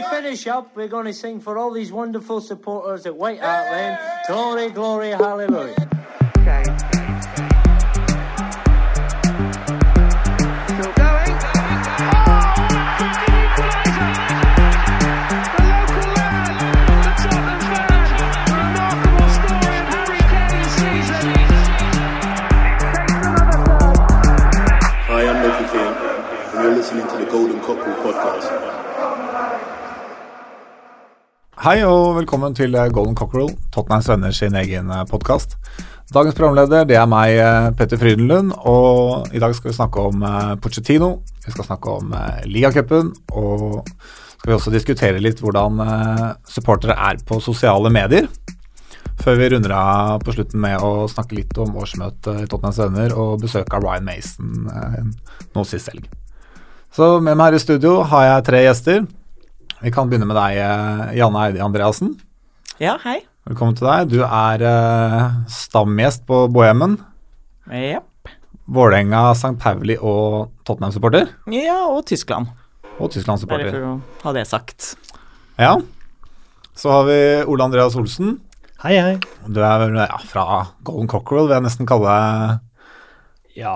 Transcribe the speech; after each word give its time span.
to 0.00 0.08
finish 0.08 0.46
up, 0.46 0.74
we're 0.74 0.88
going 0.88 1.06
to 1.06 1.12
sing 1.12 1.40
for 1.40 1.58
all 1.58 1.70
these 1.70 1.92
wonderful 1.92 2.40
supporters 2.40 3.04
at 3.06 3.14
White 3.16 3.40
Hart 3.40 3.70
Lane. 3.72 3.98
Glory, 4.26 4.70
glory, 4.70 5.10
hallelujah. 5.10 5.88
Okay. 6.38 6.64
Still 10.66 10.92
going. 10.94 11.36
Hi, 25.04 25.26
I'm 25.28 25.38
Loki 25.42 25.64
King, 25.70 25.94
and 26.54 26.64
you're 26.64 26.76
listening 26.76 27.06
to 27.08 27.16
the 27.24 27.30
Golden 27.30 27.60
Cockerel 27.60 27.96
podcast. 28.02 28.91
Hei 31.62 31.76
og 31.86 32.16
velkommen 32.16 32.56
til 32.58 32.72
eh, 32.74 32.88
Golden 32.90 33.14
Cockerel, 33.14 33.52
Tottenhams 33.70 34.08
venner 34.10 34.32
sin 34.34 34.56
egen 34.58 34.88
podkast. 35.06 35.52
Dagens 36.10 36.34
programleder 36.34 36.88
det 36.90 36.96
er 36.98 37.06
meg, 37.06 37.36
eh, 37.38 37.68
Petter 37.78 38.00
Frydenlund, 38.00 38.50
og 38.66 39.30
i 39.30 39.38
dag 39.38 39.54
skal 39.54 39.70
vi 39.70 39.76
snakke 39.76 40.02
om 40.10 40.24
eh, 40.26 40.56
Pochettino. 40.58 41.12
Vi 41.46 41.54
skal 41.54 41.68
snakke 41.68 41.94
om 42.00 42.10
eh, 42.18 42.40
ligacupen, 42.50 43.12
og 43.30 43.86
skal 44.40 44.50
vi 44.50 44.56
også 44.56 44.74
diskutere 44.74 45.22
litt 45.22 45.38
hvordan 45.38 45.78
eh, 45.86 46.26
supportere 46.50 46.98
er 46.98 47.22
på 47.30 47.38
sosiale 47.38 47.94
medier. 47.94 48.26
Før 49.22 49.38
vi 49.38 49.54
runder 49.54 49.78
av 49.78 50.26
på 50.26 50.34
slutten 50.34 50.66
med 50.66 50.82
å 50.82 51.06
snakke 51.14 51.38
litt 51.38 51.62
om 51.62 51.78
årsmøtet 51.78 52.42
i 52.42 52.50
Tottenhams 52.50 52.82
venner 52.88 53.14
og 53.14 53.38
besøk 53.46 53.70
av 53.70 53.86
Ryan 53.86 54.10
Mason 54.10 54.66
eh, 54.66 55.02
nå 55.54 55.68
sist 55.70 55.94
helg. 55.94 56.10
Så 56.90 57.20
med 57.22 57.38
meg 57.38 57.52
her 57.52 57.62
i 57.62 57.66
studio 57.70 58.00
har 58.02 58.32
jeg 58.32 58.48
tre 58.50 58.66
gjester. 58.66 59.04
Vi 59.82 59.90
kan 59.90 60.06
begynne 60.06 60.28
med 60.30 60.36
deg, 60.38 60.60
eh, 60.62 61.08
Janne 61.18 61.40
Eide 61.42 61.62
Andreassen. 61.64 62.12
Ja, 62.78 62.92
hei. 63.02 63.16
Velkommen 63.50 63.74
til 63.74 63.88
deg. 63.88 64.12
Du 64.12 64.20
er 64.22 64.62
eh, 64.62 65.24
stamgjest 65.50 66.22
på 66.28 66.44
Bohemen. 66.54 67.00
Jepp. 67.66 68.30
Vålerenga, 68.70 69.32
St. 69.34 69.56
Pauli 69.58 69.96
og 69.98 70.52
Tottenham-supporter. 70.62 71.32
Ja, 71.50 71.80
og 71.90 72.06
Tyskland. 72.06 72.52
Og 73.00 73.10
Tyskland-supporter. 73.10 73.72
Bare 73.72 73.74
for 73.74 73.88
å 73.88 74.22
ha 74.28 74.36
det 74.38 74.46
sagt. 74.46 74.92
Ja. 75.58 75.74
Så 76.78 76.94
har 76.94 77.10
vi 77.10 77.18
Ole 77.50 77.66
Andreas 77.66 77.98
Olsen. 77.98 78.36
Hei, 78.84 78.94
hei. 79.02 79.16
Du 79.50 79.64
er 79.66 79.88
ja, 79.98 80.22
fra 80.30 80.46
Golden 80.86 81.10
Cockerel, 81.10 81.50
vil 81.50 81.58
jeg 81.58 81.66
nesten 81.66 81.90
kalle 81.90 82.14
det. 82.14 82.60
Ja, 83.58 83.74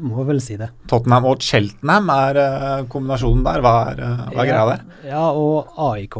må 0.00 0.24
vel 0.28 0.40
si 0.40 0.56
det. 0.60 0.70
Tottenham 0.88 1.26
og 1.28 1.44
Cheltenham 1.44 2.08
er 2.14 2.40
eh, 2.40 2.84
kombinasjonen 2.92 3.44
der. 3.44 3.64
Hva 3.64 3.74
er, 3.90 4.02
eh, 4.06 4.24
hva 4.32 4.44
er 4.44 4.50
greia 4.50 4.66
der? 4.70 4.84
Ja, 5.10 5.24
og 5.36 5.74
AIK. 5.90 6.18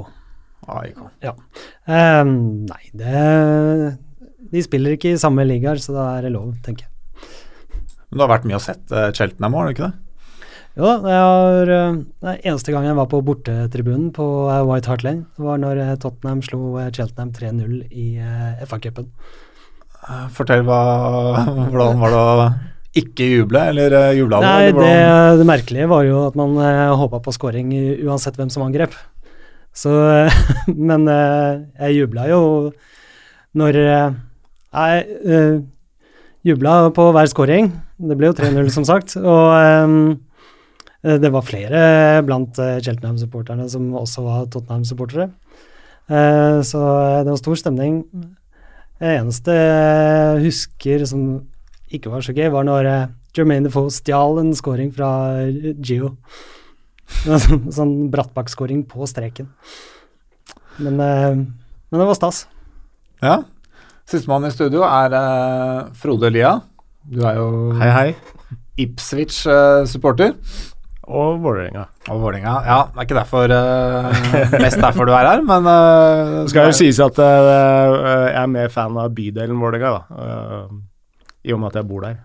AIK. 0.69 1.03
Ja. 1.25 1.34
Um, 1.89 2.34
nei, 2.69 2.83
det 2.95 3.97
De 4.53 4.62
spiller 4.62 4.95
ikke 4.95 5.15
i 5.15 5.21
samme 5.21 5.47
ligaer, 5.49 5.81
så 5.81 5.97
da 5.97 6.07
er 6.19 6.29
det 6.29 6.34
lov, 6.37 6.53
tenker 6.65 6.87
jeg. 6.87 6.91
Men 8.11 8.21
du 8.21 8.25
har 8.27 8.34
vært 8.34 8.49
mye 8.49 8.59
og 8.61 8.65
sett 8.67 8.84
Cheltenham 8.84 9.15
Cheltenham, 9.17 9.56
har 9.56 9.69
du 9.69 9.73
ikke 9.73 9.89
det? 9.89 9.95
Jo 10.79 10.89
eh, 10.89 11.62
Det 11.69 11.79
er 12.33 12.45
eneste 12.49 12.73
gang 12.73 12.87
jeg 12.89 12.97
var 12.97 13.09
på 13.12 13.21
bortetribunen 13.25 14.11
på 14.17 14.27
eh, 14.49 14.62
White 14.69 14.89
Hart 14.89 15.05
Lane, 15.05 15.27
det 15.37 15.45
var 15.45 15.61
når 15.61 15.81
eh, 15.84 15.95
Tottenham 16.01 16.41
slo 16.45 16.79
eh, 16.81 16.91
Cheltenham 16.93 17.33
3-0 17.37 17.75
i 17.91 18.06
uh, 18.21 18.62
FA-cupen. 18.69 19.11
Eh, 20.09 20.29
Fortell 20.33 20.65
hva, 20.67 20.81
hvordan 21.71 22.01
var 22.01 22.15
det 22.15 22.23
å 22.23 22.47
ikke 22.98 23.27
juble, 23.31 23.62
eller 23.73 23.95
uh, 23.97 24.11
jubla 24.17 24.41
du? 24.41 24.47
Nei, 24.47 24.69
eller 24.69 24.79
det, 24.85 25.41
det 25.41 25.48
merkelige 25.48 25.89
var 25.91 26.05
jo 26.05 26.27
at 26.27 26.37
man 26.39 26.57
uh, 26.61 26.93
håpa 27.01 27.23
på 27.25 27.34
scoring 27.34 27.73
uansett 28.05 28.37
hvem 28.37 28.51
som 28.53 28.67
angrep. 28.67 28.97
Så 29.73 29.93
uh, 29.93 30.43
Men 30.91 31.09
uh, 31.09 31.62
jeg 31.81 32.03
jubla 32.03 32.29
jo 32.31 32.43
når 33.57 33.77
Jeg 33.77 35.62
jubla 36.49 36.91
på 36.97 37.09
hver 37.15 37.28
scoring. 37.28 37.69
Det 38.00 38.16
ble 38.19 38.31
jo 38.31 38.37
3-0, 38.39 38.71
som 38.75 38.87
sagt. 38.89 39.15
Og 39.21 39.53
eh, 39.53 41.19
det 41.21 41.31
var 41.34 41.45
flere 41.45 41.83
blant 42.25 42.56
Cheltenham-supporterne 42.56 43.69
som 43.71 43.91
også 44.00 44.25
var 44.25 44.49
Tottenham-supportere. 44.49 45.28
Eh, 46.09 46.59
så 46.66 46.81
det 47.22 47.31
var 47.31 47.41
stor 47.41 47.61
stemning. 47.61 48.00
Det 49.03 49.16
eneste 49.19 49.55
jeg 49.55 50.43
husker 50.47 51.06
som 51.11 51.22
ikke 51.92 52.12
var 52.12 52.25
så 52.25 52.34
gøy, 52.36 52.48
var 52.54 52.66
når 52.69 52.88
eh, 52.91 53.12
Jermaine 53.36 53.69
Defoe 53.69 53.92
stjal 53.92 54.41
en 54.42 54.53
scoring 54.56 54.92
fra 54.94 55.10
Gio. 55.78 56.16
Sånn, 57.12 57.66
sånn 57.69 57.94
brattbakkskåring 58.12 58.86
på 58.88 59.04
streken. 59.10 59.50
Men, 60.80 61.00
eh, 61.00 61.34
men 61.92 62.00
det 62.00 62.06
var 62.08 62.16
stas. 62.16 62.47
Ja. 63.22 63.42
Sistemann 64.08 64.48
i 64.48 64.53
studio 64.54 64.82
er 64.88 65.12
eh, 65.19 65.91
Frode 66.00 66.30
Lia. 66.32 66.56
Du 67.04 67.20
er 67.26 67.36
jo 67.36 67.48
Hei, 67.80 67.91
hei. 67.92 68.06
Ipswich-supporter. 68.80 70.32
Og 71.12 71.41
Vålerenga. 71.42 71.82
Og 72.09 72.20
Vålerenga. 72.22 72.54
Ja, 72.64 72.78
det 72.94 73.00
er 73.03 73.06
ikke 73.09 73.19
derfor 73.19 73.53
uh, 73.53 74.54
mest 74.62 74.78
derfor 74.80 75.09
du 75.09 75.12
er 75.12 75.26
her, 75.26 75.42
men 75.44 75.66
uh, 75.66 76.44
Det 76.44 76.53
skal 76.53 76.70
jo 76.70 76.76
sies 76.78 77.00
at 77.03 77.19
uh, 77.19 77.97
jeg 78.30 78.38
er 78.38 78.53
mer 78.54 78.70
fan 78.72 78.97
av 79.03 79.10
bydelen 79.16 79.59
Vålerenga, 79.60 79.91
da. 79.98 80.22
eh, 80.22 80.76
I 81.44 81.53
og 81.54 81.60
med 81.60 81.72
at 81.72 81.80
jeg 81.80 81.88
bor 81.88 82.00
der. 82.04 82.16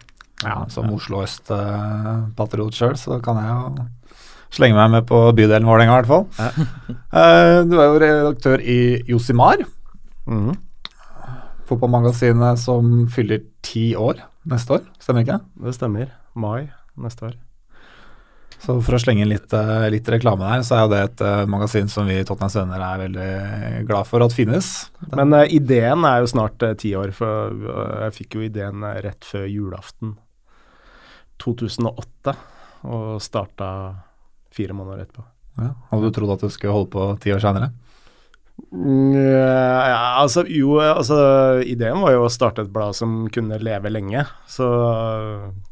Ja, 0.44 0.60
som 0.70 0.90
Oslo 0.94 1.24
Øst-patriot 1.26 2.70
uh, 2.70 2.76
sjøl, 2.78 2.96
så 3.00 3.18
kan 3.26 3.40
jeg 3.42 3.50
jo 3.50 3.88
slenge 4.54 4.78
meg 4.78 4.92
med 4.94 5.08
på 5.10 5.18
bydelen 5.36 5.66
Vålerenga, 5.68 5.98
i 5.98 6.04
hvert 6.04 6.12
fall. 6.12 6.28
Eh, 7.18 7.64
du 7.66 7.74
er 7.80 7.88
jo 7.90 8.00
redaktør 8.04 8.62
i 8.62 9.02
Josimar, 9.10 9.64
Mhm. 10.28 10.54
fotballmagasinet 11.68 12.60
som 12.62 13.08
fyller 13.12 13.42
ti 13.64 13.90
år 13.96 14.22
neste 14.48 14.78
år, 14.78 14.86
stemmer 15.02 15.26
ikke? 15.26 15.40
Det 15.64 15.74
stemmer. 15.76 16.12
Mai 16.36 16.70
neste 16.98 17.26
år. 17.28 17.34
Så 18.64 18.80
for 18.82 18.98
å 18.98 19.00
slenge 19.00 19.24
inn 19.24 19.30
litt, 19.32 19.54
eh, 19.54 19.88
litt 19.94 20.08
reklame 20.10 20.42
der, 20.42 20.64
så 20.66 20.76
er 20.76 20.82
jo 20.84 20.92
det 20.96 21.02
et 21.06 21.24
eh, 21.24 21.44
magasin 21.50 21.92
som 21.92 22.08
vi 22.10 22.18
i 22.20 22.26
Tottenhams 22.26 22.58
Venner 22.58 22.84
er 22.84 23.04
veldig 23.04 23.30
glad 23.88 24.10
for 24.10 24.26
at 24.26 24.34
finnes. 24.36 24.72
Men 25.14 25.36
uh, 25.36 25.46
ideen 25.46 26.06
er 26.10 26.24
jo 26.24 26.32
snart 26.34 26.58
ti 26.82 26.88
ti 26.88 26.96
år, 26.98 27.14
for 27.16 27.54
eh, 27.54 28.08
jeg 28.08 28.16
fikk 28.22 28.38
jo 28.38 28.46
ideen 28.48 28.84
eh, 28.88 29.02
rett 29.06 29.28
før 29.28 29.48
julaften 29.50 30.16
2008, 31.44 32.36
og 32.88 33.10
starta 33.22 33.70
fire 34.54 34.76
måneder 34.78 35.06
etterpå. 35.06 35.26
Ja. 35.58 35.74
Hadde 35.92 36.10
du 36.10 36.16
trodd 36.16 36.36
at 36.38 36.46
du 36.46 36.54
skulle 36.54 36.76
holde 36.76 36.92
på 36.94 37.10
ti 37.22 37.34
år 37.34 37.42
seinere? 37.44 37.72
Mm, 38.72 39.14
Ja, 39.16 40.20
altså, 40.20 40.44
jo, 40.52 40.76
altså 40.82 41.18
Ideen 41.64 42.02
var 42.04 42.12
jo 42.12 42.26
å 42.26 42.32
starte 42.32 42.66
et 42.66 42.72
blad 42.74 42.98
som 42.98 43.28
kunne 43.34 43.60
leve 43.64 43.92
lenge. 43.94 44.26
Så, 44.50 44.68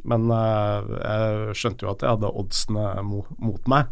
men 0.07 0.29
eh, 0.31 0.93
jeg 1.01 1.57
skjønte 1.59 1.87
jo 1.87 1.91
at 1.91 2.05
jeg 2.05 2.15
hadde 2.15 2.31
oddsene 2.43 3.03
mot, 3.03 3.67
meg. 3.71 3.91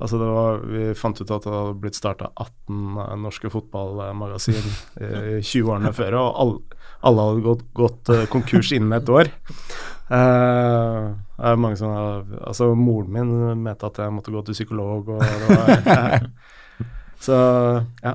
Altså 0.00 0.16
det 0.16 0.28
var, 0.32 0.62
Vi 0.64 0.84
fant 0.96 1.20
ut 1.20 1.28
at 1.28 1.44
det 1.44 1.52
hadde 1.52 1.78
blitt 1.82 1.98
starta 1.98 2.30
18 2.32 3.20
norske 3.20 3.50
fotballmagasin 3.52 4.56
i 4.56 5.40
20-årene 5.44 5.92
før, 5.92 6.16
og 6.22 6.38
alle, 6.40 6.78
alle 7.04 7.26
hadde 7.28 7.44
gått, 7.44 7.66
gått 7.76 8.12
eh, 8.14 8.24
konkurs 8.32 8.72
innen 8.76 8.96
et 8.96 9.12
år. 9.12 9.28
Uh, 10.10 11.12
mange 11.54 11.76
som 11.78 11.92
altså 12.40 12.72
Moren 12.74 13.12
min 13.14 13.60
mente 13.62 13.86
at 13.86 14.00
jeg 14.02 14.10
måtte 14.10 14.32
gå 14.34 14.40
til 14.48 14.56
psykolog. 14.56 15.12
og 15.12 15.20
det 15.22 15.58
var, 15.60 16.24
Så 17.20 17.36
ja. 18.02 18.14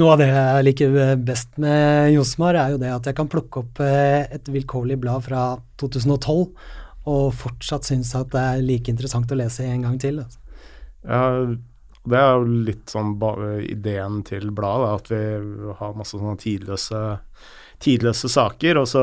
Noe 0.00 0.14
av 0.14 0.20
det 0.22 0.28
jeg 0.30 0.64
liker 0.64 0.94
best 1.20 1.58
med 1.60 2.14
Josmar, 2.14 2.56
er 2.56 2.72
jo 2.72 2.78
det 2.80 2.92
at 2.94 3.08
jeg 3.10 3.16
kan 3.18 3.28
plukke 3.28 3.60
opp 3.60 3.82
eh, 3.84 4.24
et 4.32 4.46
vilkårlig 4.48 4.96
blad 5.02 5.26
fra 5.26 5.42
2012 5.82 6.46
og 7.12 7.26
fortsatt 7.34 7.88
synes 7.88 8.14
at 8.16 8.30
det 8.32 8.40
er 8.40 8.64
like 8.64 8.92
interessant 8.92 9.32
å 9.32 9.36
lese 9.36 9.66
en 9.66 9.84
gang 9.84 9.98
til. 10.00 10.22
Altså. 10.22 10.40
Ja, 11.02 11.22
det 12.02 12.18
er 12.18 12.30
jo 12.34 12.62
litt 12.68 12.92
sånn 12.92 13.14
ideen 13.66 14.22
til 14.26 14.50
bladet, 14.54 14.92
at 14.96 15.10
vi 15.12 15.22
har 15.78 15.98
masse 15.98 16.16
sånne 16.16 16.38
tidløse, 16.40 17.00
tidløse 17.82 18.30
saker, 18.30 18.80
og 18.80 18.88
så 18.90 19.02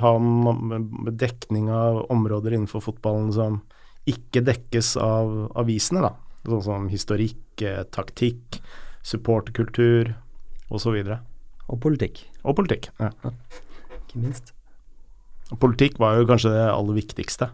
ha 0.02 1.12
dekning 1.20 1.68
av 1.72 2.06
områder 2.12 2.56
innenfor 2.56 2.84
fotballen 2.84 3.30
som 3.36 3.60
ikke 4.08 4.42
dekkes 4.44 4.96
av 5.04 5.52
avisene, 5.60 6.08
da. 6.08 6.14
Sånn 6.46 6.62
som 6.64 6.88
historikk, 6.88 7.62
eh, 7.62 7.82
taktikk, 7.92 8.60
supporterkultur 9.02 10.14
osv. 10.70 10.94
Og, 10.96 11.18
Og 11.68 11.80
politikk, 11.80 12.22
og 12.44 12.56
politikk. 12.56 12.88
Ja. 12.98 13.10
ikke 13.98 14.22
minst. 14.22 14.52
Politikk 15.60 15.98
var 15.98 16.16
jo 16.16 16.28
kanskje 16.28 16.52
det 16.54 16.68
aller 16.70 16.96
viktigste. 16.96 17.50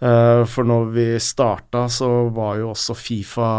Eh, 0.00 0.44
for 0.44 0.64
når 0.64 0.92
vi 0.94 1.06
starta, 1.18 1.88
så 1.88 2.30
var 2.30 2.58
jo 2.58 2.70
også 2.70 2.94
Fifa 2.94 3.50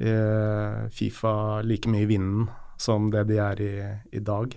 eh, 0.00 0.88
Fifa 0.88 1.62
like 1.62 1.90
mye 1.90 2.06
i 2.06 2.10
vinden 2.10 2.48
som 2.80 3.10
det 3.10 3.26
de 3.28 3.38
er 3.38 3.60
i, 3.60 3.74
i 4.16 4.20
dag. 4.20 4.56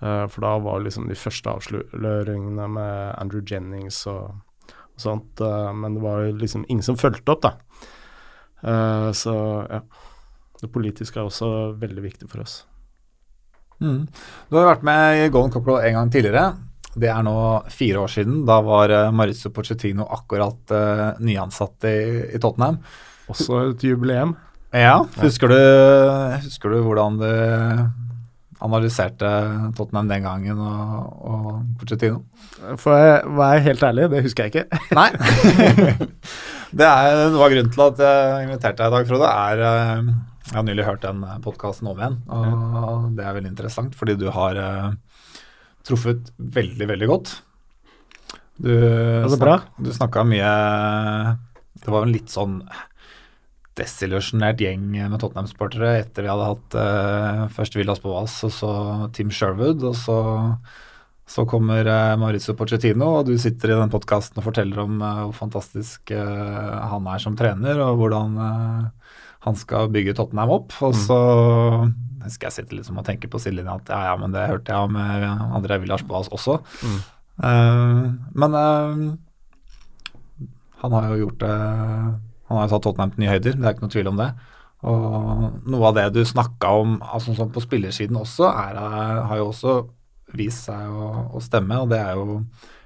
For 0.00 0.40
da 0.40 0.54
var 0.64 0.80
liksom 0.80 1.10
de 1.10 1.14
første 1.14 1.52
avsløringene 1.52 2.64
med 2.72 3.14
Andrew 3.20 3.42
Jennings 3.44 4.06
og, 4.08 4.30
og 4.72 4.96
sånt, 4.96 5.42
men 5.76 5.98
det 5.98 6.00
var 6.00 6.24
liksom 6.40 6.64
ingen 6.72 6.80
som 6.86 6.96
fulgte 6.96 7.34
opp, 7.34 7.42
da. 7.44 7.50
Eh, 8.62 9.10
så 9.16 9.34
ja. 9.68 9.82
Det 10.60 10.68
politiske 10.68 11.16
er 11.16 11.28
også 11.28 11.46
veldig 11.80 12.02
viktig 12.04 12.26
for 12.28 12.42
oss. 12.42 12.58
Mm. 13.80 14.02
Du 14.50 14.58
har 14.58 14.74
vært 14.74 14.82
med 14.84 15.22
i 15.22 15.30
Golden 15.32 15.54
Cockroach 15.54 15.86
en 15.88 15.96
gang 15.96 16.10
tidligere. 16.12 16.50
Det 17.00 17.08
er 17.08 17.22
nå 17.24 17.36
fire 17.72 18.02
år 18.02 18.12
siden. 18.12 18.42
Da 18.44 18.58
var 18.66 18.92
uh, 18.92 19.52
Pochettino 19.54 20.04
akkurat 20.04 20.74
uh, 20.74 21.06
nyansatt 21.22 21.88
i, 21.88 21.96
i, 22.34 22.42
Tottenham. 22.42 22.76
Også 23.32 23.70
et 23.70 23.86
jubileum. 23.88 24.36
Ja. 24.74 24.98
Husker 25.22 25.48
du, 25.48 25.58
husker 26.44 26.74
du 26.74 26.82
hvordan 26.84 27.16
du 27.22 27.30
analyserte 28.60 29.28
Tottenham 29.78 30.10
den 30.12 30.28
gangen 30.28 30.60
og, 30.60 31.24
og 31.24 31.50
Pochettino? 31.80 32.20
For 32.76 32.92
å 32.92 33.36
være 33.38 33.64
helt 33.70 33.86
ærlig, 33.86 34.10
det 34.12 34.24
husker 34.28 34.50
jeg 34.50 34.52
ikke. 34.52 34.82
Nei. 34.98 35.08
det 36.70 36.86
er 36.86 37.30
noe 37.32 37.46
av 37.46 37.52
grunnen 37.52 37.72
til 37.74 37.84
at 37.86 38.02
jeg 38.04 38.48
inviterte 38.48 38.82
deg 38.82 38.90
i 38.90 38.96
dag, 38.96 39.08
Frode, 39.10 39.30
er 39.30 39.62
uh, 39.64 40.10
jeg 40.50 40.56
har 40.56 40.66
nylig 40.66 40.86
hørt 40.86 41.04
den 41.04 41.22
podkasten 41.44 41.90
om 41.90 42.00
igjen, 42.00 42.18
og 42.34 43.10
det 43.18 43.22
er 43.26 43.36
veldig 43.36 43.52
interessant, 43.52 43.94
fordi 43.98 44.16
du 44.18 44.26
har 44.34 44.58
uh, 44.58 44.90
truffet 45.86 46.32
veldig, 46.38 46.88
veldig 46.90 47.08
godt. 47.10 47.36
Du, 48.60 48.72
snak, 49.32 49.70
du 49.80 49.88
snakka 49.88 50.20
mye 50.28 50.48
Det 51.80 51.88
var 51.88 52.04
en 52.04 52.10
litt 52.12 52.28
sånn 52.28 52.58
desillusjonert 53.78 54.60
gjeng 54.60 54.82
med 54.90 55.16
Tottenham-sportere 55.22 55.94
etter 56.02 56.26
vi 56.26 56.28
hadde 56.32 56.48
hatt 56.50 56.76
uh, 56.76 57.44
først 57.54 57.78
Villas 57.78 58.02
Boas 58.02 58.34
og 58.44 58.52
så 58.52 58.72
Tim 59.16 59.30
Sherwood, 59.32 59.86
og 59.86 59.96
så, 59.96 60.18
så 61.30 61.44
kommer 61.46 61.86
uh, 61.86 62.18
Maurizio 62.18 62.56
Pochettino, 62.58 63.12
og 63.20 63.28
du 63.28 63.36
sitter 63.38 63.70
i 63.70 63.78
den 63.78 63.92
podkasten 63.92 64.40
og 64.40 64.48
forteller 64.48 64.82
om 64.82 64.98
uh, 64.98 65.22
hvor 65.28 65.36
fantastisk 65.44 66.10
han 66.10 67.06
er 67.12 67.22
som 67.22 67.36
trener, 67.38 67.78
og 67.84 68.00
hvordan 68.00 68.34
han 69.46 69.56
skal 69.56 69.88
bygge 69.94 70.16
Tottenham 70.18 70.52
opp. 70.58 70.74
Og 70.82 70.92
mm. 70.92 71.00
så 71.06 71.20
skal 72.26 72.50
jeg 72.50 72.56
sitte 72.58 72.76
liksom 72.76 72.98
og 73.00 73.06
tenke 73.06 73.30
på 73.30 73.40
sidelinja 73.40 73.78
at 73.78 73.94
ja, 73.94 74.00
ja, 74.10 74.18
men 74.20 74.34
det 74.34 74.48
hørte 74.50 74.74
jeg 74.74 74.90
om 74.90 74.98
André 75.56 75.78
Villars 75.80 76.04
Boas 76.04 76.28
også. 76.34 76.58
Mm. 76.82 77.00
Uh, 77.40 78.12
men 78.36 78.52
uh, 78.52 79.12
han 80.82 80.92
har 80.92 81.06
jo 81.08 81.22
gjort 81.22 81.38
det 81.40 81.54
Han 82.50 82.58
har 82.58 82.66
jo 82.66 82.72
tatt 82.74 82.84
Tottenham 82.84 83.12
til 83.14 83.22
nye 83.22 83.32
høyder, 83.32 83.54
det 83.56 83.64
er 83.64 83.76
ikke 83.76 83.86
noe 83.86 83.94
tvil 83.94 84.10
om 84.10 84.20
det. 84.20 84.28
Og 84.90 85.68
noe 85.70 85.88
av 85.88 85.96
det 85.96 86.06
du 86.16 86.20
snakka 86.26 86.72
om 86.82 86.96
altså 87.04 87.36
sånn 87.36 87.52
på 87.54 87.62
spillersiden 87.62 88.16
også, 88.18 88.48
er, 88.48 88.78
eh, 88.80 89.18
har 89.28 89.38
jo 89.38 89.50
også 89.52 89.74
vist 90.36 90.68
seg 90.68 90.90
å, 90.90 91.08
å 91.34 91.42
stemme, 91.44 91.80
og 91.82 91.90
det 91.92 92.00
er 92.02 92.18
jo 92.18 92.40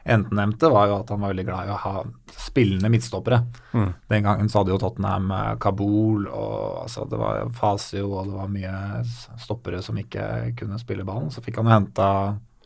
enten 0.05 0.37
nevnte, 0.37 0.69
var 0.69 0.91
jo 0.91 0.97
at 1.01 1.11
han 1.11 1.23
var 1.23 1.33
veldig 1.33 1.47
glad 1.49 1.69
i 1.69 1.73
å 1.73 1.81
ha 1.81 1.95
spillende 2.37 2.91
midtstoppere. 2.93 3.41
Mm. 3.73 3.91
Den 4.13 4.27
gangen 4.27 4.51
så 4.53 4.61
hadde 4.61 4.75
jo 4.75 4.81
Tottenham 4.83 5.31
eh, 5.33 5.53
Kabul, 5.61 6.27
og 6.29 6.83
altså, 6.85 7.07
det 7.09 7.21
var 7.21 7.53
Fasio, 7.57 8.11
og 8.11 8.29
det 8.29 8.37
var 8.37 8.53
mye 8.53 9.05
stoppere 9.41 9.81
som 9.85 9.99
ikke 10.01 10.27
kunne 10.61 10.81
spille 10.83 11.07
ballen. 11.09 11.31
Så 11.33 11.45
fikk 11.45 11.61
han 11.61 11.71
jo 11.71 11.77
henta 11.79 12.09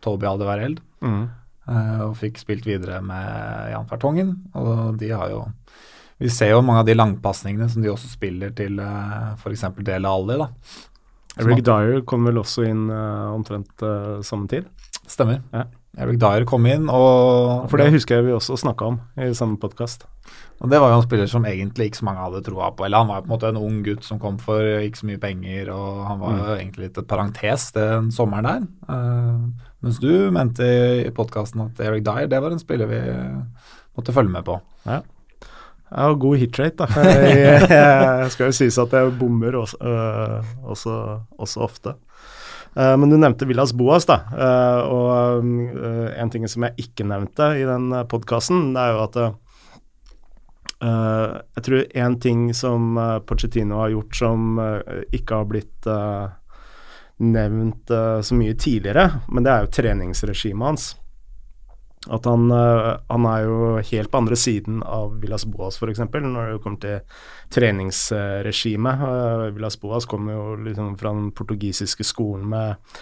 Toby 0.02 0.26
Aldevereld, 0.30 0.82
mm. 1.02 1.22
uh, 1.70 2.00
og 2.08 2.18
fikk 2.18 2.42
spilt 2.42 2.66
videre 2.66 3.00
med 3.04 3.70
Jan 3.72 3.86
Fertongen. 3.90 4.34
Og 4.58 4.98
de 4.98 5.12
har 5.14 5.30
jo 5.34 5.46
Vi 6.18 6.26
ser 6.34 6.50
jo 6.50 6.62
mange 6.66 6.80
av 6.82 6.86
de 6.88 6.96
langpasningene 6.96 7.68
som 7.70 7.82
de 7.82 7.92
også 7.92 8.08
spiller 8.10 8.50
til 8.50 8.80
eh, 8.82 9.26
f.eks. 9.38 9.60
Dele 9.86 10.10
Alli, 10.10 10.34
da. 10.40 10.48
Eric 11.38 11.64
Dyer 11.66 12.04
kom 12.08 12.26
vel 12.28 12.40
også 12.40 12.66
inn 12.68 12.88
uh, 12.90 13.34
omtrent 13.34 13.84
uh, 13.84 14.18
samme 14.26 14.48
tid? 14.50 14.68
Stemmer. 15.08 15.42
Ja. 15.54 15.66
Eric 15.98 16.18
Dyer 16.22 16.44
kom 16.46 16.66
inn, 16.68 16.86
og 16.92 17.66
For 17.70 17.80
det 17.80 17.90
husker 17.94 18.18
jeg 18.18 18.28
vi 18.28 18.34
også 18.36 18.58
snakka 18.60 18.92
om 18.92 18.98
i 19.18 19.32
samme 19.34 19.58
podkast. 19.58 20.04
Og 20.62 20.70
det 20.70 20.78
var 20.82 20.92
jo 20.92 20.98
en 20.98 21.06
spiller 21.06 21.30
som 21.30 21.46
egentlig 21.48 21.88
ikke 21.88 22.00
så 22.00 22.06
mange 22.06 22.22
hadde 22.22 22.42
troa 22.46 22.68
på. 22.76 22.84
Eller 22.86 23.02
han 23.02 23.10
var 23.10 23.24
på 23.24 23.30
en 23.30 23.32
måte 23.32 23.50
en 23.50 23.60
ung 23.60 23.80
gutt 23.86 24.06
som 24.06 24.20
kom 24.22 24.38
for 24.42 24.62
ikke 24.62 25.00
så 25.00 25.08
mye 25.08 25.22
penger, 25.22 25.72
og 25.74 26.04
han 26.06 26.22
var 26.22 26.34
mm. 26.34 26.38
jo 26.38 26.56
egentlig 26.58 26.86
litt 26.86 27.00
et 27.02 27.10
parentes 27.10 27.68
den 27.74 28.12
sommeren 28.14 28.48
der. 28.48 28.66
Uh, 28.90 29.68
mens 29.86 30.00
du 30.02 30.10
mente 30.34 30.66
i 31.06 31.14
podkasten 31.14 31.66
at 31.66 31.82
Eric 31.82 32.06
Dyer, 32.06 32.30
det 32.30 32.42
var 32.44 32.54
en 32.54 32.62
spiller 32.62 32.90
vi 32.90 33.00
måtte 33.98 34.14
følge 34.14 34.34
med 34.34 34.46
på. 34.46 34.58
Ja. 34.86 35.02
Jeg 35.88 36.04
har 36.04 36.18
god 36.20 36.36
hitrate, 36.36 36.84
da. 36.84 37.04
Jeg, 37.32 37.62
jeg 37.70 38.30
skal 38.34 38.50
jo 38.50 38.56
sies 38.56 38.76
at 38.78 38.92
jeg 38.92 39.14
bommer 39.16 39.56
også, 39.56 39.78
øh, 39.80 40.50
også, 40.68 40.96
også 41.40 41.62
ofte. 41.64 41.94
Uh, 42.76 42.94
men 43.00 43.10
du 43.10 43.16
nevnte 43.18 43.48
Villas 43.48 43.72
Boas, 43.76 44.06
da. 44.08 44.20
Uh, 44.30 44.80
og 44.92 45.48
uh, 45.48 46.08
en 46.14 46.30
ting 46.30 46.44
som 46.50 46.66
jeg 46.68 46.84
ikke 46.84 47.06
nevnte 47.08 47.50
i 47.58 47.66
den 47.66 47.90
podkasten, 48.10 48.72
det 48.76 48.84
er 48.84 48.96
jo 48.96 49.04
at 49.08 49.20
jeg 50.78 51.62
tror 51.66 51.80
en 51.98 52.14
ting 52.22 52.42
som 52.54 52.92
Pochettino 53.26 53.80
har 53.80 53.90
gjort 53.90 54.14
som 54.14 54.60
ikke 55.10 55.40
har 55.40 55.48
blitt 55.50 55.88
nevnt 57.18 57.90
så 58.22 58.38
mye 58.38 58.54
tidligere, 58.54 59.08
men 59.26 59.42
det 59.42 59.50
er 59.50 59.64
jo 59.64 59.72
treningsregimet 59.74 60.68
hans. 60.68 60.84
At 62.06 62.24
han, 62.24 62.50
eh, 62.50 62.96
han, 63.08 63.26
er 63.26 63.44
jo 63.44 63.78
helt 63.90 64.10
på 64.10 64.20
andre 64.22 64.36
siden 64.38 64.82
av 64.86 65.18
Villas 65.20 65.44
Boas, 65.48 65.78
f.eks., 65.82 66.00
når 66.14 66.52
det 66.52 66.60
kommer 66.62 66.82
til 66.82 67.00
treningsregimet. 67.54 69.02
Uh, 69.02 69.46
Villas 69.56 69.78
Boas 69.80 70.06
kommer 70.06 70.36
jo 70.36 70.44
liksom 70.68 70.94
fra 71.00 71.12
den 71.16 71.32
portugisiske 71.34 72.06
skolen 72.06 72.46
med, 72.52 73.00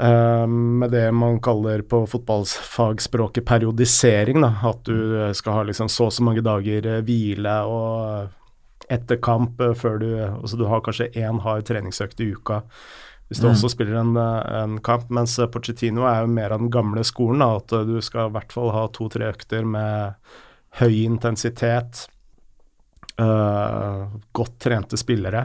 uh, 0.00 0.46
med 0.48 0.90
det 0.90 1.06
man 1.14 1.38
kaller 1.44 1.84
på 1.86 2.02
fotballfagspråket 2.10 3.46
periodisering. 3.46 4.42
Da. 4.42 4.52
At 4.72 4.82
du 4.88 5.30
skal 5.38 5.60
ha 5.60 5.64
liksom 5.70 5.88
så 5.92 6.10
og 6.10 6.16
så 6.16 6.26
mange 6.26 6.44
dager 6.44 6.90
hvile 7.06 7.56
og 7.70 8.36
etter 8.90 9.20
kamp 9.22 9.60
før 9.78 10.00
du 10.02 10.08
Altså 10.18 10.56
du 10.58 10.64
har 10.66 10.80
kanskje 10.82 11.12
én 11.14 11.38
hard 11.44 11.68
treningsøkt 11.68 12.20
i 12.24 12.32
uka 12.34 12.64
hvis 13.30 13.38
du 13.38 13.46
mm. 13.46 13.52
også 13.54 13.68
spiller 13.70 14.00
en, 14.00 14.16
en, 14.18 14.78
kamp. 14.82 15.06
Mens 15.14 15.36
Pochettino 15.54 16.02
er 16.10 16.24
jo 16.24 16.32
mer 16.34 16.50
av 16.50 16.64
den 16.64 16.72
gamle 16.74 17.04
skolen, 17.06 17.44
da, 17.44 17.60
at 17.60 17.74
du 17.86 18.00
skal 18.02 18.26
i 18.26 18.34
hvert 18.34 18.54
fall 18.54 18.72
ha 18.74 18.88
to-tre 18.90 19.28
økter 19.30 19.62
med 19.62 20.18
høy 20.80 21.04
intensitet, 21.04 22.08
uh, 23.22 24.10
godt 24.34 24.58
trente 24.66 24.98
spillere. 24.98 25.44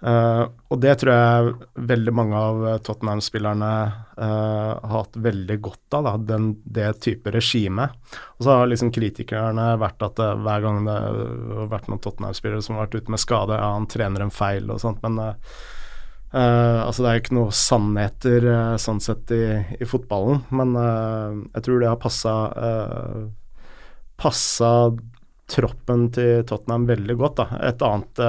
Uh, 0.00 0.46
og 0.70 0.78
det 0.80 0.94
tror 1.02 1.10
jeg 1.12 1.50
veldig 1.90 2.14
mange 2.14 2.38
av 2.38 2.62
Tottenham-spillerne 2.86 3.72
uh, 4.14 4.70
har 4.78 4.94
hatt 4.94 5.18
veldig 5.18 5.58
godt 5.66 5.98
av, 5.98 6.06
da, 6.06 6.14
den, 6.30 6.48
det 6.62 6.92
type 7.02 7.34
regime. 7.34 7.88
Og 8.38 8.46
så 8.46 8.54
har 8.54 8.70
liksom 8.70 8.94
kritikerne 8.94 9.66
vært 9.82 10.06
at 10.06 10.22
uh, 10.22 10.38
hver 10.46 10.62
gang 10.62 10.80
det 10.86 10.94
har 10.94 11.68
vært 11.74 11.90
noen 11.90 12.06
Tottenham-spillere 12.06 12.62
som 12.64 12.78
har 12.78 12.86
vært 12.86 13.02
ute 13.02 13.18
med 13.18 13.26
skade, 13.26 13.58
ja, 13.58 13.74
han 13.74 13.90
trener 13.90 14.28
en 14.28 14.34
feil 14.34 14.70
og 14.70 14.82
sånt, 14.86 15.02
men 15.02 15.20
Uh, 15.20 15.60
altså 16.38 17.02
Det 17.02 17.10
er 17.10 17.16
jo 17.16 17.22
ikke 17.24 17.36
noe 17.38 17.54
sannheter 17.58 18.44
uh, 18.46 18.74
sånn 18.78 19.00
sett 19.02 19.32
i, 19.34 19.44
i 19.82 19.88
fotballen, 19.88 20.44
men 20.54 20.76
uh, 20.78 21.38
jeg 21.56 21.64
tror 21.66 21.80
det 21.82 21.90
har 21.90 22.02
passa 22.02 22.34
Passa 24.20 24.68
troppen 25.50 26.02
til 26.12 26.42
Tottenham 26.44 26.82
veldig 26.86 27.14
godt. 27.16 27.38
Da. 27.38 27.60
Et 27.70 27.82
annet 27.82 28.20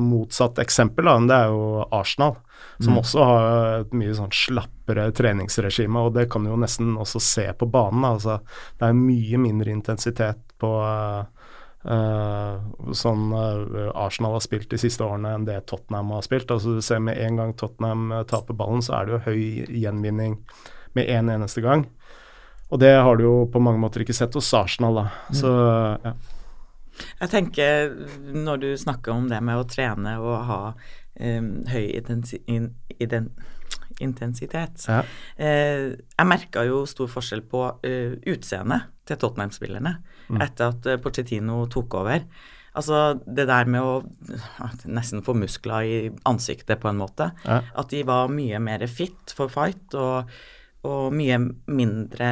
motsatt 0.00 0.56
eksempel 0.62 1.04
da, 1.04 1.18
det 1.28 1.36
er 1.36 1.52
jo 1.52 1.66
Arsenal, 1.92 2.38
som 2.78 2.94
mm. 2.94 3.00
også 3.02 3.26
har 3.28 3.48
et 3.82 3.92
mye 4.00 4.14
sånn 4.16 4.32
slappere 4.32 5.04
treningsregime. 5.12 6.00
og 6.00 6.16
Det 6.16 6.24
kan 6.32 6.48
du 6.48 6.54
jo 6.54 6.56
nesten 6.64 6.96
også 6.96 7.20
se 7.20 7.44
på 7.60 7.68
banen. 7.68 8.08
Altså, 8.08 8.38
det 8.80 8.88
er 8.88 8.96
mye 8.96 9.42
mindre 9.44 9.76
intensitet 9.76 10.56
på 10.64 10.72
uh, 10.80 11.28
Uh, 11.84 12.62
sånn 12.96 13.26
uh, 13.36 13.90
Arsenal 13.92 14.38
har 14.38 14.40
spilt 14.40 14.70
de 14.72 14.78
siste 14.80 15.04
årene 15.04 15.34
enn 15.36 15.42
det 15.44 15.58
Tottenham 15.68 16.14
har 16.16 16.22
spilt. 16.24 16.48
Altså 16.48 16.78
Du 16.78 16.84
ser 16.84 17.02
med 17.04 17.18
en 17.20 17.36
gang 17.36 17.52
Tottenham 17.60 18.06
uh, 18.08 18.22
taper 18.28 18.56
ballen, 18.56 18.80
så 18.84 18.96
er 18.96 19.04
det 19.04 19.12
jo 19.12 19.24
høy 19.26 19.42
gjenvinning 19.82 20.38
med 20.96 21.10
en 21.12 21.28
eneste 21.34 21.60
gang. 21.64 21.84
Og 22.72 22.80
det 22.80 22.94
har 22.96 23.20
du 23.20 23.26
jo 23.26 23.34
på 23.52 23.60
mange 23.60 23.82
måter 23.82 24.00
ikke 24.00 24.16
sett 24.16 24.34
hos 24.38 24.48
Arsenal, 24.56 24.96
da. 24.96 25.04
Mm. 25.28 25.36
Så 25.42 25.52
ja. 26.06 26.14
Jeg 27.20 27.30
tenker, 27.32 27.92
når 28.32 28.62
du 28.62 28.68
snakker 28.78 29.12
om 29.12 29.28
det 29.28 29.42
med 29.44 29.60
å 29.60 29.68
trene 29.68 30.14
og 30.22 30.34
ha 30.48 30.58
um, 30.70 31.48
høy 31.68 31.88
intensi 31.98 32.38
in, 32.46 32.70
intensitet 33.98 34.86
ja. 34.86 35.00
Jeg 35.34 36.26
merka 36.30 36.62
jo 36.68 36.84
stor 36.86 37.10
forskjell 37.10 37.42
på 37.50 37.66
utseendet 37.82 38.93
til 39.08 39.20
Tottenham-spillerne 39.20 39.96
mm. 40.28 40.42
etter 40.42 40.72
at 40.72 40.90
eh, 40.90 41.00
Pochettino 41.02 41.64
tok 41.72 41.98
over. 42.00 42.24
Altså 42.74 43.20
det 43.22 43.46
der 43.46 43.68
med 43.70 43.86
å 43.86 43.94
nesten 44.90 45.22
få 45.26 45.36
muskler 45.38 45.86
i 45.86 45.98
ansiktet, 46.26 46.80
på 46.82 46.90
en 46.90 46.98
måte. 46.98 47.30
Ja. 47.46 47.60
At 47.78 47.94
de 47.94 48.02
var 48.06 48.32
mye 48.32 48.58
mer 48.62 48.82
fit 48.90 49.34
for 49.36 49.52
fight 49.52 49.94
og, 49.94 50.32
og 50.84 51.14
mye 51.14 51.38
mindre 51.70 52.30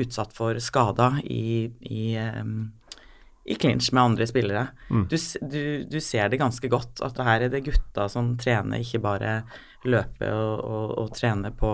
utsatt 0.00 0.32
for 0.36 0.56
skader 0.64 1.20
i, 1.28 1.68
i, 1.84 2.06
i 2.16 3.58
clinch 3.60 3.90
med 3.92 4.02
andre 4.02 4.30
spillere. 4.30 4.64
Mm. 4.88 5.04
Du, 5.12 5.18
du, 5.44 5.62
du, 5.92 6.00
ser 6.00 6.32
det 6.32 6.40
ganske 6.40 6.72
godt 6.72 7.04
at 7.04 7.20
her 7.28 7.44
er 7.44 7.52
det 7.52 7.66
gutta 7.68 8.08
som 8.12 8.32
trener, 8.40 8.80
ikke 8.80 9.02
bare 9.04 9.42
løpe 9.84 10.32
og, 10.32 10.56
og, 10.62 10.98
og 11.02 11.14
trene 11.18 11.52
på 11.52 11.72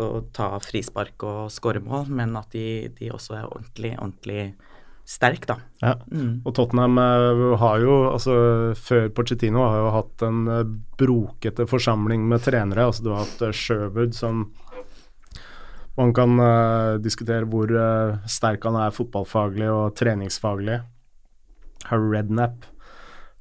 å 0.00 0.22
ta 0.34 0.50
frispark 0.62 1.24
og 1.26 1.52
skåre 1.52 1.82
mål, 1.84 2.08
men 2.14 2.36
at 2.38 2.52
de, 2.54 2.88
de 2.98 3.10
også 3.14 3.38
er 3.38 3.48
ordentlig, 3.48 3.94
ordentlig 3.98 4.42
sterk, 5.08 5.46
da. 5.48 5.56
Ja. 5.80 5.94
Mm. 6.12 6.42
Og 6.44 6.54
Tottenham 6.56 6.98
eh, 7.00 7.42
har 7.62 7.80
jo, 7.80 7.96
altså 8.12 8.34
før 8.76 9.08
Pochettino, 9.16 9.62
har 9.64 9.80
jo 9.80 9.92
hatt 9.94 10.24
en 10.26 10.42
eh, 10.52 10.64
brokete 11.00 11.64
forsamling 11.70 12.26
med 12.28 12.44
trenere. 12.44 12.84
Altså 12.90 13.06
du 13.06 13.12
har 13.14 13.24
hatt 13.24 13.44
uh, 13.46 13.54
Sherwood 13.54 14.16
som 14.16 14.50
man 15.98 16.12
kan 16.14 16.36
uh, 16.38 16.98
diskutere 17.02 17.48
hvor 17.48 17.72
uh, 17.72 18.18
sterk 18.30 18.68
han 18.68 18.76
er 18.78 18.94
fotballfaglig 18.94 19.70
og 19.72 19.96
treningsfaglig. 19.98 20.82
Harry 21.88 22.12
Rednap. 22.12 22.68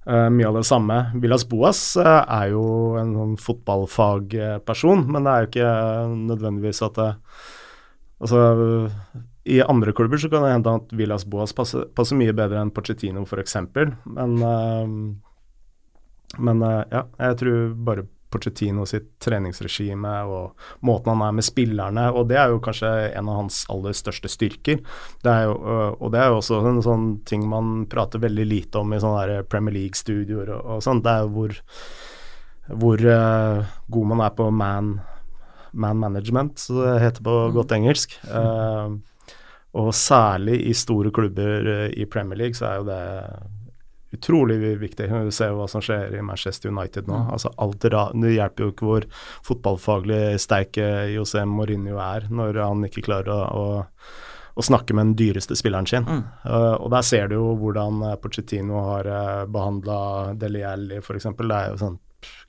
Eh, 0.08 0.28
mye 0.34 0.48
av 0.50 0.58
det 0.60 0.66
samme. 0.68 0.98
Villas 1.22 1.46
Boas 1.50 1.82
uh, 2.00 2.24
er 2.24 2.52
jo 2.54 2.66
en 3.00 3.14
sånn 3.18 3.38
fotballfagperson, 3.44 5.06
men 5.12 5.28
det 5.28 5.34
er 5.34 5.46
jo 5.46 5.52
ikke 5.52 5.78
nødvendigvis 6.34 6.84
at 6.90 7.00
det 7.02 7.14
Altså, 8.18 8.40
i 9.46 9.60
andre 9.62 9.92
klubber 9.94 10.18
så 10.18 10.26
kan 10.32 10.42
det 10.42 10.56
hende 10.56 10.72
at 10.80 10.94
Villas 10.98 11.22
Boas 11.30 11.52
passer, 11.54 11.84
passer 11.94 12.18
mye 12.18 12.34
bedre 12.34 12.64
enn 12.64 12.72
Pochettino 12.74 13.22
f.eks., 13.28 13.60
men 14.10 14.34
uh, 14.42 14.88
Men 16.42 16.64
ja, 16.66 17.04
jeg 17.22 17.38
tror 17.40 17.76
bare 17.86 18.08
Pochettino 18.34 18.86
sitt 18.89 19.13
treningsregime 19.24 20.13
og 20.27 20.67
måten 20.86 21.13
han 21.13 21.24
er 21.27 21.38
med 21.38 21.46
spillerne, 21.48 22.07
og 22.12 22.27
det 22.31 22.39
er 22.41 22.51
jo 22.51 22.62
kanskje 22.63 22.91
en 23.15 23.31
av 23.31 23.41
hans 23.41 23.62
aller 23.72 23.96
største 23.96 24.31
styrker. 24.31 24.81
Det 25.24 25.36
jo, 25.48 25.55
øh, 25.55 25.91
og 25.96 26.13
det 26.13 26.22
er 26.22 26.31
jo 26.31 26.39
også 26.41 26.62
en 26.67 26.81
sånn 26.84 27.07
ting 27.27 27.48
man 27.48 27.86
prater 27.91 28.22
veldig 28.24 28.48
lite 28.48 28.84
om 28.84 28.93
i 28.93 29.01
sånne 29.03 29.43
Premier 29.50 29.77
League-studioer 29.79 30.51
og, 30.57 30.72
og 30.75 30.86
sånn. 30.86 31.03
Det 31.05 31.13
er 31.13 31.25
jo 31.25 31.34
hvor, 31.38 31.57
hvor 32.84 33.05
uh, 33.07 33.75
god 33.96 34.10
man 34.13 34.25
er 34.27 34.34
på 34.38 34.50
man, 34.51 34.96
man 35.72 36.01
management, 36.03 36.60
så 36.60 36.81
det 36.84 36.98
heter 37.05 37.27
på 37.27 37.38
godt 37.55 37.75
engelsk. 37.77 38.17
Uh, 38.27 38.98
og 39.77 39.93
særlig 39.96 40.62
i 40.67 40.74
store 40.75 41.13
klubber 41.13 41.88
i 41.93 42.07
Premier 42.10 42.39
League 42.39 42.57
så 42.57 42.72
er 42.72 42.81
jo 42.81 42.88
det 42.88 43.03
utrolig 44.17 44.57
viktig. 44.81 45.07
Du 45.07 45.31
ser 45.33 45.55
hva 45.55 45.67
som 45.71 45.83
skjer 45.83 46.17
i 46.17 46.24
Manchester 46.25 46.74
United 46.74 47.07
nå. 47.09 47.24
Altså 47.33 47.51
alt 47.62 47.86
Det 47.86 48.33
hjelper 48.33 48.65
jo 48.65 48.74
ikke 48.74 48.88
hvor 48.89 49.07
fotballfaglig 49.47 50.39
sterk 50.41 50.79
eh, 50.81 51.13
José 51.15 51.45
Mourinho 51.47 52.00
er 52.03 52.27
når 52.29 52.62
han 52.63 52.83
ikke 52.88 53.05
klarer 53.05 53.31
å, 53.31 53.39
å, 53.47 54.47
å 54.57 54.65
snakke 54.65 54.97
med 54.97 55.12
den 55.12 55.15
dyreste 55.21 55.55
spilleren 55.57 55.88
sin. 55.89 56.07
Mm. 56.07 56.24
Uh, 56.43 56.75
og 56.81 56.91
der 56.93 57.05
ser 57.05 57.31
du 57.31 57.38
jo 57.38 57.53
hvordan 57.62 58.03
uh, 58.03 58.17
Pochettino 58.21 58.81
har 58.89 59.09
uh, 59.12 59.45
behandla 59.50 60.00
Deli 60.39 60.65
Alli 60.65 61.00
f.eks. 61.01 61.29
Det 61.38 61.47
er 61.47 61.74
jo 61.74 61.81
sånn 61.83 62.00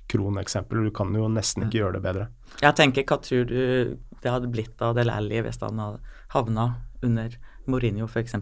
kroneksempel. 0.09 0.89
Du 0.89 0.95
kan 0.95 1.13
jo 1.15 1.29
nesten 1.29 1.67
ikke 1.67 1.83
gjøre 1.83 1.99
det 1.99 2.05
bedre. 2.07 2.29
Jeg 2.63 2.77
tenker, 2.79 3.05
hva 3.07 3.21
tror 3.23 3.45
du 3.51 3.59
det 4.19 4.33
hadde 4.33 4.51
blitt 4.51 4.81
av 4.83 4.97
Del 4.97 5.13
Alli 5.13 5.43
hvis 5.45 5.61
han 5.63 5.79
hadde 5.83 6.17
havna 6.33 6.71
under 7.05 7.37
Mourinho, 7.69 8.09
f.eks.? 8.09 8.35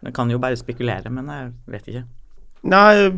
Jeg 0.00 0.14
kan 0.16 0.30
jo 0.32 0.38
bare 0.40 0.56
spekulere, 0.56 1.10
men 1.12 1.28
jeg 1.28 1.52
vet 1.74 1.90
ikke. 1.90 2.04
Nei, 2.68 3.08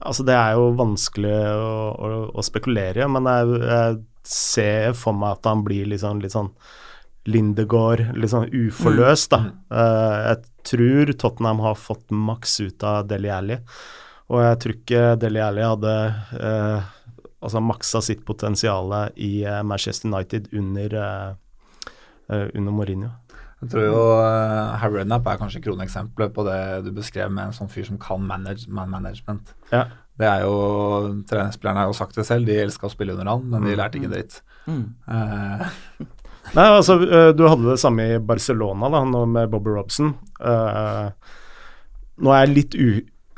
altså 0.00 0.24
det 0.26 0.34
er 0.34 0.56
jo 0.58 0.72
vanskelig 0.78 1.34
å, 1.34 1.74
å, 1.94 2.08
å 2.34 2.44
spekulere 2.44 3.04
i, 3.04 3.10
men 3.10 3.28
jeg, 3.30 3.60
jeg 3.62 4.00
ser 4.26 4.96
for 4.98 5.16
meg 5.16 5.36
at 5.36 5.50
han 5.50 5.62
blir 5.66 5.92
sånn, 6.00 6.22
litt 6.24 6.34
sånn 6.34 6.50
Lindegård, 7.24 8.10
litt 8.20 8.34
sånn 8.34 8.50
uforløst, 8.52 9.30
da. 9.32 9.38
Eh, 9.72 10.16
jeg 10.26 10.66
tror 10.68 11.12
Tottenham 11.16 11.62
har 11.64 11.78
fått 11.80 12.12
maks 12.12 12.58
ut 12.60 12.84
av 12.84 13.06
Deli 13.08 13.30
Alli, 13.32 13.56
og 14.28 14.42
jeg 14.42 14.58
tror 14.60 14.76
ikke 14.76 15.04
Deli 15.20 15.40
Alli 15.44 15.64
hadde 15.64 15.94
uh, 16.40 16.92
altså 17.44 17.60
maksa 17.60 18.00
sitt 18.04 18.22
potensial 18.24 18.92
i 19.20 19.44
uh, 19.44 19.60
Manchester 19.64 20.08
United 20.08 20.48
under, 20.56 20.96
under 22.32 22.72
Mourinho. 22.72 23.10
Jeg 23.64 23.72
tror 23.72 23.84
jo 23.86 24.00
uh, 24.20 24.74
Harry 24.80 25.00
Redknapp 25.00 25.28
er 25.30 25.38
kanskje 25.40 25.62
kroneksempelet 25.64 26.34
på 26.36 26.44
det 26.46 26.58
du 26.86 26.90
beskrev 26.94 27.32
med 27.32 27.48
en 27.48 27.56
sånn 27.56 27.70
fyr 27.72 27.86
som 27.88 28.00
kan 28.00 28.24
manage, 28.28 28.68
man 28.68 28.92
management. 28.92 29.54
Ja. 29.72 29.86
Det 30.20 30.26
er 30.30 30.44
jo 30.44 30.58
Treningsspillerne 31.26 31.82
har 31.82 31.88
jo 31.90 31.96
sagt 31.98 32.18
det 32.18 32.26
selv, 32.28 32.46
de 32.46 32.60
elska 32.62 32.86
å 32.86 32.92
spille 32.92 33.16
under 33.16 33.32
han, 33.32 33.48
men 33.50 33.66
de 33.66 33.78
lærte 33.78 33.98
ikke 33.98 34.12
dritt. 34.12 34.36
Mm. 34.70 34.84
Eh, 35.10 35.64
Nei, 36.54 36.66
altså, 36.68 36.98
du 37.34 37.42
hadde 37.48 37.70
det 37.72 37.80
samme 37.80 38.04
i 38.04 38.20
Barcelona, 38.22 38.90
da, 38.92 39.00
nå 39.08 39.24
med 39.32 39.50
Bobby 39.50 39.72
Robson. 39.74 40.12
Uh, 40.38 41.08
nå 42.20 42.30
er 42.30 42.44
jeg 42.44 42.52
litt 42.52 42.76
u, 42.76 42.88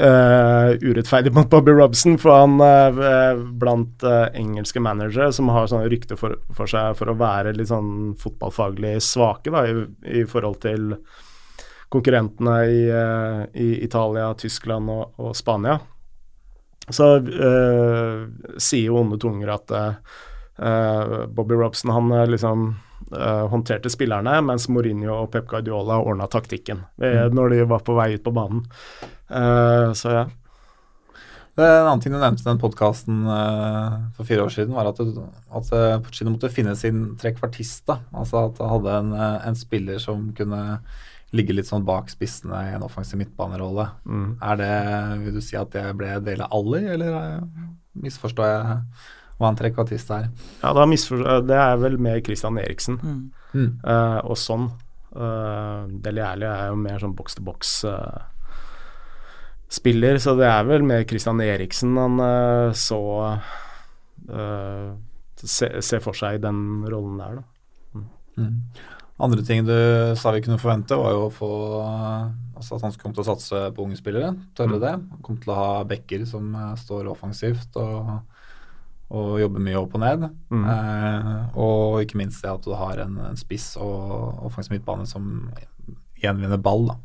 uh, 0.02 0.70
urettferdig 0.80 1.32
mot 1.34 1.50
Bobby 1.50 1.72
Robson, 1.72 2.18
for 2.18 2.34
han 2.34 2.60
uh, 2.60 3.40
blant 3.60 4.04
uh, 4.04 4.26
engelske 4.36 4.80
managere 4.82 5.32
som 5.32 5.50
har 5.54 5.68
sånne 5.70 5.90
rykte 5.92 6.18
for, 6.20 6.38
for 6.56 6.70
seg 6.70 6.96
for 6.98 7.12
å 7.12 7.16
være 7.18 7.54
litt 7.56 7.70
sånn 7.72 8.14
fotballfaglig 8.20 8.96
svake 9.04 9.52
da, 9.54 9.64
i, 9.68 9.86
i 10.20 10.24
forhold 10.28 10.60
til 10.64 10.94
konkurrentene 11.92 12.54
i, 12.66 12.80
i 13.62 13.66
Italia, 13.86 14.32
Tyskland 14.34 14.90
og, 14.90 15.12
og 15.22 15.36
Spania. 15.38 15.76
Så 16.90 17.06
sier 17.22 18.88
jo 18.88 18.98
onde 18.98 19.20
tunger 19.22 19.52
at 19.54 19.70
Bobby 21.30 21.54
Robson 21.54 21.94
han 21.94 22.10
liksom 22.32 22.66
håndterte 23.12 23.90
spillerne, 23.92 24.38
mens 24.42 24.68
Mourinho 24.72 25.12
og 25.22 25.30
Pep 25.34 25.46
Guardiola 25.50 26.00
ordna 26.02 26.26
taktikken 26.30 26.80
ved, 27.00 27.36
når 27.36 27.52
de 27.52 27.60
var 27.70 27.84
på 27.86 27.94
vei 27.98 28.16
ut 28.16 28.24
på 28.24 28.34
banen. 28.34 28.64
så 29.94 30.12
ja. 30.14 30.26
Det 31.56 31.64
En 31.64 31.86
annen 31.86 32.02
ting 32.04 32.12
du 32.12 32.18
nevnte 32.18 32.42
i 32.42 32.48
den 32.50 32.58
podkasten 32.60 33.22
for 34.16 34.28
fire 34.28 34.44
år 34.44 34.50
siden, 34.52 34.74
var 34.76 34.90
at, 34.90 34.98
du, 34.98 35.22
at 35.48 35.70
Pochettino 36.04 36.34
måtte 36.34 36.50
finne 36.52 36.74
sin 36.76 37.14
trekvartist. 37.16 37.86
da. 37.88 38.00
Altså 38.12 38.42
at 38.48 38.58
han 38.60 38.74
hadde 38.74 38.96
en, 39.00 39.14
en 39.48 39.56
spiller 39.56 40.02
som 40.02 40.32
kunne 40.36 40.64
ligge 41.34 41.56
litt 41.56 41.68
sånn 41.68 41.86
bak 41.86 42.10
spissene 42.12 42.58
i 42.68 42.74
en 42.76 42.84
offensiv 42.86 43.18
midtbanerolle. 43.20 43.88
Mm. 44.06 44.28
Er 44.42 44.60
det, 44.60 44.72
Vil 45.24 45.38
du 45.38 45.42
si 45.44 45.58
at 45.58 45.72
det 45.74 45.84
ble 45.98 46.12
del 46.26 46.44
av 46.44 46.54
Ali, 46.54 46.84
eller 46.94 47.40
misforstår 47.96 48.50
jeg 48.52 48.78
hva 49.38 49.50
en 49.52 49.58
trekvartist 49.58 50.10
er? 50.16 50.30
Ja, 50.62 50.72
da 50.72 50.86
Det 51.46 51.56
er 51.56 51.76
vel 51.76 51.98
med 51.98 52.24
Christian 52.24 52.56
Eriksen 52.58 52.98
Mm. 53.02 53.30
Mm. 53.54 53.80
eh, 53.84 54.20
og 54.24 54.36
sånn. 54.36 54.70
Uh, 55.16 55.86
Deli 55.88 56.20
Alli 56.20 56.44
er 56.44 56.66
jo 56.68 56.76
mer 56.76 56.98
sånn 57.00 57.14
boks-til-boks 57.16 57.84
eh, 57.88 58.22
spiller, 59.72 60.18
så 60.18 60.34
det 60.36 60.44
er 60.46 60.64
vel 60.68 60.82
med 60.84 61.06
Christian 61.08 61.40
Eriksen 61.40 61.96
han 61.96 62.20
uh, 62.20 62.72
så 62.76 62.98
uh, 64.28 64.92
ser 65.40 65.80
se 65.80 66.00
for 66.04 66.16
seg 66.16 66.36
i 66.36 66.42
den 66.44 66.84
rollen 66.84 67.16
der, 67.20 67.40
da. 67.40 68.02
Mm. 68.36 68.60
Andre 69.24 69.42
ting 69.48 69.64
du 69.64 69.72
sa 70.20 70.30
vi 70.36 70.42
kunne 70.44 70.60
forvente, 70.60 70.96
var 71.00 71.14
jo 71.14 71.22
å 71.30 71.32
få 71.32 71.50
altså 72.56 72.76
at 72.76 72.84
han 72.84 72.96
kom 73.00 73.14
til 73.16 73.24
å 73.24 73.28
satse 73.30 73.60
på 73.72 73.84
unge 73.86 73.96
spillere. 73.96 74.34
Tørre 74.56 74.76
Mm. 74.76 74.80
det. 74.80 75.22
Kom 75.24 75.38
til 75.40 75.52
å 75.52 75.56
ha 75.56 75.84
backer 75.84 76.26
som 76.28 76.54
eh, 76.54 76.74
står 76.76 77.08
offensivt 77.08 77.76
og, 77.80 78.20
og 79.14 79.38
jobber 79.38 79.62
mye 79.62 79.78
opp 79.78 79.94
og 79.94 80.02
ned. 80.02 80.26
Mm. 80.50 80.64
Eh, 80.72 81.58
og 81.62 82.02
ikke 82.02 82.18
minst 82.18 82.42
det 82.42 82.50
at 82.50 82.66
du 82.66 82.74
har 82.74 82.98
en, 83.04 83.20
en 83.28 83.38
spiss 83.38 83.76
og 83.78 84.42
offensiv 84.48 84.74
midtbane 84.74 85.06
som 85.06 85.48
gjenvinner 86.22 86.60
ball. 86.62 86.88
da. 86.90 86.98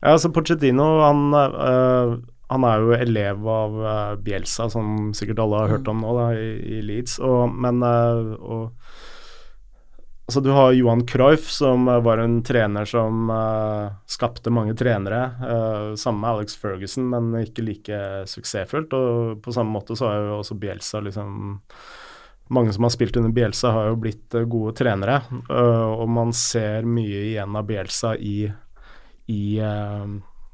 Ja, 0.00 0.14
altså 0.14 0.30
Pochettino, 0.32 0.86
han, 1.04 1.34
øh, 1.36 2.14
han 2.50 2.64
er 2.64 2.80
jo 2.80 2.94
elev 2.96 3.48
av 3.52 3.74
øh, 3.84 4.14
Bielsa, 4.24 4.70
som 4.72 5.12
sikkert 5.14 5.42
alle 5.44 5.60
har 5.60 5.74
hørt 5.74 5.88
om 5.92 6.00
nå, 6.00 6.14
da, 6.16 6.30
i, 6.40 6.78
i 6.78 6.80
Leeds. 6.80 7.18
Og, 7.18 7.52
men 7.52 7.82
øh, 7.84 8.32
og, 8.40 8.79
altså, 10.30 10.42
du 10.44 10.52
har 10.54 10.72
Johan 10.78 11.02
Cruyff, 11.06 11.50
som 11.50 11.88
øh, 11.90 12.00
var 12.06 12.22
en 12.22 12.38
trener 12.46 12.88
som 12.88 13.28
uh, 13.34 13.90
skapte 14.06 14.52
mange 14.54 14.76
trenere. 14.78 15.24
Uh, 15.42 15.96
samme 15.98 16.22
med 16.22 16.30
Alex 16.30 16.56
Ferguson, 16.56 17.10
men 17.10 17.34
ikke 17.42 17.66
like 17.66 18.00
suksessfullt. 18.30 18.94
Og 18.94 19.42
på 19.44 19.54
samme 19.54 19.74
måte 19.74 19.98
så 19.98 20.08
har 20.08 20.22
jo 20.30 20.38
også 20.40 20.56
Bielsa 20.62 21.02
liksom 21.04 21.60
mange 22.50 22.72
som 22.74 22.82
har 22.82 22.90
spilt 22.94 23.18
under 23.18 23.30
Bielsa, 23.34 23.74
har 23.74 23.92
jo 23.92 24.00
blitt 24.06 24.38
uh, 24.38 24.46
gode 24.46 24.74
trenere. 24.80 25.20
og 25.50 26.08
man 26.10 26.32
ser 26.34 26.86
mye 26.86 27.28
igjen 27.28 27.58
av 27.58 27.66
Bielsa 27.68 28.16
i 28.16 28.50
i 29.30 29.58
eh, 29.58 30.06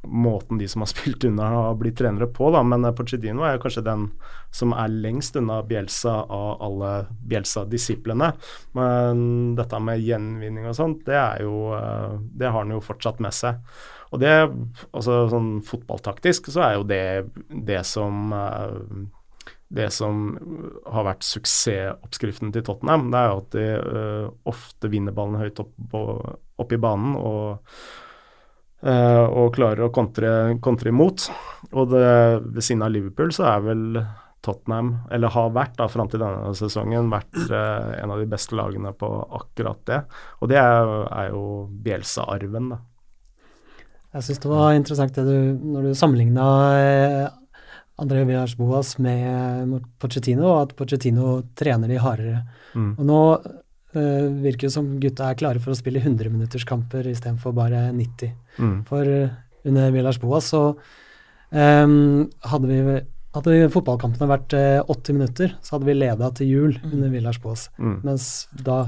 måten 0.06 0.58
de 0.58 0.68
som 0.68 0.80
har 0.80 0.86
spilt 0.94 1.24
unna, 1.24 1.48
har 1.48 1.74
blitt 1.74 1.98
trenere 1.98 2.26
på. 2.26 2.50
Da. 2.50 2.62
Men 2.62 2.84
eh, 2.84 2.94
Pochettino 2.94 3.44
er 3.46 3.60
kanskje 3.62 3.84
den 3.86 4.08
som 4.54 4.72
er 4.76 4.92
lengst 4.92 5.36
unna 5.36 5.60
Bielsa 5.66 6.14
av 6.22 6.62
alle 6.62 6.92
Bielsa-disiplene. 7.28 8.32
Men 8.78 9.26
dette 9.58 9.82
med 9.82 10.04
gjenvinning 10.04 10.68
og 10.70 10.78
sånt, 10.78 11.04
det 11.08 11.18
er 11.18 11.44
jo 11.44 11.74
eh, 11.76 12.16
Det 12.36 12.48
har 12.48 12.62
han 12.62 12.74
jo 12.74 12.84
fortsatt 12.84 13.20
med 13.24 13.34
seg. 13.34 13.60
Og 14.14 14.22
det, 14.22 14.32
altså 14.94 15.26
sånn 15.32 15.60
fotballtaktisk, 15.66 16.52
så 16.54 16.62
er 16.68 16.74
jo 16.76 16.88
det 16.88 17.04
det 17.50 17.82
som 17.88 18.32
eh, 18.32 19.06
det 19.66 19.88
som 19.90 20.28
har 20.86 21.02
vært 21.08 21.24
suksessoppskriften 21.26 22.52
til 22.54 22.62
Tottenham, 22.62 23.08
det 23.10 23.18
er 23.18 23.32
jo 23.32 23.38
at 23.40 23.56
de 23.56 23.64
ofte 24.46 24.90
vinner 24.92 25.16
ballen 25.16 25.40
høyt 25.40 25.58
opp, 25.58 25.72
på, 25.90 26.02
opp 26.62 26.74
i 26.76 26.78
banen 26.78 27.16
og 27.18 27.66
og 28.84 29.54
klarer 29.56 29.86
å 29.86 29.92
kontre, 29.94 30.30
kontre 30.62 30.92
imot. 30.92 31.24
Og 31.72 31.90
det, 31.90 32.06
ved 32.54 32.62
siden 32.62 32.84
av 32.84 32.92
Liverpool 32.92 33.32
så 33.34 33.46
er 33.50 33.64
vel 33.64 33.84
Tottenham, 34.46 34.92
eller 35.10 35.32
har 35.34 35.54
vært 35.54 35.78
da 35.78 35.88
fram 35.90 36.10
til 36.10 36.22
denne 36.22 36.52
sesongen, 36.56 37.10
vært 37.10 37.34
eh, 37.46 37.88
en 38.02 38.12
av 38.14 38.20
de 38.22 38.28
beste 38.30 38.54
lagene 38.58 38.92
på 38.96 39.08
akkurat 39.40 39.80
det. 39.90 40.02
Og 40.40 40.52
det 40.52 40.60
er, 40.60 40.92
er 41.10 41.32
jo 41.32 41.42
Bjelsa-arven, 41.86 42.70
da. 42.74 42.80
Jeg 44.16 44.28
syns 44.28 44.40
det 44.44 44.52
var 44.52 44.76
interessant 44.76 45.18
det 45.18 45.26
du, 45.26 45.66
når 45.74 45.88
du 45.88 45.98
sammenligna 45.98 46.46
eh, 46.78 47.26
André 48.00 48.22
Villas-Boas 48.28 48.94
med 49.02 49.74
Pochettino, 50.00 50.46
og 50.52 50.58
at 50.62 50.76
Pochettino 50.78 51.40
trener 51.58 51.90
de 51.90 52.00
hardere. 52.00 52.44
Mm. 52.76 52.92
Og 52.94 53.06
nå 53.08 53.20
eh, 53.96 54.28
virker 54.44 54.68
det 54.68 54.74
som 54.76 54.92
gutta 55.02 55.30
er 55.32 55.38
klare 55.40 55.62
for 55.62 55.72
å 55.74 55.78
spille 55.78 56.02
100-minutterskamper 56.04 57.08
istedenfor 57.10 57.54
bare 57.56 57.88
90. 57.96 58.32
Mm. 58.60 58.78
For 58.88 59.08
eh, 59.08 59.34
under 59.66 59.90
Villas-Boas 59.94 60.52
så 60.52 60.62
um, 61.50 62.26
hadde 62.46 62.70
vi 62.70 62.80
hadde 63.36 63.68
fotballkampene 63.74 64.28
vært 64.30 64.54
eh, 64.56 64.78
80 64.88 65.16
minutter, 65.18 65.50
så 65.60 65.76
hadde 65.76 65.88
vi 65.90 65.96
leda 65.98 66.30
til 66.38 66.48
jul 66.48 66.76
under 66.88 67.10
Villas-Boas. 67.12 67.66
Mm. 67.76 67.98
Mens 68.06 68.28
da 68.64 68.78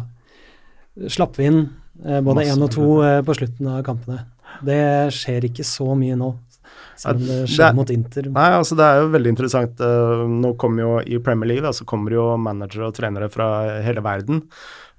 slapp 1.13 1.37
vi 1.39 1.51
inn 1.51 1.61
uh, 2.07 2.21
både 2.25 2.47
én 2.49 2.65
og 2.65 2.73
to 2.75 2.87
eh, 3.05 3.21
på 3.27 3.37
slutten 3.37 3.69
av 3.75 3.83
kampene. 3.87 4.23
Det 4.65 4.79
skjer 5.15 5.45
ikke 5.51 5.67
så 5.69 5.93
mye 5.99 6.17
nå, 6.19 6.31
selv 6.99 7.21
om 7.21 7.27
det 7.29 7.37
skjer 7.53 7.69
er- 7.69 7.77
mot 7.77 7.93
Inter. 7.93 8.31
Nei, 8.33 8.49
altså 8.57 8.79
det 8.79 8.87
er 8.89 9.03
jo 9.03 9.13
veldig 9.13 9.35
interessant. 9.35 9.85
eh, 9.85 10.25
Nå 10.33 10.55
kommer 10.59 10.87
jo 10.87 10.95
i 11.05 11.21
Premier 11.23 11.53
League, 11.53 11.67
da, 11.69 11.75
så 11.77 11.85
kommer 11.89 12.17
jo 12.17 12.25
managere 12.41 12.89
og 12.89 12.97
trenere 12.97 13.29
fra 13.31 13.51
hele 13.85 14.03
verden. 14.03 14.41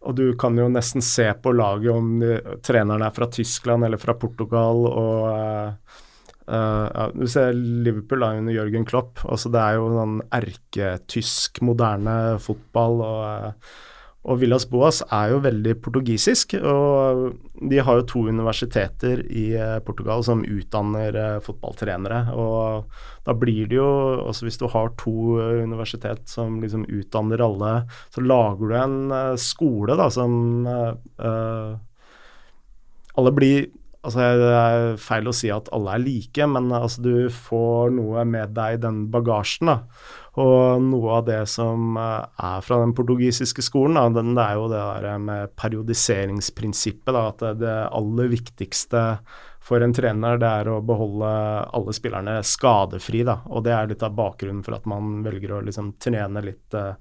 Og 0.08 0.16
du 0.16 0.26
kan 0.40 0.56
jo 0.58 0.70
nesten 0.72 1.04
se 1.04 1.26
på 1.44 1.52
laget 1.52 1.92
om 1.92 2.22
treneren 2.64 3.04
er 3.04 3.16
fra 3.16 3.28
Tyskland 3.32 3.84
eller 3.84 4.00
fra 4.00 4.16
Portugal 4.16 4.86
og 4.88 5.26
uh, 5.28 5.98
uh, 6.48 7.10
Du 7.16 7.26
ser 7.28 7.52
Liverpool 7.58 8.24
er 8.24 8.40
under 8.40 8.56
Jørgen 8.56 8.88
Klopp. 8.88 9.20
altså 9.26 9.52
Det 9.52 9.60
er 9.60 9.76
jo 9.76 9.90
sånn 9.98 10.18
erketysk, 10.40 11.62
moderne 11.68 12.16
fotball. 12.40 13.04
og 13.04 13.24
eh, 13.28 13.74
og 14.30 14.38
Villas 14.44 14.66
Boas 14.70 15.00
er 15.10 15.32
jo 15.32 15.40
veldig 15.42 15.74
portugisisk, 15.82 16.54
og 16.62 17.32
de 17.72 17.80
har 17.82 17.98
jo 17.98 18.06
to 18.12 18.22
universiteter 18.30 19.24
i 19.26 19.48
eh, 19.58 19.80
Portugal 19.86 20.22
som 20.26 20.44
utdanner 20.46 21.18
eh, 21.18 21.40
fotballtrenere. 21.46 22.36
Og 22.38 22.86
da 23.26 23.36
blir 23.38 23.70
det 23.70 23.80
jo 23.80 23.90
altså 24.22 24.46
Hvis 24.46 24.62
du 24.62 24.68
har 24.70 24.94
to 25.02 25.40
eh, 25.42 25.64
universitet 25.66 26.30
som 26.30 26.62
liksom 26.62 26.86
utdanner 26.86 27.42
alle, 27.42 27.74
så 28.14 28.22
lager 28.22 28.70
du 28.70 28.78
en 28.78 29.38
skole 29.42 29.98
da 29.98 30.10
som 30.14 30.66
eh, 30.70 31.74
Alle 33.18 33.36
blir 33.36 33.70
Altså, 34.00 34.24
Det 34.40 34.52
er 34.56 34.94
feil 34.96 35.28
å 35.28 35.34
si 35.36 35.50
at 35.52 35.68
alle 35.76 35.92
er 35.98 36.00
like, 36.06 36.46
men 36.48 36.70
altså, 36.72 37.02
du 37.04 37.28
får 37.36 37.92
noe 37.98 38.24
med 38.24 38.54
deg 38.56 38.78
i 38.78 38.80
den 38.86 39.02
bagasjen. 39.12 39.68
da. 39.68 39.82
Og 40.40 40.84
noe 40.86 41.18
av 41.18 41.26
det 41.28 41.42
som 41.52 41.98
eh, 42.00 42.26
er 42.48 42.64
fra 42.64 42.80
den 42.84 42.94
portugisiske 42.96 43.64
skolen, 43.66 43.98
da, 43.98 44.24
det 44.24 44.46
er 44.46 44.56
jo 44.56 44.70
det 44.72 44.82
der 45.04 45.24
med 45.24 45.56
periodiseringsprinsippet. 45.60 47.12
Da, 47.12 47.26
at 47.34 47.44
det, 47.60 47.76
aller 48.00 48.32
viktigste 48.32 49.04
for 49.70 49.84
en 49.84 49.94
trener 49.94 50.40
det 50.40 50.52
er 50.62 50.70
å 50.72 50.80
beholde 50.86 51.32
alle 51.76 51.96
spillerne 51.96 52.38
skadefri. 52.48 53.26
Da, 53.28 53.42
og 53.52 53.66
det 53.68 53.76
er 53.76 53.92
litt 53.92 54.06
av 54.06 54.16
bakgrunnen 54.18 54.64
for 54.66 54.78
at 54.80 54.88
man 54.90 55.20
velger 55.26 55.58
å 55.58 55.66
liksom 55.66 55.98
trene 56.02 56.46
litt 56.46 56.78
eh, 56.78 56.96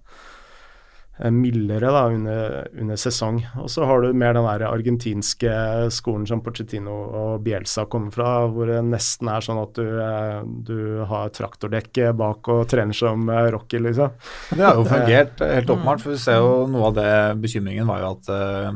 mildere 1.35 1.91
da, 1.93 2.05
under, 2.15 2.69
under 2.79 2.99
sesong. 3.01 3.41
Og 3.63 3.71
så 3.73 3.87
har 3.89 4.03
du 4.03 4.13
mer 4.17 4.37
den 4.37 4.47
der 4.47 4.67
argentinske 4.69 5.53
skolen 5.95 6.27
som 6.29 6.43
Pochettino 6.45 6.95
og 7.21 7.43
Bielsa 7.47 7.89
kommer 7.91 8.15
fra, 8.15 8.31
hvor 8.53 8.71
det 8.71 8.79
nesten 8.87 9.31
er 9.33 9.45
sånn 9.45 9.63
at 9.63 9.75
du, 9.79 9.89
eh, 10.05 10.39
du 10.69 10.79
har 11.11 11.33
traktordekk 11.35 12.05
bak 12.19 12.53
og 12.55 12.65
trener 12.71 12.97
som 12.97 13.29
eh, 13.33 13.51
Rocky, 13.55 13.83
liksom. 13.83 14.15
Det 14.55 14.65
har 14.65 14.79
jo 14.79 14.87
fungert 14.95 15.43
eh, 15.43 15.57
helt 15.59 15.75
åpenbart, 15.75 16.05
for 16.05 16.15
vi 16.15 16.23
ser 16.23 16.41
jo 16.43 16.65
noe 16.71 16.91
av 16.91 16.99
det 16.99 17.13
bekymringen 17.43 17.89
var 17.89 18.05
jo 18.05 18.15
at 18.15 18.33
eh, 18.35 18.73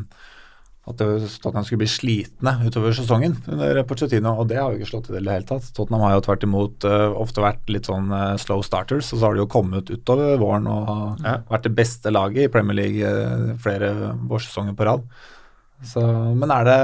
at 0.83 0.99
Tottenham 0.99 1.63
skulle 1.63 1.85
bli 1.85 1.87
slitne 1.91 2.57
utover 2.67 2.95
sesongen 2.97 3.37
under 3.47 3.79
Pochettino, 3.87 4.33
og 4.43 4.49
det 4.51 4.57
har 4.59 4.73
jo 4.73 4.81
ikke 4.81 4.89
slått 4.91 5.05
til 5.07 5.15
i 5.15 5.21
det 5.23 5.31
hele 5.37 5.47
tatt. 5.47 5.69
Tottenham 5.77 6.03
har 6.03 6.17
jo 6.17 6.25
tvert 6.27 6.47
imot 6.49 6.87
uh, 6.91 7.13
ofte 7.23 7.45
vært 7.45 7.71
litt 7.71 7.87
sånn 7.87 8.09
uh, 8.11 8.33
slow 8.43 8.65
starters, 8.67 9.13
og 9.15 9.21
så 9.21 9.29
har 9.29 9.37
de 9.37 9.45
jo 9.45 9.51
kommet 9.53 9.93
utover 9.95 10.35
våren 10.43 10.67
og 10.67 11.23
Ja. 11.23 11.37
vært 11.53 11.69
det 11.69 11.75
beste 11.79 12.11
laget 12.11 12.49
i 12.49 12.51
Premier 12.51 12.75
League 12.81 12.99
uh, 13.15 13.53
flere 13.63 13.93
vårsesonger 14.27 14.75
på 14.75 14.89
rad. 14.91 15.05
Så, 15.87 16.03
men 16.39 16.51
er 16.55 16.67
det, 16.67 16.81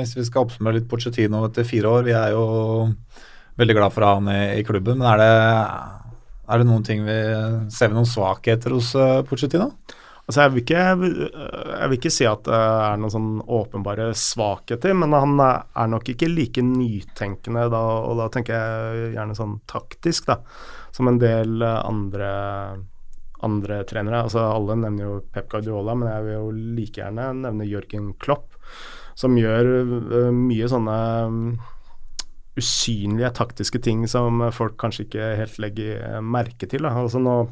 hvis 0.00 0.16
vi 0.16 0.24
skal 0.30 0.46
oppsummere 0.46 0.78
litt 0.78 0.88
Pochettino 0.88 1.44
etter 1.44 1.68
fire 1.68 1.92
år, 1.98 2.08
vi 2.08 2.16
er 2.16 2.32
jo 2.32 2.46
veldig 3.60 3.76
glad 3.76 3.92
for 3.92 4.04
å 4.04 4.08
ha 4.08 4.16
han 4.22 4.32
i, 4.32 4.40
i 4.62 4.64
klubben, 4.64 4.96
men 5.00 5.10
er 5.12 5.20
det, 5.20 5.28
er 6.48 6.60
det 6.60 6.68
noen 6.68 6.84
ting 6.84 7.04
vi 7.04 7.20
Ser 7.72 7.92
vi 7.92 7.96
noen 7.96 8.08
svakheter 8.08 8.72
hos 8.72 8.90
Pochettino? 9.28 9.70
Altså, 10.24 10.40
jeg 10.40 10.52
vil, 10.54 10.62
ikke, 10.62 10.82
jeg 11.76 11.88
vil 11.90 11.98
ikke 11.98 12.12
si 12.14 12.24
at 12.24 12.46
det 12.46 12.56
er 12.56 12.96
noen 12.96 13.12
sånn 13.12 13.32
åpenbare 13.44 14.06
svakheter, 14.16 14.94
men 14.96 15.12
han 15.12 15.36
er 15.44 15.90
nok 15.92 16.08
ikke 16.14 16.30
like 16.32 16.64
nytenkende 16.64 17.66
da, 17.74 17.82
og 18.08 18.16
da 18.22 18.30
tenker 18.32 18.56
jeg 18.56 19.10
gjerne 19.18 19.36
sånn 19.36 19.58
taktisk, 19.68 20.30
da, 20.30 20.38
som 20.96 21.12
en 21.12 21.20
del 21.20 21.60
andre, 21.60 22.30
andre 23.44 23.82
trenere. 23.90 24.24
Altså, 24.24 24.46
alle 24.48 24.78
nevner 24.80 25.04
jo 25.04 25.20
Pep 25.34 25.52
Guardiola, 25.52 25.92
men 25.92 26.08
jeg 26.08 26.26
vil 26.26 26.36
jo 26.38 26.50
like 26.80 27.02
gjerne 27.02 27.28
nevne 27.42 27.68
Jørgen 27.68 28.10
Klopp, 28.16 28.56
som 29.20 29.36
gjør 29.36 29.68
øh, 29.76 30.32
mye 30.34 30.72
sånne 30.72 30.98
mm, 31.30 31.48
usynlige 32.58 33.34
taktiske 33.36 33.78
ting 33.84 34.08
som 34.10 34.40
folk 34.54 34.78
kanskje 34.80 35.04
ikke 35.04 35.32
helt 35.42 35.60
legger 35.62 36.20
merke 36.24 36.68
til. 36.70 36.88
Da. 36.88 36.96
Altså 37.04 37.20
nå 37.20 37.42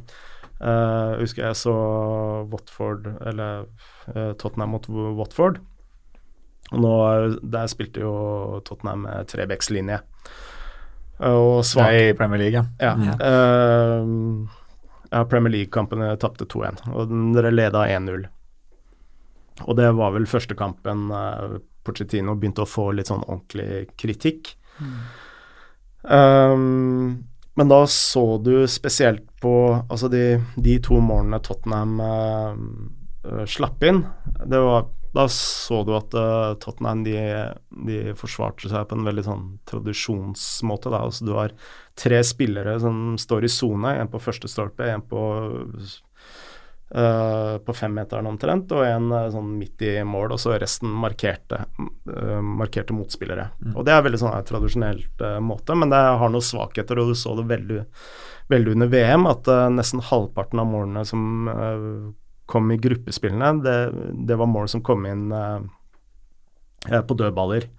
Uh, 0.63 1.19
husker 1.19 1.49
jeg 1.49 1.59
så 1.59 1.75
Watford, 2.53 3.09
eller 3.27 3.65
uh, 4.15 4.33
Tottenham 4.39 4.77
mot 4.77 4.87
Watford. 5.19 5.59
Og 6.73 6.81
nå, 6.85 6.93
Der 7.43 7.71
spilte 7.71 8.05
jo 8.05 8.13
Tottenham 8.67 9.07
med 9.09 9.31
trebekslinje. 9.33 9.99
Uh, 11.19 11.59
og 11.59 11.65
svak 11.67 11.97
i 11.99 12.13
Premier 12.19 12.45
League, 12.45 12.63
ja. 12.79 12.93
ja. 12.95 13.17
Uh, 13.19 14.47
ja, 15.11 15.25
Premier 15.29 15.53
League-kampene 15.53 16.15
tapte 16.23 16.47
2-1, 16.49 16.87
og 16.95 17.13
dere 17.37 17.53
leda 17.53 17.85
1-0. 17.99 18.25
Og 19.67 19.77
det 19.77 19.91
var 19.99 20.15
vel 20.15 20.31
første 20.31 20.57
kampen 20.59 21.11
uh, 21.13 21.59
Pochettino 21.83 22.37
begynte 22.39 22.65
å 22.65 22.71
få 22.71 22.93
litt 22.95 23.11
sånn 23.11 23.25
ordentlig 23.27 23.91
kritikk. 23.99 24.55
Um, 26.03 27.27
men 27.55 27.71
da 27.71 27.83
så 27.91 28.39
du 28.43 28.55
spesielt 28.71 29.27
på 29.43 29.53
altså 29.83 30.11
de, 30.13 30.41
de 30.57 30.79
to 30.85 31.01
målene 31.03 31.41
Tottenham 31.45 32.01
uh, 32.03 33.45
slapp 33.51 33.83
inn. 33.87 34.03
Det 34.47 34.61
var, 34.63 34.87
da 35.13 35.27
så 35.31 35.83
du 35.87 35.93
at 35.99 36.15
uh, 36.17 36.55
Tottenham 36.63 37.03
de, 37.07 37.19
de 37.89 38.15
forsvarte 38.19 38.71
seg 38.71 38.87
på 38.89 38.99
en 38.99 39.09
veldig 39.09 39.27
sånn 39.27 39.45
tradisjonsmåte. 39.69 40.93
Da. 40.95 41.03
Altså, 41.09 41.27
du 41.27 41.35
har 41.37 41.57
tre 41.99 42.23
spillere 42.27 42.79
som 42.83 43.19
står 43.21 43.47
i 43.47 43.53
sone, 43.53 43.97
en 43.99 44.11
på 44.13 44.23
første 44.23 44.51
stolpe, 44.51 44.89
en 44.89 45.05
på 45.05 45.23
Uh, 46.95 47.57
på 47.65 47.73
femmeteren 47.73 48.27
omtrent, 48.29 48.73
og 48.77 48.83
en 48.85 49.07
uh, 49.15 49.31
sånn 49.33 49.55
midt 49.57 49.81
i 49.81 49.93
mål, 50.05 50.35
og 50.35 50.41
så 50.43 50.59
resten 50.61 50.91
markerte, 51.01 51.63
uh, 51.81 52.43
markerte 52.45 52.93
motspillere. 52.93 53.47
Og 53.73 53.87
Det 53.89 53.95
er 53.95 54.05
veldig 54.05 54.21
sånn 54.21 54.45
tradisjonelt 54.45 55.25
måte, 55.41 55.73
men 55.79 55.89
det 55.89 56.03
har 56.21 56.29
noen 56.29 56.45
svakheter, 56.45 57.01
og 57.01 57.09
du 57.09 57.17
så 57.17 57.33
det 57.39 57.47
veldig, 57.49 57.87
veldig 58.53 58.77
under 58.77 58.93
VM, 58.93 59.25
at 59.31 59.49
nesten 59.73 60.05
halvparten 60.05 60.61
av 60.61 60.69
målene 60.69 61.07
som 61.09 61.49
kom 62.53 62.69
i 62.75 62.81
gruppespillene, 62.85 63.55
det, 63.65 63.79
det, 64.29 64.37
var 64.37 64.53
mål 64.53 64.69
som 64.69 64.85
kom 64.85 65.09
inn 65.09 65.33
på 65.33 67.21
dødballer. 67.23 67.71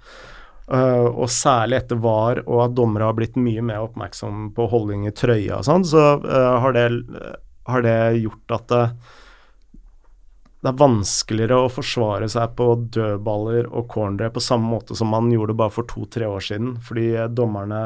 og 0.73 1.29
særlig 1.29 1.83
etter 1.83 2.01
VAR 2.01 2.41
og 2.47 2.65
at 2.65 2.77
dommere 2.81 3.11
har 3.11 3.17
blitt 3.19 3.37
mye 3.37 3.61
mer 3.61 3.85
oppmerksom 3.85 4.55
på 4.57 4.69
holdning 4.73 5.05
i 5.05 5.13
trøya 5.13 5.59
og 5.59 5.67
sånn, 5.69 5.85
så 5.85 6.15
har 6.23 6.73
det 6.73 6.87
har 7.69 7.83
det 7.85 7.97
gjort 8.23 8.55
at 8.57 8.67
det, 8.71 8.83
det, 10.63 10.71
er 10.71 10.79
vanskeligere 10.79 11.59
å 11.63 11.71
forsvare 11.71 12.29
seg 12.31 12.55
på 12.59 12.69
dødballer 12.95 13.69
og 13.71 13.89
cornere 13.91 14.33
på 14.33 14.43
samme 14.43 14.71
måte 14.75 14.97
som 14.99 15.11
man 15.13 15.31
gjorde 15.31 15.57
bare 15.59 15.75
for 15.75 15.87
to-tre 15.89 16.27
år 16.29 16.43
siden, 16.43 16.77
fordi 16.83 17.11
dommerne 17.35 17.83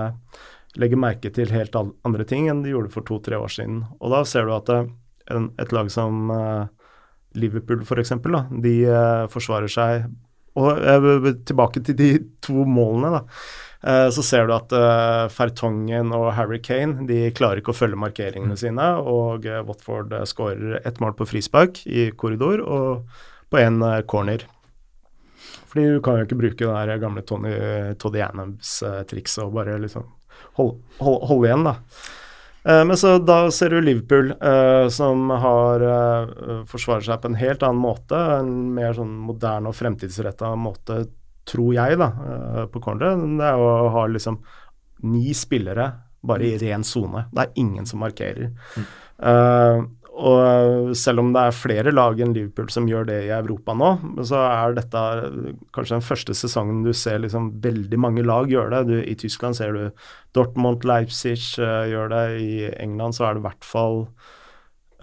legger 0.77 0.99
merke 1.01 1.31
til 1.33 1.51
helt 1.53 1.75
andre 1.77 2.25
ting 2.27 2.49
enn 2.51 2.63
de 2.65 2.73
gjorde 2.73 2.93
for 2.93 3.05
to-tre 3.07 3.37
år 3.39 3.51
siden. 3.53 3.81
Og 3.97 4.13
da 4.13 4.23
ser 4.29 4.47
du 4.47 4.53
at 4.55 4.69
det, 4.69 4.81
en, 5.33 5.49
et 5.59 5.73
lag 5.75 5.89
som 5.91 6.31
uh, 6.31 6.67
Liverpool 7.37 7.83
f.eks., 7.83 8.13
de 8.63 8.75
uh, 8.87 9.25
forsvarer 9.31 9.71
seg 9.71 10.07
Og 10.57 10.79
uh, 10.79 11.27
tilbake 11.45 11.83
til 11.85 11.97
de 11.97 12.11
to 12.41 12.63
målene, 12.65 13.19
da. 13.19 13.19
Så 13.81 14.23
ser 14.25 14.47
du 14.47 14.55
at 14.55 14.73
uh, 14.73 15.29
Fertongen 15.29 16.09
og 16.15 16.31
Harry 16.33 16.57
Kane 16.63 17.05
de 17.05 17.27
klarer 17.37 17.61
ikke 17.61 17.75
å 17.75 17.77
følge 17.77 17.99
markeringene 18.01 18.57
sine, 18.57 18.87
og 18.97 19.45
uh, 19.45 19.61
Watford 19.67 20.15
skårer 20.25 20.79
ett 20.81 21.01
mål 21.03 21.13
på 21.17 21.27
frispark 21.29 21.83
i 21.85 22.09
korridor 22.17 22.63
og 22.65 23.19
på 23.53 23.59
én 23.61 23.77
corner. 24.09 24.47
Fordi 25.69 25.85
du 25.93 25.99
kan 26.03 26.17
jo 26.17 26.25
ikke 26.25 26.39
bruke 26.39 26.65
det 26.65 26.87
der 26.89 27.01
gamle 27.03 27.21
Tony, 27.27 27.53
Toddy 28.01 28.23
Adams-trikset 28.25 29.45
og 29.45 29.53
bare 29.59 29.77
liksom 29.83 30.07
holde 30.57 30.79
hold, 30.97 31.21
hold 31.29 31.45
igjen, 31.45 31.67
da. 31.67 31.75
men 32.87 32.97
så 32.97 33.13
da 33.21 33.37
ser 33.53 33.71
du 33.71 33.79
Liverpool, 33.83 34.33
som 34.91 35.29
har 35.43 35.85
forsvarer 36.71 37.05
seg 37.07 37.21
på 37.21 37.31
en 37.31 37.39
helt 37.39 37.63
annen 37.67 37.83
måte, 37.83 38.19
en 38.39 38.51
mer 38.75 38.97
sånn 38.97 39.13
moderne 39.27 39.71
og 39.71 39.77
fremtidsretta 39.77 40.51
måte 40.59 41.05
tror 41.47 41.75
jeg, 41.77 41.99
da, 42.01 42.11
uh, 42.13 42.63
på 42.71 42.81
corneret, 42.83 43.23
det 43.39 43.51
er 43.51 43.61
å 43.61 43.91
ha 43.93 44.07
liksom 44.11 44.41
ni 45.07 45.33
spillere 45.37 45.91
bare 46.27 46.47
i 46.49 46.57
ren 46.61 46.83
sone. 46.83 47.27
Det 47.31 47.43
er 47.43 47.61
ingen 47.61 47.85
som 47.87 48.01
markerer. 48.03 48.51
Mm. 48.75 48.87
Uh, 49.21 49.85
og 50.17 50.95
selv 50.97 51.21
om 51.21 51.27
det 51.33 51.43
er 51.45 51.53
flere 51.53 51.91
lag 51.93 52.17
enn 52.21 52.31
Liverpool 52.33 52.71
som 52.73 52.87
gjør 52.89 53.05
det 53.05 53.17
i 53.27 53.33
Europa 53.35 53.75
nå, 53.77 53.91
så 54.25 54.39
er 54.47 54.73
dette 54.79 55.03
kanskje 55.75 55.93
den 55.93 56.07
første 56.07 56.33
sesongen 56.37 56.79
du 56.87 56.89
ser 56.97 57.21
liksom 57.21 57.51
veldig 57.61 57.99
mange 58.01 58.25
lag 58.25 58.49
gjøre 58.49 58.79
det. 58.79 58.81
Du, 58.89 58.95
I 58.97 59.13
Tyskland 59.19 59.59
ser 59.59 59.77
du 59.77 60.07
Dortmund, 60.33 60.87
Leipzig 60.89 61.37
uh, 61.61 61.85
gjør 61.85 62.09
det. 62.15 62.23
I 62.41 62.57
England 62.81 63.17
så 63.17 63.27
er 63.27 63.37
det 63.37 63.45
i 63.45 63.47
hvert 63.51 63.69
fall 63.75 64.03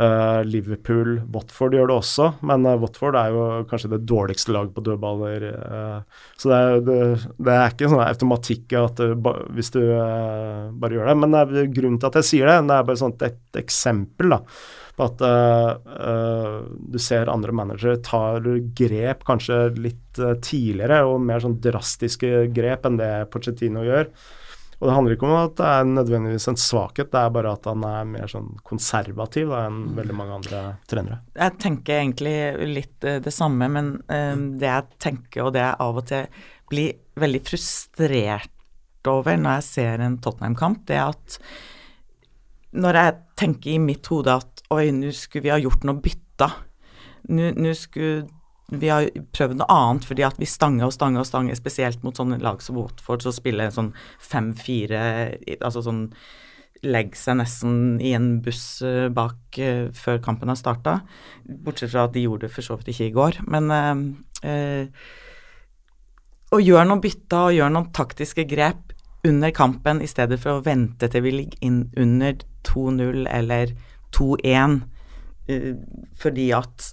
uh, 0.00 0.40
Liverpool. 0.46 1.18
Watford 1.35 1.76
gjør 1.76 1.90
det 1.90 1.96
også, 1.96 2.28
men 2.46 2.68
uh, 2.68 2.76
Watford 2.83 3.18
er 3.20 3.35
jo 3.35 3.48
kanskje 3.70 3.92
det 3.94 4.02
dårligste 4.11 4.54
laget 4.54 4.74
på 4.76 4.85
dødballer. 4.87 5.48
så 6.40 6.50
det 6.50 6.61
er, 6.61 6.78
det, 6.87 7.00
det 7.38 7.57
er, 7.57 7.66
ikke 7.74 7.90
sånn 7.92 8.04
automatikk 8.04 8.78
at 8.80 9.04
ba, 9.24 9.35
hvis 9.57 9.74
du 9.74 9.83
bare 9.85 10.96
gjør 10.96 11.12
det. 11.12 11.18
Men 11.24 11.37
grunnen 11.74 12.00
til 12.00 12.11
at 12.11 12.22
jeg 12.22 12.30
sier 12.30 12.50
det, 12.50 12.62
det 12.70 12.78
er 12.78 12.88
bare 12.88 13.04
sånt 13.04 13.26
et, 13.26 13.42
eksempel. 13.64 14.35
da 14.37 14.42
på 14.94 15.09
at 15.09 15.22
uh, 15.26 16.62
du 16.78 17.00
ser 17.02 17.30
andre 17.33 17.54
managere 17.57 17.98
tar 18.04 18.44
grep 18.78 19.24
kanskje 19.26 19.59
litt 19.74 20.20
uh, 20.22 20.37
tidligere 20.38 21.02
og 21.09 21.22
mer 21.24 21.42
sånn 21.42 21.59
drastiske 21.62 22.46
grep 22.54 22.87
enn 22.87 23.00
det 23.00 23.12
Pochettino 23.33 23.85
gjør. 23.87 24.11
Og 24.84 24.90
det 24.90 24.94
handler 24.98 25.14
ikke 25.16 25.28
om 25.30 25.34
at 25.38 25.54
det 25.56 25.68
er 25.72 25.86
nødvendigvis 25.88 26.48
en 26.50 26.58
svakhet, 26.60 27.08
det 27.08 27.20
er 27.20 27.30
bare 27.32 27.54
at 27.56 27.68
han 27.70 27.86
er 27.88 28.10
mer 28.10 28.28
sånn 28.28 28.50
konservativ 28.68 29.48
da, 29.48 29.62
enn 29.70 29.94
veldig 29.96 30.16
mange 30.18 30.34
andre 30.36 30.60
trenere. 30.90 31.22
Jeg 31.40 31.56
tenker 31.64 32.02
egentlig 32.02 32.34
litt 32.68 33.06
uh, 33.08 33.16
det 33.24 33.32
samme, 33.32 33.70
men 33.72 33.94
det 34.60 34.68
jeg 34.68 34.98
tenker, 35.00 35.46
og 35.46 35.54
det 35.56 35.64
jeg 35.64 35.80
av 35.86 36.02
og 36.02 36.04
til 36.10 36.44
blir 36.68 36.98
veldig 37.20 37.40
frustrert 37.48 39.08
over 39.08 39.40
når 39.40 39.58
jeg 39.58 39.66
ser 39.70 40.04
en 40.04 40.20
Tottenham-kamp, 40.20 40.84
det 40.88 41.00
er 41.00 41.14
at 41.14 41.38
når 42.74 43.00
jeg 43.00 43.16
tenker 43.40 43.74
i 43.74 43.82
mitt 43.82 44.08
hode 44.12 44.34
at 44.34 44.50
Oi, 44.74 44.88
nå 44.96 45.10
skulle 45.14 45.44
vi 45.44 45.52
ha 45.52 45.58
gjort 45.60 45.84
noe 45.86 46.00
bytta. 46.02 46.48
Nå 47.30 47.74
skulle 47.78 48.24
vi 48.72 48.88
har 48.88 49.11
prøvd 49.37 49.59
noe 49.61 49.68
annet 49.72 50.07
fordi 50.09 50.24
at 50.27 50.38
vi 50.40 50.48
stanger 50.48 50.88
og 50.88 50.94
stanger 50.94 51.20
og 51.22 51.29
stanger, 51.29 51.59
spesielt 51.59 52.05
mot 52.07 52.16
sånne 52.16 52.40
lag 52.42 52.62
som 52.64 52.79
Watford, 52.79 53.24
så 53.24 53.35
spiller 53.35 53.74
sånn 53.74 53.92
5-4 54.24 55.05
Altså 55.61 55.85
sånn 55.85 56.07
legge 56.85 57.16
seg 57.16 57.38
nesten 57.38 57.77
i 58.05 58.12
en 58.16 58.42
buss 58.44 58.83
uh, 58.85 59.09
bak 59.12 59.57
uh, 59.62 59.87
før 59.96 60.18
kampen 60.24 60.50
har 60.53 60.59
starta. 60.61 60.98
Bortsett 61.44 61.94
fra 61.94 62.05
at 62.05 62.12
de 62.16 62.27
gjorde 62.27 62.44
det 62.44 62.53
for 62.53 62.66
så 62.66 62.77
vidt 62.77 62.90
ikke 62.92 63.07
i 63.07 63.14
går. 63.14 63.38
Men 63.48 63.70
uh, 63.72 64.90
å 66.53 66.61
gjøre 66.61 66.88
noen 66.90 67.00
bytter 67.05 67.48
og 67.48 67.57
gjøre 67.57 67.72
noen 67.72 67.88
taktiske 67.96 68.44
grep 68.50 68.92
under 69.24 69.55
kampen 69.57 70.03
i 70.05 70.11
stedet 70.11 70.37
for 70.42 70.59
å 70.59 70.64
vente 70.66 71.09
til 71.09 71.24
vi 71.24 71.33
ligger 71.38 71.64
inn 71.64 71.81
under 71.96 72.37
2-0 72.68 73.24
eller 73.33 73.72
2-1 74.12 74.77
uh, 75.48 75.72
fordi 76.20 76.50
at 76.59 76.90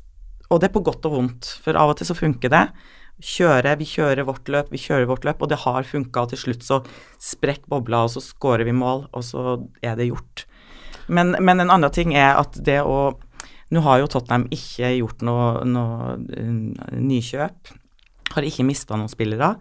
Og 0.51 0.59
det 0.59 0.69
er 0.69 0.75
på 0.75 0.83
godt 0.85 1.05
og 1.07 1.15
vondt, 1.15 1.47
for 1.63 1.77
av 1.79 1.93
og 1.93 1.99
til 1.99 2.09
så 2.09 2.17
funker 2.17 2.51
det. 2.51 2.65
Kjøre, 3.21 3.75
vi 3.79 3.87
kjører 3.87 4.25
vårt 4.27 4.49
løp, 4.51 4.71
vi 4.73 4.81
kjører 4.81 5.07
vårt 5.09 5.25
løp, 5.27 5.43
og 5.43 5.51
det 5.51 5.61
har 5.63 5.87
funka. 5.87 6.25
Og 6.25 6.33
til 6.33 6.41
slutt 6.41 6.65
så 6.67 6.81
sprekker 7.21 7.71
bobla, 7.71 8.03
og 8.05 8.13
så 8.15 8.23
scorer 8.23 8.65
vi 8.67 8.75
mål, 8.75 9.05
og 9.15 9.25
så 9.25 9.59
er 9.85 9.95
det 9.99 10.09
gjort. 10.09 10.45
Men, 11.11 11.35
men 11.39 11.63
en 11.63 11.71
annen 11.73 11.93
ting 11.93 12.15
er 12.15 12.39
at 12.39 12.59
det 12.61 12.81
å 12.85 13.17
Nå 13.71 13.79
har 13.85 14.01
jo 14.01 14.07
Tottenham 14.11 14.49
ikke 14.51 14.89
gjort 14.97 15.21
noe, 15.23 15.61
noe 15.63 16.17
uh, 16.19 16.95
nykjøp. 16.99 17.69
Har 18.33 18.43
ikke 18.43 18.65
mista 18.67 18.97
noen 18.99 19.07
spillere. 19.07 19.53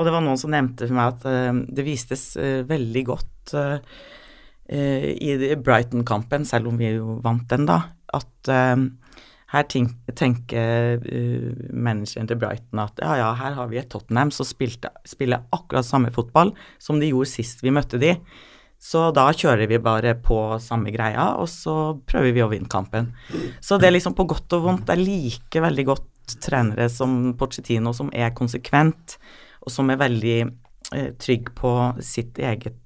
Og 0.00 0.08
det 0.08 0.14
var 0.14 0.24
noen 0.24 0.40
som 0.40 0.54
nevnte 0.54 0.88
for 0.88 0.96
meg 0.96 1.10
at 1.10 1.26
uh, 1.28 1.58
det 1.68 1.84
vistes 1.84 2.22
uh, 2.40 2.62
veldig 2.64 3.02
godt 3.10 3.52
uh, 3.60 3.76
Eh, 4.70 5.04
i 5.18 5.56
Brighton-kampen, 5.56 6.44
selv 6.46 6.68
om 6.70 6.76
vi 6.78 6.92
jo 6.92 7.16
vant 7.24 7.48
den, 7.50 7.64
da, 7.66 7.80
at 8.14 8.50
her 9.50 9.66
tenker 9.66 11.00
uh, 11.02 11.48
manageren 11.74 12.28
til 12.30 12.38
Brighton 12.38 12.84
at 12.84 13.00
ja, 13.02 13.16
ja, 13.18 13.32
her 13.34 13.56
har 13.58 13.70
vi 13.72 13.80
et 13.80 13.90
Tottenham 13.90 14.30
som 14.34 14.46
spiller 14.46 15.42
akkurat 15.50 15.86
samme 15.86 16.12
fotball 16.14 16.54
som 16.78 17.00
de 17.02 17.10
gjorde 17.10 17.32
sist 17.32 17.64
vi 17.66 17.74
møtte 17.74 17.98
de. 17.98 18.14
Så 18.80 19.10
da 19.12 19.26
kjører 19.36 19.68
vi 19.68 19.76
bare 19.82 20.14
på 20.24 20.38
samme 20.62 20.88
greia, 20.94 21.34
og 21.36 21.50
så 21.52 21.98
prøver 22.08 22.32
vi 22.32 22.40
å 22.40 22.48
vinne 22.48 22.70
kampen. 22.70 23.10
Så 23.60 23.76
det 23.76 23.90
er 23.90 23.92
liksom 23.92 24.14
på 24.16 24.24
godt 24.30 24.56
og 24.56 24.64
vondt. 24.64 24.88
Jeg 24.88 25.04
liker 25.04 25.66
veldig 25.66 25.84
godt 25.90 26.36
trenere 26.40 26.88
som 26.88 27.34
Pochettino, 27.36 27.92
som 27.92 28.08
er 28.16 28.32
konsekvent, 28.32 29.18
og 29.60 29.74
som 29.74 29.92
er 29.92 30.00
veldig 30.00 30.38
eh, 30.96 31.10
trygg 31.20 31.52
på 31.58 31.74
sitt 32.00 32.40
eget 32.40 32.78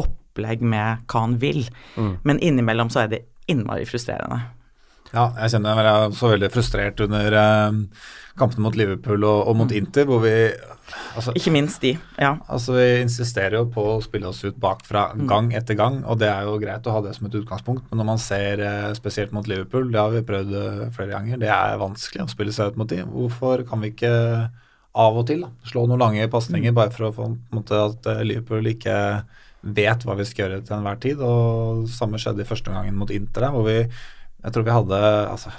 opplegg 0.00 0.64
med 0.64 1.04
hva 1.04 1.26
han 1.26 1.36
vil. 1.42 1.66
Mm. 2.00 2.12
Men 2.24 2.40
innimellom 2.40 2.88
så 2.88 3.04
er 3.04 3.12
det 3.12 3.24
innmari 3.52 3.84
frustrerende. 3.84 4.40
Ja, 5.14 5.28
jeg 5.38 5.54
kjenner 5.54 5.78
jeg 5.78 5.86
var 5.86 6.14
så 6.18 6.30
veldig 6.32 6.50
frustrert 6.50 7.00
under 7.04 7.36
eh, 7.38 7.76
kampene 8.38 8.64
mot 8.66 8.76
Liverpool 8.78 9.22
og, 9.22 9.44
og 9.50 9.58
mot 9.60 9.70
mm. 9.70 9.76
Inter, 9.78 10.08
hvor 10.08 10.22
vi 10.24 10.32
altså, 11.14 11.34
Ikke 11.38 11.52
minst 11.54 11.84
de, 11.84 11.92
ja. 12.18 12.32
Altså, 12.50 12.74
vi 12.74 12.88
insisterer 13.04 13.60
jo 13.60 13.68
på 13.74 13.84
å 13.92 14.00
spille 14.02 14.30
oss 14.30 14.42
ut 14.44 14.58
bakfra 14.60 15.06
mm. 15.14 15.26
gang 15.30 15.52
etter 15.54 15.78
gang, 15.78 16.00
og 16.02 16.18
det 16.22 16.30
er 16.32 16.48
jo 16.48 16.58
greit 16.62 16.88
å 16.90 16.96
ha 16.96 17.04
det 17.04 17.14
som 17.16 17.28
et 17.28 17.38
utgangspunkt, 17.38 17.86
men 17.90 18.02
når 18.02 18.10
man 18.10 18.22
ser 18.22 18.64
eh, 18.64 18.90
spesielt 18.98 19.34
mot 19.36 19.46
Liverpool, 19.50 19.86
det 19.92 20.02
har 20.02 20.10
vi 20.14 20.24
prøvd 20.26 20.58
eh, 20.58 20.82
flere 20.96 21.14
ganger, 21.14 21.40
det 21.44 21.52
er 21.54 21.78
vanskelig 21.82 22.26
å 22.26 22.34
spille 22.34 22.56
seg 22.56 22.74
ut 22.74 22.82
mot 22.82 22.90
de. 22.90 23.04
Hvorfor 23.06 23.62
kan 23.68 23.84
vi 23.84 23.94
ikke 23.94 24.12
av 24.94 25.16
og 25.18 25.24
til 25.26 25.40
da, 25.42 25.48
slå 25.66 25.86
noen 25.90 26.02
lange 26.02 26.26
pasninger 26.30 26.74
mm. 26.74 26.76
bare 26.78 26.94
for 26.94 27.08
å 27.08 27.14
få 27.14 27.30
måte, 27.54 27.78
at 27.78 28.10
Liverpool 28.26 28.66
ikke 28.70 28.98
vet 29.64 30.04
hva 30.04 30.16
vi 30.18 30.26
skal 30.28 30.44
gjøre 30.44 30.66
til 30.66 30.76
enhver 30.76 30.98
tid. 31.00 31.22
og 31.24 31.86
Samme 31.90 32.20
skjedde 32.20 32.44
i 32.44 32.48
første 32.48 32.74
gangen 32.74 32.98
mot 32.98 33.10
Inter, 33.14 33.48
hvor 33.54 33.64
vi 33.66 33.78
jeg 34.44 34.52
tror 34.52 34.64
vi 34.66 34.72
hadde, 34.74 34.96
altså, 35.32 35.50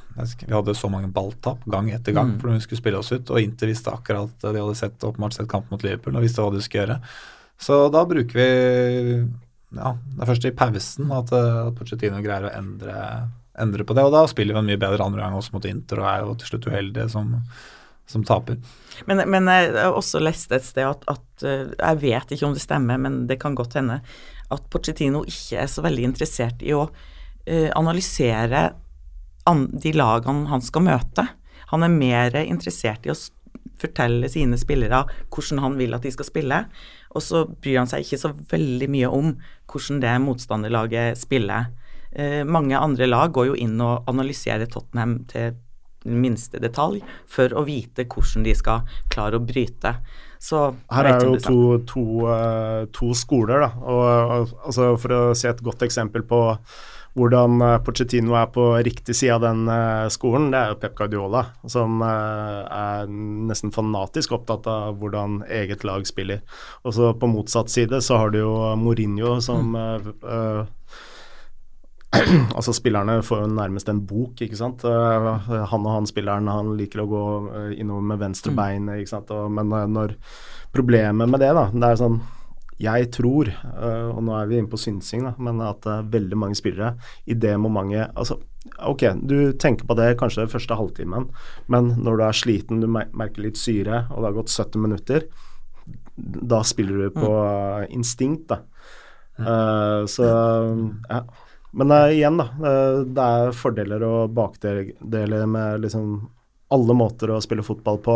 vi 0.46 0.54
hadde 0.54 0.76
så 0.78 0.90
mange 0.94 1.08
balltap 1.14 1.64
gang 1.74 1.88
etter 1.90 2.14
gang 2.14 2.36
mm. 2.36 2.42
fordi 2.42 2.58
vi 2.60 2.66
skulle 2.68 2.82
spille 2.84 3.00
oss 3.00 3.10
ut. 3.16 3.32
Og 3.34 3.42
Inter 3.42 3.72
visste 3.72 3.94
akkurat 3.94 4.44
De 4.44 4.52
hadde 4.54 4.76
sett, 4.78 5.00
åpenbart 5.02 5.34
sett 5.34 5.50
kamp 5.50 5.72
mot 5.74 5.82
Liverpool 5.82 6.20
og 6.20 6.26
visste 6.26 6.46
hva 6.46 6.54
de 6.54 6.62
skulle 6.62 6.84
gjøre. 6.84 7.00
Så 7.66 7.80
da 7.90 8.04
bruker 8.06 8.38
vi 8.38 8.50
ja, 9.76 9.96
Det 9.96 10.22
er 10.22 10.30
først 10.30 10.46
i 10.46 10.52
pausen 10.56 11.16
at, 11.16 11.34
at 11.34 11.80
Pochettino 11.80 12.22
greier 12.22 12.46
å 12.46 12.52
endre, 12.54 13.00
endre, 13.58 13.88
på 13.88 13.98
det. 13.98 14.06
Og 14.06 14.14
da 14.14 14.22
spiller 14.30 14.54
vi 14.54 14.62
en 14.62 14.70
mye 14.70 14.84
bedre 14.86 15.08
andre 15.08 15.24
gang 15.24 15.40
også 15.40 15.58
mot 15.58 15.66
Inter 15.70 16.04
og 16.04 16.12
er 16.12 16.22
jo 16.22 16.38
til 16.38 16.52
slutt 16.52 16.70
uheldige 16.70 17.08
som, 17.16 17.34
som 18.12 18.28
taper. 18.28 18.62
Men, 19.10 19.26
men, 19.34 19.50
jeg 19.50 19.74
har 19.80 19.98
også 19.98 20.22
lest 20.22 20.54
et 20.54 20.68
sted 20.68 20.86
at, 20.86 21.10
at, 21.10 21.26
eh, 21.42 21.74
Jeg 21.74 22.02
vet 22.06 22.38
ikke 22.38 22.52
om 22.52 22.54
det 22.54 22.64
stemmer, 22.64 23.02
men 23.02 23.24
det 23.26 23.42
kan 23.42 23.58
godt 23.58 23.80
hende 23.82 23.98
at 24.54 24.70
Pochettino 24.70 25.26
ikke 25.26 25.66
er 25.66 25.74
så 25.74 25.82
veldig 25.82 26.10
interessert 26.14 26.62
i 26.62 26.78
å 26.78 26.86
analysere 27.46 28.62
an, 29.46 29.68
de 29.78 29.92
lagene 29.94 30.50
han 30.50 30.64
skal 30.66 30.86
møte. 30.88 31.28
Han 31.70 31.86
er 31.86 31.94
mer 31.94 32.38
interessert 32.42 33.06
i 33.06 33.14
å 33.14 33.18
fortelle 33.80 34.30
sine 34.32 34.58
spillere 34.60 35.04
hvordan 35.34 35.62
han 35.64 35.76
vil 35.80 35.96
at 35.96 36.06
de 36.06 36.14
skal 36.14 36.28
spille, 36.28 36.62
og 37.16 37.24
så 37.24 37.46
bryr 37.48 37.82
han 37.82 37.92
seg 37.92 38.06
ikke 38.06 38.22
så 38.22 38.32
veldig 38.52 38.90
mye 38.92 39.12
om 39.12 39.34
hvordan 39.72 40.02
det 40.04 40.16
motstanderlaget 40.24 41.20
spiller. 41.20 41.70
Uh, 42.16 42.44
mange 42.48 42.80
andre 42.80 43.08
lag 43.10 43.34
går 43.36 43.52
jo 43.52 43.60
inn 43.60 43.76
og 43.84 44.08
analyserer 44.12 44.70
Tottenham 44.72 45.20
til 45.32 45.56
minste 46.06 46.60
detalj 46.62 47.00
for 47.32 47.50
å 47.58 47.64
vite 47.66 48.06
hvordan 48.06 48.46
de 48.46 48.54
skal 48.56 48.86
klare 49.12 49.40
å 49.40 49.44
bryte. 49.44 49.96
Så, 50.38 50.68
Her 50.94 51.10
er 51.10 51.24
jo 51.26 51.40
to, 51.42 51.60
to, 51.90 52.04
uh, 52.30 52.84
to, 52.94 53.10
skoler, 53.18 53.66
da. 53.66 53.72
Og, 53.82 54.52
altså 54.68 54.92
for 55.02 55.16
å 55.18 55.22
se 55.38 55.50
et 55.50 55.64
godt 55.66 55.88
eksempel 55.88 56.28
på 56.30 56.42
hvordan 57.16 57.62
uh, 57.64 57.78
Pochettino 57.84 58.36
er 58.38 58.50
på 58.54 58.68
riktig 58.86 59.16
side 59.16 59.38
av 59.38 59.44
den 59.46 59.66
uh, 59.72 60.12
skolen, 60.12 60.50
det 60.52 60.60
er 60.60 60.74
jo 60.74 60.80
Pep 60.82 60.98
Guardiola, 61.00 61.46
som 61.72 62.04
er 62.06 63.10
nesten 63.10 63.74
fanatisk 63.76 64.36
opptatt 64.36 64.68
av 64.70 65.00
hvordan 65.00 65.42
eget 65.48 65.86
lag 65.88 66.06
spiller. 66.08 66.44
Og 66.84 66.96
så 66.98 67.14
på 67.18 67.32
motsatt 67.32 67.72
side 67.72 68.02
så 68.04 68.20
har 68.22 68.36
du 68.36 68.42
jo 68.44 68.54
Mourinho 68.80 69.40
som 69.44 69.76
mm 69.76 70.72
altså 72.56 72.72
Spillerne 72.72 73.18
får 73.26 73.42
jo 73.42 73.48
nærmest 73.52 73.90
en 73.92 73.98
bok, 74.08 74.40
ikke 74.40 74.56
sant. 74.56 74.86
Han 74.86 75.88
og 75.90 75.90
han 75.92 76.06
spilleren 76.08 76.48
han 76.48 76.70
liker 76.80 77.02
å 77.04 77.08
gå 77.12 77.24
innover 77.76 78.06
med 78.14 78.22
venstre 78.22 78.54
mm. 78.54 78.56
bein, 78.56 78.88
ikke 79.02 79.12
sant. 79.12 79.34
Men 79.52 79.74
når 79.92 80.16
Problemet 80.76 81.30
med 81.32 81.40
det, 81.40 81.54
da, 81.56 81.70
det 81.72 81.88
er 81.88 82.00
sånn 82.00 82.18
Jeg 82.82 83.08
tror, 83.16 83.48
og 84.12 84.18
nå 84.28 84.34
er 84.36 84.50
vi 84.50 84.58
inne 84.60 84.68
på 84.72 84.80
synsing, 84.80 85.22
da, 85.24 85.32
men 85.40 85.62
at 85.64 85.86
veldig 86.12 86.40
mange 86.42 86.58
spillere 86.60 86.90
i 87.24 87.38
det 87.40 87.54
momentet 87.62 88.12
Altså, 88.20 88.36
ok, 88.84 89.06
du 89.24 89.54
tenker 89.56 89.88
på 89.88 89.96
det 89.96 90.10
kanskje 90.20 90.50
første 90.52 90.76
halvtimen, 90.76 91.30
men 91.72 91.94
når 91.96 92.20
du 92.20 92.26
er 92.28 92.36
sliten, 92.36 92.84
du 92.84 92.90
merker 92.92 93.46
litt 93.46 93.62
syre, 93.62 94.04
og 94.10 94.20
det 94.20 94.28
har 94.28 94.38
gått 94.42 94.52
70 94.52 94.84
minutter, 94.84 95.30
da 96.16 96.60
spiller 96.68 97.06
du 97.06 97.16
på 97.16 97.32
mm. 97.32 97.88
instinkt, 97.96 98.52
da. 98.52 98.60
så 100.12 100.28
ja. 100.28 101.24
Men 101.76 101.92
uh, 101.92 102.12
igjen, 102.12 102.38
da. 102.40 102.46
Uh, 102.56 103.02
det 103.04 103.24
er 103.24 103.56
fordeler 103.56 104.04
og 104.08 104.36
bakdeler 104.36 105.50
med 105.52 105.84
liksom 105.84 106.14
alle 106.76 106.96
måter 106.98 107.34
å 107.36 107.42
spille 107.44 107.66
fotball 107.66 108.00
på. 108.04 108.16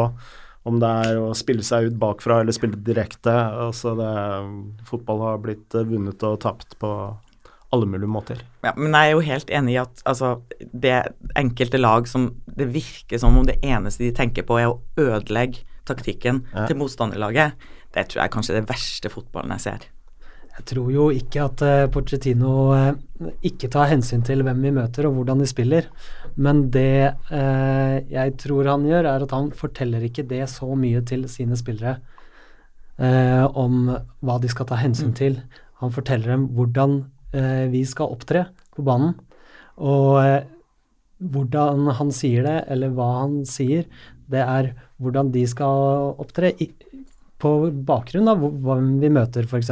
Om 0.69 0.79
det 0.82 0.89
er 1.10 1.19
å 1.21 1.32
spille 1.38 1.65
seg 1.65 1.89
ut 1.89 1.97
bakfra 2.01 2.41
eller 2.43 2.55
spille 2.55 2.79
direkte. 2.86 3.34
Altså 3.67 3.95
det, 3.99 4.12
fotball 4.89 5.25
har 5.25 5.41
blitt 5.43 5.75
eh, 5.75 5.88
vunnet 5.89 6.23
og 6.27 6.39
tapt 6.45 6.77
på 6.82 6.93
alle 7.69 7.86
mulige 7.86 8.10
måter. 8.10 8.39
Ja, 8.65 8.73
men 8.77 8.95
jeg 8.97 9.12
er 9.12 9.13
jo 9.13 9.25
helt 9.27 9.51
enig 9.53 9.75
i 9.75 9.82
at 9.84 10.01
altså, 10.10 10.39
det 10.73 10.95
enkelte 11.38 11.77
lag 11.77 12.08
som 12.10 12.32
Det 12.60 12.65
virker 12.73 13.21
som 13.21 13.38
om 13.38 13.45
det 13.45 13.60
eneste 13.63 14.03
de 14.03 14.15
tenker 14.15 14.43
på, 14.43 14.58
er 14.60 14.71
å 14.71 14.79
ødelegge 14.97 15.62
taktikken 15.88 16.43
Ja. 16.53 16.65
til 16.67 16.77
motstanderlaget. 16.77 17.53
Det 17.93 18.10
tror 18.10 18.21
jeg 18.21 18.27
er 18.27 18.34
kanskje 18.34 18.58
det 18.58 18.67
verste 18.69 19.10
fotballen 19.10 19.53
jeg 19.58 19.65
ser. 19.65 19.88
Jeg 20.60 20.65
tror 20.73 20.89
jo 20.91 21.05
ikke 21.15 21.45
at 21.45 21.62
uh, 21.63 21.88
Pochettino 21.88 22.73
uh, 22.75 23.29
ikke 23.47 23.69
tar 23.71 23.88
hensyn 23.93 24.25
til 24.27 24.43
hvem 24.43 24.60
vi 24.65 24.73
møter 24.75 25.08
og 25.08 25.15
hvordan 25.15 25.39
de 25.39 25.47
spiller, 25.47 25.88
men 26.39 26.67
det 26.71 27.15
eh, 27.36 27.95
jeg 28.12 28.36
tror 28.39 28.69
han 28.71 28.86
gjør, 28.88 29.08
er 29.12 29.25
at 29.25 29.34
han 29.36 29.49
forteller 29.56 30.06
ikke 30.08 30.28
det 30.30 30.45
så 30.52 30.71
mye 30.80 31.02
til 31.08 31.25
sine 31.32 31.58
spillere 31.60 31.97
eh, 32.99 33.43
om 33.43 33.89
hva 34.23 34.38
de 34.39 34.52
skal 34.52 34.69
ta 34.69 34.80
hensyn 34.80 35.12
til. 35.17 35.39
Han 35.84 35.91
forteller 35.95 36.36
dem 36.36 36.47
hvordan 36.56 37.02
eh, 37.36 37.65
vi 37.71 37.84
skal 37.88 38.15
opptre 38.15 38.45
på 38.75 38.86
banen, 38.88 39.17
og 39.80 40.19
eh, 40.23 40.47
hvordan 41.19 41.89
han 41.99 42.13
sier 42.15 42.47
det, 42.47 42.58
eller 42.71 42.95
hva 42.95 43.10
han 43.21 43.41
sier, 43.47 43.88
det 44.32 44.43
er 44.45 44.73
hvordan 45.04 45.34
de 45.36 45.43
skal 45.49 46.15
opptre 46.21 46.54
i, 46.63 46.69
på 47.39 47.54
bakgrunn 47.88 48.32
av 48.32 48.43
hvem 48.43 48.93
vi 49.04 49.12
møter, 49.12 49.47
f.eks. 49.47 49.71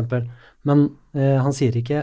Men 0.67 0.83
eh, 1.15 1.37
han 1.39 1.53
sier 1.55 1.75
ikke 1.79 2.01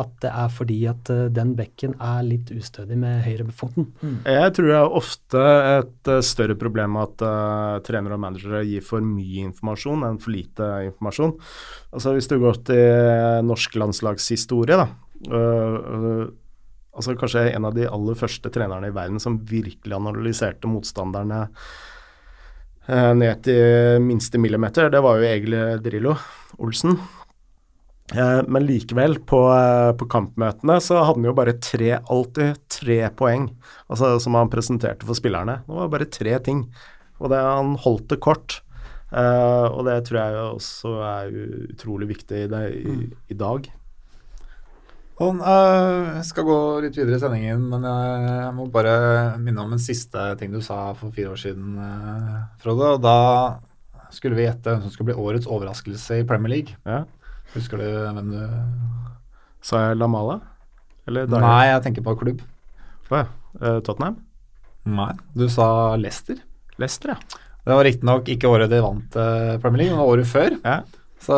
at 0.00 0.12
det 0.24 0.30
er 0.30 0.52
fordi 0.52 0.78
at 0.88 1.10
eh, 1.12 1.26
den 1.34 1.52
bekken 1.58 1.96
er 2.02 2.22
litt 2.24 2.50
ustødig 2.54 2.96
med 3.00 3.20
høyrefoten. 3.26 3.90
Jeg 4.24 4.54
tror 4.56 4.70
det 4.70 4.78
er 4.78 4.96
ofte 5.00 5.42
et 5.82 6.10
uh, 6.12 6.22
større 6.24 6.56
problem 6.58 6.96
at 7.02 7.24
uh, 7.24 7.76
trenere 7.84 8.16
og 8.16 8.22
managere 8.22 8.62
gir 8.68 8.84
for 8.86 9.04
mye 9.04 9.44
informasjon 9.50 10.06
enn 10.08 10.20
for 10.22 10.32
lite 10.32 10.70
informasjon. 10.86 11.34
Altså 11.92 12.14
Hvis 12.16 12.30
du 12.30 12.38
går 12.40 12.62
til 12.70 13.44
norsk 13.46 13.76
landslagshistorie, 13.80 14.78
da. 14.80 14.88
øh, 15.32 16.24
altså 16.96 17.14
Kanskje 17.18 17.50
en 17.50 17.68
av 17.68 17.76
de 17.76 17.86
aller 17.88 18.16
første 18.18 18.50
trenerne 18.52 18.90
i 18.90 18.96
verden 18.96 19.20
som 19.22 19.38
virkelig 19.48 19.96
analyserte 19.96 20.68
motstanderne 20.70 21.42
eh, 22.88 23.12
ned 23.16 23.44
til 23.44 24.00
minste 24.04 24.40
millimeter, 24.40 24.90
det 24.92 25.04
var 25.04 25.20
jo 25.20 25.30
Egil 25.30 25.60
Drillo 25.84 26.16
Olsen. 26.58 26.96
Eh, 28.14 28.40
men 28.46 28.66
likevel, 28.66 29.18
på, 29.26 29.40
eh, 29.50 29.92
på 29.98 30.06
kampmøtene 30.10 30.76
så 30.82 31.00
hadde 31.00 31.18
han 31.18 31.26
jo 31.26 31.34
bare 31.34 31.56
tre, 31.58 31.96
alltid 31.98 32.60
tre 32.70 33.00
poeng, 33.18 33.48
altså 33.90 34.12
som 34.22 34.38
han 34.38 34.52
presenterte 34.52 35.08
for 35.08 35.18
spillerne. 35.18 35.58
Det 35.66 35.80
var 35.80 35.90
bare 35.90 36.06
tre 36.06 36.36
ting, 36.46 36.62
og 37.18 37.32
det, 37.32 37.40
han 37.42 37.74
holdt 37.82 38.12
det 38.14 38.22
kort. 38.22 38.60
Uh, 39.06 39.70
og 39.70 39.84
det 39.86 40.00
tror 40.08 40.16
jeg 40.18 40.38
også 40.42 40.90
er 41.06 41.34
utrolig 41.70 42.08
viktig 42.10 42.40
i, 42.42 42.48
det, 42.50 42.62
i, 42.74 42.94
i 43.30 43.36
dag. 43.38 43.68
Sånn, 45.16 45.38
jeg 45.40 46.24
skal 46.26 46.44
gå 46.44 46.56
litt 46.84 46.98
videre 46.98 47.16
i 47.16 47.22
sendingen, 47.22 47.62
men 47.70 47.86
jeg 47.86 48.50
må 48.58 48.66
bare 48.74 49.38
minne 49.40 49.62
om 49.62 49.72
en 49.72 49.80
siste 49.80 50.26
ting 50.36 50.50
du 50.52 50.58
sa 50.60 50.90
for 50.98 51.14
fire 51.14 51.32
år 51.32 51.40
siden, 51.40 51.78
Frode. 52.60 52.90
Og 52.98 53.06
da 53.06 53.16
skulle 54.12 54.36
vi 54.36 54.44
gjette 54.44 54.74
hvem 54.74 54.82
som 54.84 54.92
skulle 54.92 55.14
bli 55.14 55.22
årets 55.22 55.48
overraskelse 55.48 56.20
i 56.20 56.26
Premier 56.28 56.52
League. 56.58 56.76
Ja. 56.84 57.04
Husker 57.54 57.80
du 57.80 57.86
hvem 57.86 58.32
du 58.34 58.40
Sa 59.64 59.88
jeg 59.88 59.98
Lamala? 60.00 60.40
Eller 61.06 61.28
Dyer? 61.30 61.42
Nei, 61.42 61.64
jeg 61.70 61.82
tenker 61.84 62.04
på 62.06 62.16
klubb. 62.18 62.42
Hva, 63.10 63.26
eh, 63.60 63.78
Tottenham? 63.86 64.18
Nei, 64.86 65.12
du 65.34 65.46
sa 65.50 65.68
Leicester. 65.98 66.38
Leicester, 66.78 67.14
ja. 67.14 67.42
Det 67.66 67.74
var 67.74 67.86
riktignok 67.86 68.28
ikke 68.30 68.50
året 68.50 68.70
de 68.70 68.78
vant 68.82 69.18
eh, 69.18 69.56
Premier 69.62 69.84
League, 69.84 69.96
men 69.96 70.06
året 70.06 70.30
før. 70.30 70.58
ja. 70.62 70.80
Så 71.26 71.36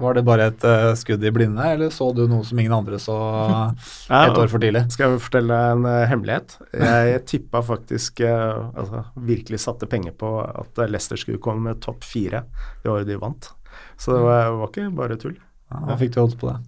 var 0.00 0.14
det 0.14 0.22
bare 0.24 0.46
et 0.48 0.62
uh, 0.64 0.92
skudd 0.96 1.24
i 1.26 1.32
blinde, 1.34 1.60
eller 1.74 1.90
så 1.92 2.06
du 2.14 2.22
noe 2.30 2.46
som 2.46 2.60
ingen 2.62 2.72
andre 2.72 3.00
så 3.02 3.16
Ja, 4.12 4.20
et 4.28 4.38
år 4.38 4.48
for 4.48 4.62
tidlig? 4.62 4.84
Skal 4.94 5.16
jeg 5.16 5.24
fortelle 5.24 5.58
en 5.72 5.82
uh, 5.84 6.04
hemmelighet? 6.08 6.54
Jeg 6.70 7.20
tippa 7.32 7.64
faktisk 7.66 8.22
uh, 8.24 8.70
Altså 8.78 9.02
virkelig 9.26 9.60
satte 9.64 9.90
penger 9.90 10.14
på 10.16 10.30
at 10.46 10.80
Leicester 10.86 11.18
skulle 11.20 11.42
komme 11.42 11.72
med 11.72 11.82
topp 11.84 12.06
fire 12.06 12.44
det 12.84 12.92
året 12.92 13.10
de 13.10 13.18
vant. 13.20 13.50
Så 13.98 14.14
det 14.16 14.22
var, 14.24 14.50
var 14.60 14.72
ikke 14.72 14.88
bare 14.96 15.18
tull. 15.20 15.36
Ja, 15.72 15.82
Hva 15.88 15.98
fikk 16.00 16.14
du 16.14 16.20
odds 16.22 16.38
på 16.38 16.50
det? 16.50 16.58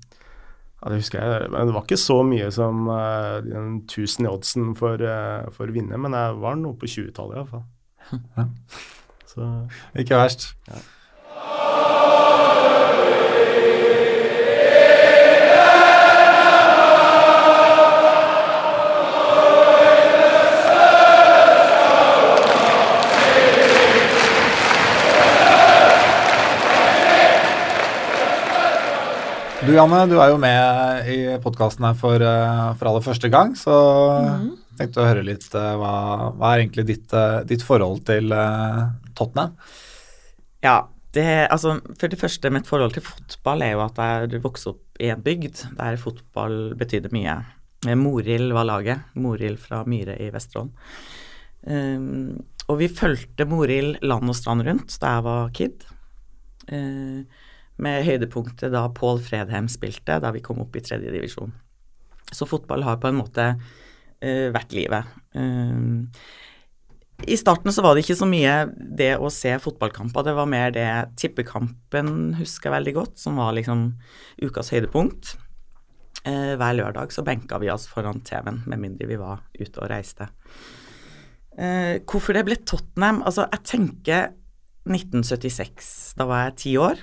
Ja, 0.78 0.90
det 0.92 1.00
husker 1.00 1.22
jeg. 1.22 1.50
Men 1.50 1.68
det 1.68 1.74
var 1.74 1.84
ikke 1.86 1.98
så 2.00 2.20
mye 2.26 2.50
som 2.54 2.86
uh, 2.90 3.38
den 3.44 3.80
1000 3.82 4.26
i 4.26 4.30
oddsen 4.30 4.70
for, 4.78 5.02
uh, 5.02 5.48
for 5.54 5.70
å 5.70 5.74
vinne, 5.74 5.98
men 5.98 6.14
jeg 6.14 6.38
var 6.42 6.58
noe 6.60 6.78
på 6.78 6.90
20-tallet 6.90 7.42
iallfall. 7.42 7.66
Ja. 8.38 8.46
Så 9.28 9.48
Ikke 9.98 10.16
verst. 10.16 10.48
Du 29.68 29.74
Janne, 29.76 29.98
du 30.08 30.14
er 30.16 30.30
jo 30.32 30.38
med 30.40 31.08
i 31.12 31.16
podkasten 31.44 31.84
her 31.84 31.96
for, 31.98 32.22
eh, 32.24 32.68
for 32.80 32.88
aller 32.88 33.02
første 33.04 33.28
gang, 33.28 33.50
så 33.52 33.74
tenkte 34.78 35.02
å 35.02 35.08
høre 35.10 35.24
litt 35.26 35.44
eh, 35.52 35.72
hva, 35.76 35.90
hva 36.38 36.52
er 36.54 36.62
egentlig 36.62 36.86
ditt, 36.88 37.12
eh, 37.12 37.42
ditt 37.44 37.60
forhold 37.66 38.00
til 38.08 38.32
uh, 38.32 38.86
Tottenham? 39.18 39.58
Ja, 40.64 40.78
det, 41.12 41.26
altså, 41.52 41.74
for 42.00 42.08
det 42.08 42.16
første, 42.16 42.48
mitt 42.54 42.70
forhold 42.70 42.96
til 42.96 43.04
fotball 43.04 43.66
er 43.66 43.74
jo 43.74 43.82
at 43.84 44.00
jeg 44.00 44.40
vokste 44.46 44.72
opp 44.72 45.02
i 45.04 45.10
en 45.12 45.20
bygd 45.26 45.66
der 45.76 46.00
fotball 46.00 46.56
betydde 46.80 47.12
mye. 47.12 47.36
Morild 47.92 48.54
var 48.56 48.70
laget. 48.70 49.04
Morild 49.20 49.60
fra 49.60 49.82
Myre 49.84 50.16
i 50.16 50.30
Vesterålen. 50.32 50.72
Um, 51.68 52.38
og 52.72 52.80
vi 52.80 52.88
fulgte 52.88 53.44
Morild 53.52 54.00
land 54.00 54.32
og 54.32 54.40
strand 54.40 54.64
rundt 54.64 54.96
da 55.02 55.12
jeg 55.18 55.28
var 55.28 55.52
kid. 55.60 55.86
Eh, 56.72 57.44
med 57.82 58.04
høydepunktet 58.06 58.72
da 58.74 58.86
Pål 58.94 59.22
Fredheim 59.24 59.68
spilte, 59.70 60.18
da 60.22 60.32
vi 60.34 60.42
kom 60.44 60.60
opp 60.64 60.76
i 60.76 60.82
tredje 60.84 61.12
divisjon. 61.14 61.54
Så 62.28 62.48
fotball 62.48 62.84
har 62.84 63.00
på 63.00 63.08
en 63.10 63.20
måte 63.20 63.46
uh, 63.54 64.48
vært 64.54 64.74
livet. 64.76 65.08
Um, 65.32 66.10
i 67.26 67.36
starten 67.38 67.72
så 67.74 67.82
var 67.82 67.96
det 67.96 68.04
ikke 68.04 68.18
så 68.20 68.28
mye 68.30 68.54
det 68.98 69.16
å 69.18 69.30
se 69.34 69.50
fotballkamper, 69.62 70.26
det 70.26 70.36
var 70.38 70.50
mer 70.50 70.70
det 70.74 70.86
tippekampen 71.18 72.36
husker 72.38 72.70
veldig 72.70 72.94
godt, 72.94 73.16
som 73.18 73.40
var 73.40 73.56
liksom 73.56 73.88
ukas 74.44 74.70
høydepunkt. 74.74 75.34
Eh, 76.28 76.54
hver 76.58 76.76
lørdag 76.78 77.14
så 77.14 77.24
benka 77.26 77.58
vi 77.62 77.70
oss 77.72 77.88
foran 77.90 78.22
TV-en, 78.26 78.62
med 78.70 78.82
mindre 78.82 79.08
vi 79.10 79.18
var 79.18 79.42
ute 79.58 79.82
og 79.82 79.90
reiste. 79.90 80.28
Eh, 81.58 81.98
hvorfor 82.06 82.38
det 82.38 82.44
ble 82.46 82.58
Tottenham? 82.62 83.24
Altså, 83.26 83.48
jeg 83.50 83.66
tenker 83.66 84.30
1976. 84.86 86.14
Da 86.18 86.26
var 86.28 86.46
jeg 86.46 86.58
ti 86.62 86.76
år. 86.78 87.02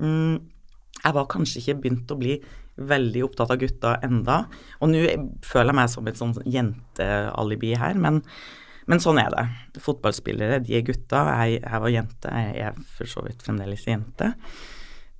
Mm, 0.00 0.40
jeg 1.02 1.16
var 1.18 1.30
kanskje 1.30 1.60
ikke 1.60 1.78
begynt 1.82 2.12
å 2.14 2.18
bli 2.20 2.38
veldig 2.80 3.26
opptatt 3.26 3.52
av 3.52 3.60
gutta 3.60 3.92
enda, 4.06 4.38
og 4.80 4.90
nå 4.92 5.04
føler 5.44 5.72
jeg 5.72 5.76
meg 5.76 5.90
som 5.92 6.08
et 6.08 6.20
sånn 6.20 6.36
jentealibi 6.48 7.74
her, 7.76 7.98
men 8.00 8.22
men 8.90 8.98
sånn 9.02 9.20
er 9.22 9.30
det. 9.30 9.44
Fotballspillere, 9.82 10.58
de 10.66 10.74
er 10.74 10.86
gutta. 10.86 11.20
Jeg, 11.44 11.60
jeg 11.62 11.82
var 11.84 11.92
jente. 11.92 12.30
Jeg 12.34 12.64
er 12.66 12.78
for 12.96 13.10
så 13.10 13.22
vidt 13.22 13.44
fremdeles 13.46 13.84
jente. 13.86 14.32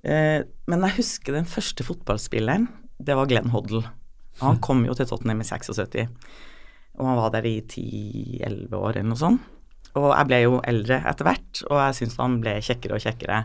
Eh, 0.02 0.42
men 0.66 0.86
jeg 0.88 0.96
husker 0.98 1.36
den 1.36 1.46
første 1.46 1.86
fotballspilleren. 1.86 2.66
Det 2.98 3.14
var 3.18 3.30
Glenn 3.30 3.52
Hoddle. 3.54 3.84
Han 4.42 4.58
kom 4.64 4.82
jo 4.86 4.96
til 4.98 5.06
Tottenham 5.06 5.44
i 5.44 5.46
76. 5.46 6.08
Og 6.98 7.06
han 7.06 7.20
var 7.20 7.30
der 7.36 7.46
i 7.48 7.60
10-11 7.62 8.74
år 8.78 8.96
eller 8.96 9.10
noe 9.12 9.20
sånt. 9.20 9.46
Og 9.92 10.08
jeg 10.08 10.28
ble 10.30 10.38
jo 10.40 10.58
eldre 10.64 11.02
etter 11.10 11.26
hvert, 11.28 11.62
og 11.68 11.76
jeg 11.76 11.96
syntes 11.98 12.20
han 12.20 12.38
ble 12.40 12.54
kjekkere 12.64 12.96
og 12.96 13.04
kjekkere. 13.04 13.42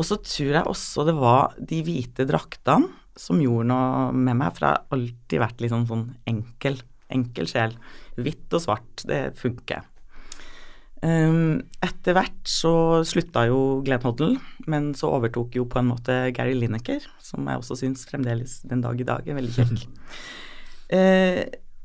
Og 0.00 0.06
så 0.08 0.16
tror 0.24 0.54
jeg 0.56 0.68
også 0.70 1.04
det 1.04 1.16
var 1.18 1.58
de 1.60 1.82
hvite 1.84 2.24
draktene 2.28 2.88
som 3.20 3.40
gjorde 3.42 3.68
noe 3.68 4.14
med 4.16 4.38
meg, 4.38 4.54
for 4.56 4.64
jeg 4.64 4.78
har 4.78 4.96
alltid 4.96 5.42
vært 5.42 5.60
litt 5.60 5.72
sånn, 5.74 5.88
sånn 5.90 6.06
enkel 6.30 6.78
enkel 7.14 7.48
sjel. 7.50 7.74
Hvitt 8.20 8.52
og 8.56 8.64
svart, 8.64 9.04
det 9.08 9.22
funker. 9.40 9.86
Um, 11.00 11.62
etter 11.80 12.12
hvert 12.16 12.42
så 12.48 13.00
slutta 13.08 13.46
jo 13.48 13.80
Glenn 13.86 14.02
Hoddle, 14.04 14.34
men 14.68 14.90
så 14.96 15.08
overtok 15.16 15.56
jo 15.56 15.64
på 15.70 15.80
en 15.80 15.88
måte 15.88 16.18
Gary 16.36 16.52
Lineker, 16.58 17.06
som 17.24 17.48
jeg 17.48 17.62
også 17.62 17.78
syns 17.80 18.04
fremdeles 18.08 18.58
den 18.68 18.84
dag 18.84 19.00
i 19.00 19.08
dag 19.08 19.24
er 19.24 19.38
veldig 19.38 19.54
kjekk. 19.56 19.86
uh, 20.92 21.42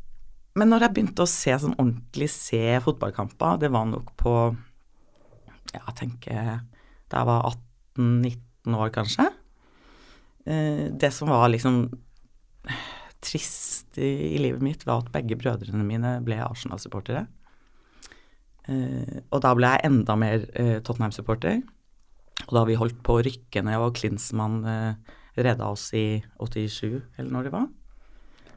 men 0.60 0.71
når 0.71 0.86
jeg 0.86 0.95
begynte 0.97 1.23
å 1.23 1.32
se 1.32 1.56
sånn 1.63 1.78
ordentlig 1.78 2.30
se 2.34 2.63
fotballkamper, 2.84 3.62
det 3.63 3.71
var 3.71 3.88
nok 3.91 4.13
på 4.19 4.36
ja, 5.71 5.82
jeg 5.82 5.95
tenker 5.99 6.38
da 7.12 7.21
jeg 7.21 7.28
var 7.28 7.47
18-19 7.98 8.76
år, 8.78 8.92
kanskje. 8.96 9.30
Uh, 10.46 10.92
det 10.94 11.12
som 11.16 11.32
var 11.34 11.48
liksom 11.50 11.88
trist 13.26 13.98
i, 13.98 14.38
livet 14.38 14.62
mitt, 14.62 14.86
var 14.86 15.04
at 15.04 15.12
begge 15.14 15.38
brødrene 15.40 15.86
mine 15.88 16.18
ble 16.26 16.38
Arsenal-supportere. 16.46 17.26
Eh, 18.66 19.22
og 19.30 19.42
da 19.46 19.54
ble 19.58 19.72
jeg 19.76 19.90
enda 19.90 20.18
mer 20.20 20.46
eh, 20.58 20.78
Tottenham-supporter. 20.86 21.62
Og 22.46 22.54
da 22.58 22.66
vi 22.68 22.78
holdt 22.80 23.00
på 23.06 23.18
å 23.18 23.24
rykke 23.26 23.64
ned, 23.66 23.80
og 23.82 23.96
Klinsmann 23.98 24.60
eh, 24.70 25.16
redda 25.38 25.72
oss 25.72 25.90
i 25.98 26.22
87, 26.42 27.02
eller 27.18 27.32
når 27.32 27.48
det 27.48 27.56
var. 27.56 27.68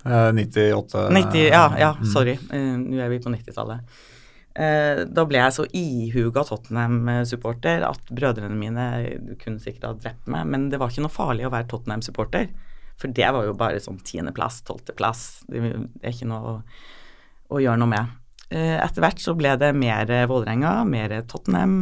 Eh, 0.05 0.31
98 0.37 1.09
90, 1.15 1.43
ja, 1.49 1.65
ja, 1.81 1.93
mm. 1.99 2.09
sorry. 2.13 2.39
Eh, 2.55 2.73
Nå 2.81 3.03
er 3.05 3.13
vi 3.13 3.21
på 3.25 3.33
90-tallet. 3.35 3.99
Eh, 4.59 5.05
da 5.07 5.23
ble 5.29 5.39
jeg 5.39 5.55
så 5.55 5.65
ihuga 5.77 6.43
Tottenham-supporter 6.49 7.85
at 7.87 8.09
brødrene 8.11 8.59
mine 8.59 8.87
kunne 9.39 9.63
sikkert 9.63 9.87
ha 9.87 9.93
drept 9.95 10.31
meg, 10.31 10.49
men 10.51 10.67
det 10.73 10.81
var 10.83 10.91
ikke 10.91 11.05
noe 11.05 11.15
farlig 11.15 11.47
å 11.47 11.53
være 11.55 11.69
Tottenham-supporter. 11.71 12.49
For 12.99 13.15
det 13.15 13.29
var 13.35 13.47
jo 13.47 13.55
bare 13.55 13.79
sånn 13.79 14.01
tiendeplass, 14.03 14.65
tolvteplass. 14.67 15.45
Det 15.47 15.61
er 15.63 16.11
ikke 16.11 16.27
noe 16.27 16.51
å, 16.51 16.57
å 17.55 17.61
gjøre 17.63 17.79
noe 17.85 17.93
med. 17.93 18.17
Eh, 18.51 18.75
etter 18.81 19.05
hvert 19.05 19.23
så 19.23 19.37
ble 19.39 19.55
det 19.61 19.71
mer 19.79 20.11
Vålerenga, 20.27 20.81
mer 20.89 21.15
Tottenham, 21.31 21.79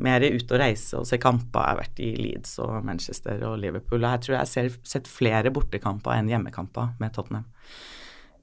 mer 0.00 0.24
ut 0.24 0.54
og 0.54 0.62
reise 0.62 1.02
og 1.02 1.04
se 1.10 1.20
kamper. 1.20 1.60
Jeg 1.60 1.74
har 1.74 1.82
vært 1.82 2.02
i 2.06 2.10
Leeds 2.16 2.56
og 2.64 2.88
Manchester 2.88 3.44
og 3.50 3.58
Liverpool, 3.60 4.00
og 4.00 4.14
jeg 4.14 4.24
tror 4.24 4.38
jeg 4.38 4.46
har 4.46 4.80
sett 4.94 5.12
flere 5.12 5.52
bortekamper 5.52 6.16
enn 6.16 6.32
hjemmekamper 6.32 6.94
med 7.02 7.12
Tottenham. 7.12 7.44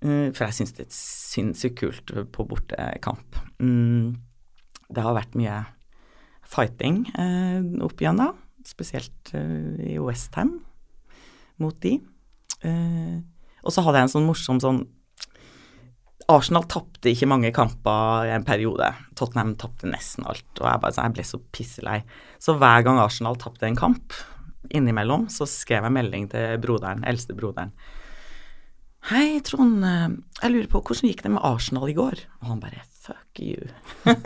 Eh, 0.04 0.32
for 0.36 0.46
jeg 0.48 0.58
syns 0.60 0.76
det 0.78 0.88
er 0.88 0.96
sinnssykt 0.96 1.80
kult 1.80 2.16
på 2.36 2.48
bortekamp. 2.50 3.40
Mm, 3.60 4.16
det 4.90 5.06
har 5.06 5.18
vært 5.18 5.38
mye 5.40 5.62
fighting 6.46 7.04
eh, 7.18 7.62
opp 7.86 8.02
igjennom, 8.02 8.36
spesielt 8.66 9.34
i 9.36 9.98
Westham 10.02 10.58
mot 11.62 11.78
de. 11.86 12.00
og 13.62 13.72
så 13.72 13.84
hadde 13.86 14.00
jeg 14.00 14.08
en 14.08 14.12
sånn 14.12 14.26
morsom 14.28 14.58
sånn 14.60 14.80
Arsenal 16.32 16.66
tapte 16.66 17.12
ikke 17.12 17.28
mange 17.30 17.52
kamper 17.54 18.26
i 18.26 18.32
en 18.34 18.46
periode. 18.46 18.88
Tottenham 19.18 19.54
tapte 19.62 19.90
nesten 19.90 20.26
alt. 20.26 20.48
Og 20.58 20.66
jeg, 20.66 20.82
bare, 20.82 20.96
jeg 20.98 21.14
ble 21.14 21.26
så 21.28 21.40
pisselei. 21.54 22.00
Så 22.42 22.56
hver 22.58 22.86
gang 22.86 22.98
Arsenal 23.02 23.38
tapte 23.42 23.68
en 23.70 23.78
kamp, 23.78 24.16
innimellom, 24.74 25.28
så 25.30 25.46
skrev 25.50 25.86
jeg 25.86 25.94
melding 25.94 26.26
til 26.32 26.58
broderen, 26.64 27.06
eldste 27.06 27.36
broderen. 27.38 27.76
Hei, 29.06 29.38
Trond. 29.46 29.84
Jeg 29.86 30.50
lurer 30.50 30.66
på 30.72 30.80
hvordan 30.82 31.12
gikk 31.12 31.20
det 31.22 31.30
med 31.36 31.44
Arsenal 31.46 31.92
i 31.92 31.94
går? 31.94 32.24
Og 32.42 32.48
han 32.50 32.62
bare 32.64 32.82
fuck 33.06 33.38
you. 33.38 33.68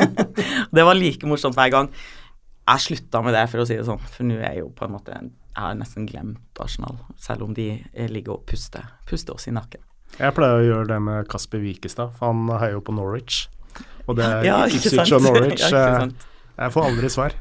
det 0.76 0.86
var 0.88 0.96
like 0.96 1.28
morsomt 1.28 1.58
hver 1.58 1.72
gang. 1.74 1.89
Jeg 2.70 2.84
slutta 2.86 3.20
med 3.26 3.36
det, 3.36 3.42
for 3.52 3.60
å 3.60 3.65
si 3.68 3.76
det 3.76 3.84
sånn. 3.89 4.00
For 4.13 4.24
nå 4.30 4.38
er 4.38 4.54
jeg 4.54 4.62
jo 4.62 4.70
på 4.78 4.86
en 4.86 4.94
måte 4.94 5.18
Jeg 5.18 5.58
har 5.58 5.76
nesten 5.76 6.06
glemt 6.08 6.62
Arsenal, 6.63 6.96
selv 7.20 7.44
om 7.44 7.52
de 7.58 7.65
ligger 8.08 8.38
og 8.38 8.46
puster, 8.48 8.86
puster 9.10 9.36
oss 9.36 9.50
i 9.50 9.54
nakken. 9.56 9.84
Jeg 10.15 10.36
pleier 10.38 10.62
å 10.62 10.63
gjøre 10.63 10.88
det 10.94 11.02
med 11.10 11.28
Kasper 11.32 11.60
Wikestad, 11.60 12.15
for 12.15 12.32
han 12.32 12.48
heier 12.62 12.78
jo 12.78 12.86
på 12.86 12.96
Norwich. 12.96 13.50
Og 14.08 14.15
det 14.15 14.30
er 14.30 14.48
ja, 14.48 14.62
Ipswich 14.70 14.96
sant? 14.96 15.18
og 15.20 15.28
Norwich. 15.28 15.65
Ja, 16.60 16.65
jeg 16.68 16.76
får 16.76 16.88
aldri 16.89 17.12
svar. 17.12 17.36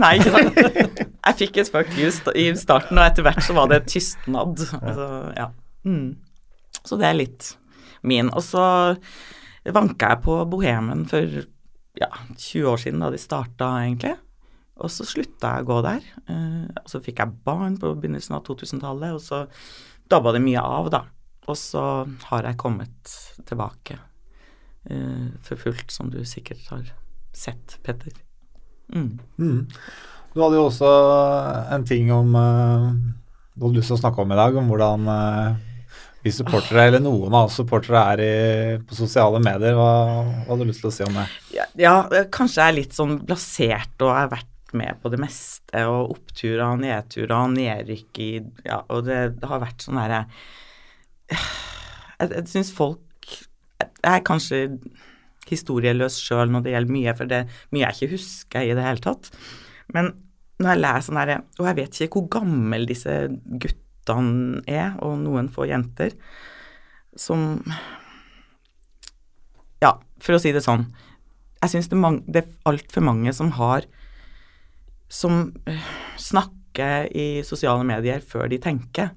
Nei, 0.00 0.14
ikke 0.18 0.30
sant. 0.36 0.60
Jeg 1.24 1.36
fikk 1.40 1.58
et 1.60 1.72
fuck 1.72 1.90
you 1.96 2.12
i 2.36 2.44
starten, 2.60 2.98
og 2.98 3.04
etter 3.04 3.24
hvert 3.24 3.40
så 3.44 3.56
var 3.56 3.68
det 3.72 3.82
et 3.82 3.90
tystnad. 3.92 4.60
Altså, 4.80 5.08
ja. 5.36 5.48
Mm. 5.84 6.16
Så 6.84 6.98
det 7.00 7.08
er 7.08 7.18
litt 7.18 7.54
min. 8.04 8.30
Og 8.32 8.44
så 8.44 8.64
vanka 9.72 10.12
jeg 10.12 10.24
på 10.26 10.36
Bohemen 10.52 11.06
for 11.08 11.40
ja, 11.98 12.10
20 12.36 12.68
år 12.68 12.80
siden, 12.82 13.02
da 13.04 13.10
de 13.14 13.20
starta, 13.20 13.70
egentlig. 13.84 14.14
Og 14.82 14.90
så 14.90 15.06
slutta 15.06 15.54
jeg 15.54 15.64
å 15.64 15.68
gå 15.68 15.80
der. 15.86 16.06
Eh, 16.26 16.64
og 16.82 16.88
så 16.90 17.00
fikk 17.02 17.22
jeg 17.22 17.36
barn 17.46 17.78
på 17.80 17.94
begynnelsen 17.94 18.36
av 18.38 18.44
2000-tallet, 18.48 19.14
og 19.14 19.22
så 19.22 19.44
dabba 20.10 20.34
det 20.34 20.42
mye 20.44 20.62
av, 20.62 20.90
da. 20.92 21.04
Og 21.46 21.58
så 21.60 21.84
har 22.30 22.48
jeg 22.48 22.60
kommet 22.60 23.14
tilbake 23.46 23.98
eh, 24.90 25.30
for 25.46 25.60
fullt, 25.60 25.94
som 25.94 26.10
du 26.10 26.20
sikkert 26.28 26.66
har 26.72 26.90
sett, 27.34 27.78
Petter. 27.86 28.16
Mm. 28.92 29.20
Mm. 29.38 29.62
Du 30.34 30.42
hadde 30.42 30.58
jo 30.58 30.66
også 30.66 30.88
en 31.72 31.86
ting 31.88 32.10
om 32.12 32.34
uh, 32.36 32.90
Du 33.54 33.64
hadde 33.64 33.78
lyst 33.78 33.88
til 33.88 33.96
å 33.96 34.00
snakke 34.02 34.20
om 34.20 34.34
i 34.34 34.36
dag, 34.36 34.58
om 34.58 34.66
hvordan 34.68 35.06
vi 36.24 36.32
supportere, 36.32 36.86
eller 36.88 37.02
noen 37.04 37.34
av 37.34 37.50
oss 37.50 37.58
supportere, 37.60 38.00
er 38.14 38.22
i, 38.24 38.80
på 38.88 38.96
sosiale 38.96 39.40
medier. 39.44 39.76
Hva, 39.76 39.90
hva 40.46 40.48
hadde 40.48 40.64
du 40.64 40.70
lyst 40.70 40.80
til 40.84 40.90
å 40.90 40.94
si 40.94 41.04
om 41.04 41.18
det? 41.18 41.26
Ja, 41.52 41.68
ja, 41.80 41.94
kanskje 42.32 42.62
jeg 42.62 42.72
er 42.72 42.78
litt 42.78 42.96
sånn 42.96 43.18
blasert 43.28 44.04
og 44.04 44.14
har 44.14 44.30
vært 44.32 44.50
med 44.74 45.00
på 45.02 45.12
det 45.12 45.20
meste. 45.22 45.84
Og 45.84 46.16
oppturer, 46.16 46.80
nedturer, 46.80 47.52
nedrykk 47.52 48.22
i 48.24 48.30
Ja, 48.64 48.80
og 48.88 49.04
det, 49.08 49.20
det 49.40 49.50
har 49.50 49.62
vært 49.62 49.84
sånn 49.84 50.00
herre 50.00 50.24
Jeg, 51.30 52.28
jeg 52.30 52.44
syns 52.50 52.72
folk 52.74 53.30
Jeg 53.82 54.10
er 54.10 54.24
kanskje 54.26 54.64
historieløs 55.50 56.16
sjøl 56.24 56.52
når 56.52 56.64
det 56.64 56.72
gjelder 56.72 56.94
mye, 56.94 57.14
for 57.18 57.28
det 57.28 57.40
er 57.42 57.56
mye 57.74 57.84
jeg 57.84 57.96
ikke 57.98 58.14
husker 58.14 58.64
i 58.64 58.76
det 58.76 58.84
hele 58.86 59.04
tatt. 59.04 59.28
Men 59.92 60.14
når 60.56 60.70
jeg 60.70 60.80
leser 60.80 61.06
sånn 61.08 61.20
herre 61.20 61.40
Og 61.58 61.66
jeg 61.68 61.78
vet 61.82 62.04
ikke 62.06 62.20
hvor 62.20 62.28
gammel 62.40 62.86
disse 62.88 63.16
guttene 63.28 63.82
er, 64.08 64.94
og 65.02 65.18
noen 65.22 65.48
få 65.52 65.68
jenter, 65.70 66.16
som 67.16 67.62
Ja, 69.82 69.98
for 70.18 70.36
å 70.36 70.40
si 70.40 70.52
det 70.54 70.64
sånn. 70.64 70.88
Jeg 71.62 71.72
syns 71.72 71.88
det, 71.88 71.98
er 71.98 72.20
det 72.28 72.42
er 72.42 72.52
altfor 72.68 73.04
mange 73.04 73.32
som 73.32 73.52
har 73.56 73.86
Som 75.08 75.54
øh, 75.68 75.90
snakker 76.18 77.06
i 77.14 77.44
sosiale 77.46 77.84
medier 77.86 78.20
før 78.20 78.48
de 78.50 78.58
tenker. 78.58 79.12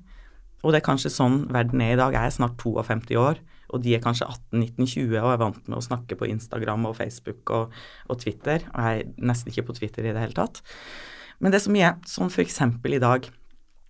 Og 0.62 0.74
det 0.74 0.82
er 0.82 0.86
kanskje 0.86 1.10
sånn 1.10 1.48
verden 1.50 1.82
er 1.82 1.96
i 1.96 1.98
dag. 1.98 2.14
Jeg 2.14 2.30
er 2.30 2.36
snart 2.36 2.58
52 2.62 3.18
år, 3.18 3.40
og 3.74 3.82
de 3.82 3.96
er 3.96 4.04
kanskje 4.04 4.28
18-19-20 4.28 5.16
og 5.24 5.32
er 5.32 5.42
vant 5.42 5.64
med 5.66 5.78
å 5.80 5.84
snakke 5.84 6.18
på 6.20 6.30
Instagram 6.30 6.86
og 6.90 6.98
Facebook 7.00 7.50
og, 7.56 7.74
og 8.08 8.20
Twitter. 8.22 8.68
Og 8.76 8.86
jeg 8.86 9.02
er 9.02 9.28
nesten 9.32 9.52
ikke 9.52 9.66
på 9.72 9.78
Twitter 9.80 10.06
i 10.06 10.14
det 10.14 10.22
hele 10.22 10.38
tatt. 10.38 10.62
Men 11.40 11.54
det 11.54 11.62
er 11.62 11.66
så 11.66 12.20
Sånn 12.20 12.34
eksempel 12.44 12.98
i 12.98 13.02
dag 13.02 13.26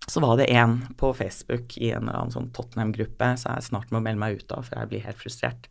så 0.08 0.22
var 0.24 0.38
det 0.40 0.46
en 0.56 0.78
på 0.96 1.10
Facebook 1.16 1.76
i 1.76 1.90
en 1.92 2.06
eller 2.08 2.16
annen 2.18 2.32
sånn 2.34 2.50
Tottenham-gruppe, 2.56 3.34
så 3.40 3.52
jeg 3.58 3.66
snart 3.68 3.90
må 3.92 4.00
melde 4.00 4.22
meg 4.22 4.38
ut 4.40 4.52
av, 4.56 4.64
for 4.64 4.78
jeg 4.80 4.88
blir 4.92 5.04
helt 5.04 5.20
frustrert, 5.20 5.68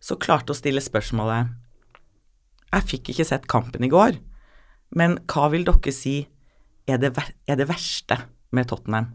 så 0.00 0.14
klarte 0.22 0.54
å 0.54 0.58
stille 0.58 0.82
spørsmålet 0.84 1.48
Jeg 2.72 2.86
fikk 2.92 3.10
ikke 3.10 3.26
sett 3.26 3.46
kampen 3.50 3.84
i 3.86 3.90
går, 3.90 4.18
men 4.94 5.18
hva 5.32 5.48
vil 5.50 5.64
dere 5.66 5.92
si 5.94 6.16
er 6.86 7.00
det, 7.02 7.10
ver 7.16 7.32
er 7.50 7.58
det 7.58 7.66
verste 7.66 8.20
med 8.54 8.68
Tottenham? 8.70 9.08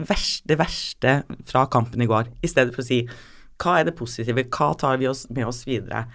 Det 0.00 0.56
verste 0.58 1.20
fra 1.46 1.66
kampen 1.70 2.02
i 2.02 2.08
går, 2.10 2.30
i 2.42 2.48
stedet 2.50 2.74
for 2.74 2.82
å 2.82 2.88
si 2.88 3.02
hva 3.60 3.74
er 3.78 3.84
det 3.90 3.96
positive, 3.98 4.46
hva 4.48 4.70
tar 4.80 4.96
vi 4.98 5.06
oss 5.10 5.26
med 5.30 5.44
oss 5.46 5.66
videre? 5.68 6.06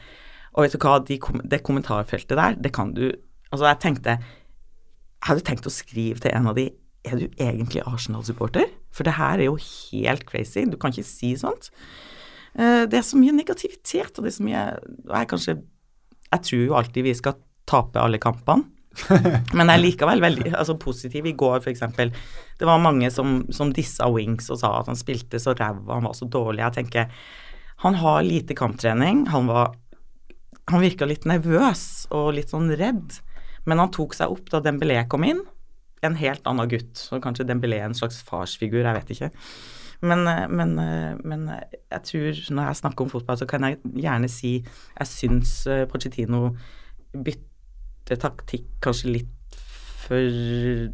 Og 0.56 0.64
vet 0.66 0.74
du 0.74 0.80
hva, 0.82 0.98
De, 1.06 1.20
kom- 1.22 1.44
det 1.46 1.62
kommentarfeltet 1.64 2.36
der, 2.40 2.56
det 2.58 2.74
kan 2.74 2.94
du 2.96 3.12
Altså, 3.52 3.68
jeg 3.70 3.80
tenkte 3.84 4.16
Jeg 4.18 5.28
hadde 5.30 5.44
tenkt 5.46 5.68
å 5.70 5.72
skrive 5.72 6.20
til 6.24 6.34
en 6.34 6.48
av 6.50 6.56
de 6.58 6.66
Er 7.06 7.20
du 7.22 7.26
egentlig 7.38 7.84
Arsenal-supporter? 7.86 8.70
For 8.96 9.08
det 9.08 9.16
her 9.20 9.40
er 9.40 9.50
jo 9.50 9.58
helt 9.62 10.26
crazy. 10.30 10.66
Du 10.66 10.78
kan 10.82 10.94
ikke 10.94 11.06
si 11.08 11.34
sånt. 11.40 11.70
Eh, 12.58 12.86
Det 12.90 12.98
er 12.98 13.06
så 13.06 13.20
mye 13.20 13.36
negativitet, 13.36 14.14
og 14.18 14.24
det 14.26 14.32
er 14.32 14.38
så 14.40 14.46
mye 14.46 14.64
jeg 15.12 15.28
kanskje 15.32 15.58
Jeg 16.32 16.42
tror 16.48 16.64
jo 16.66 16.78
alltid 16.80 17.04
vi 17.04 17.14
skal 17.14 17.36
tape 17.68 18.02
alle 18.02 18.18
kampene. 18.22 18.66
Men 19.58 19.68
jeg 19.68 19.76
er 19.76 19.84
likevel 19.84 20.22
veldig 20.24 20.54
altså, 20.56 20.78
positiv. 20.80 21.26
I 21.28 21.36
går, 21.36 21.60
f.eks. 21.62 21.84
Det 22.60 22.68
var 22.68 22.80
mange 22.80 23.10
som, 23.12 23.44
som 23.52 23.74
dissa 23.76 24.08
Wings 24.12 24.50
og 24.50 24.62
sa 24.62 24.80
at 24.80 24.88
han 24.88 24.96
spilte 25.00 25.40
så 25.42 25.54
ræva, 25.54 25.98
han 25.98 26.08
var 26.08 26.16
så 26.16 26.28
dårlig. 26.32 26.64
Jeg 26.64 26.78
tenker 26.80 27.12
Han 27.84 27.96
har 28.00 28.24
lite 28.24 28.56
kamptrening. 28.56 29.28
Han 29.28 29.48
var 29.48 29.76
Han 30.72 30.82
virka 30.82 31.06
litt 31.06 31.26
nervøs 31.26 32.08
og 32.10 32.34
litt 32.34 32.50
sånn 32.50 32.72
redd. 32.74 33.20
Men 33.66 33.82
han 33.82 33.92
tok 33.92 34.16
seg 34.16 34.32
opp 34.32 34.50
da 34.50 34.62
Dembélé 34.62 35.04
kom 35.10 35.24
inn. 35.28 35.44
En 36.06 36.20
helt 36.20 36.46
annen 36.48 36.70
gutt. 36.72 36.94
Så 37.00 37.20
kanskje 37.24 37.48
Dembélé 37.48 37.82
en 37.84 37.98
slags 37.98 38.22
farsfigur, 38.28 38.84
jeg 38.86 39.00
vet 39.00 39.16
ikke. 39.16 39.32
Men, 40.06 40.28
eh, 40.28 40.48
men, 40.50 40.78
eh, 40.80 41.16
men 41.24 41.48
jeg 41.92 42.02
tror, 42.10 42.42
når 42.56 42.68
jeg 42.68 42.82
snakker 42.82 43.06
om 43.06 43.10
fotball, 43.10 43.38
så 43.40 43.48
kan 43.48 43.64
jeg 43.64 43.80
gjerne 43.96 44.30
si 44.30 44.58
jeg 44.62 45.08
syns 45.08 45.56
eh, 45.72 45.86
Pochettino 45.90 46.50
bytter 47.16 48.20
taktikk 48.22 48.68
kanskje 48.84 49.16
litt 49.16 49.60
for 50.06 50.92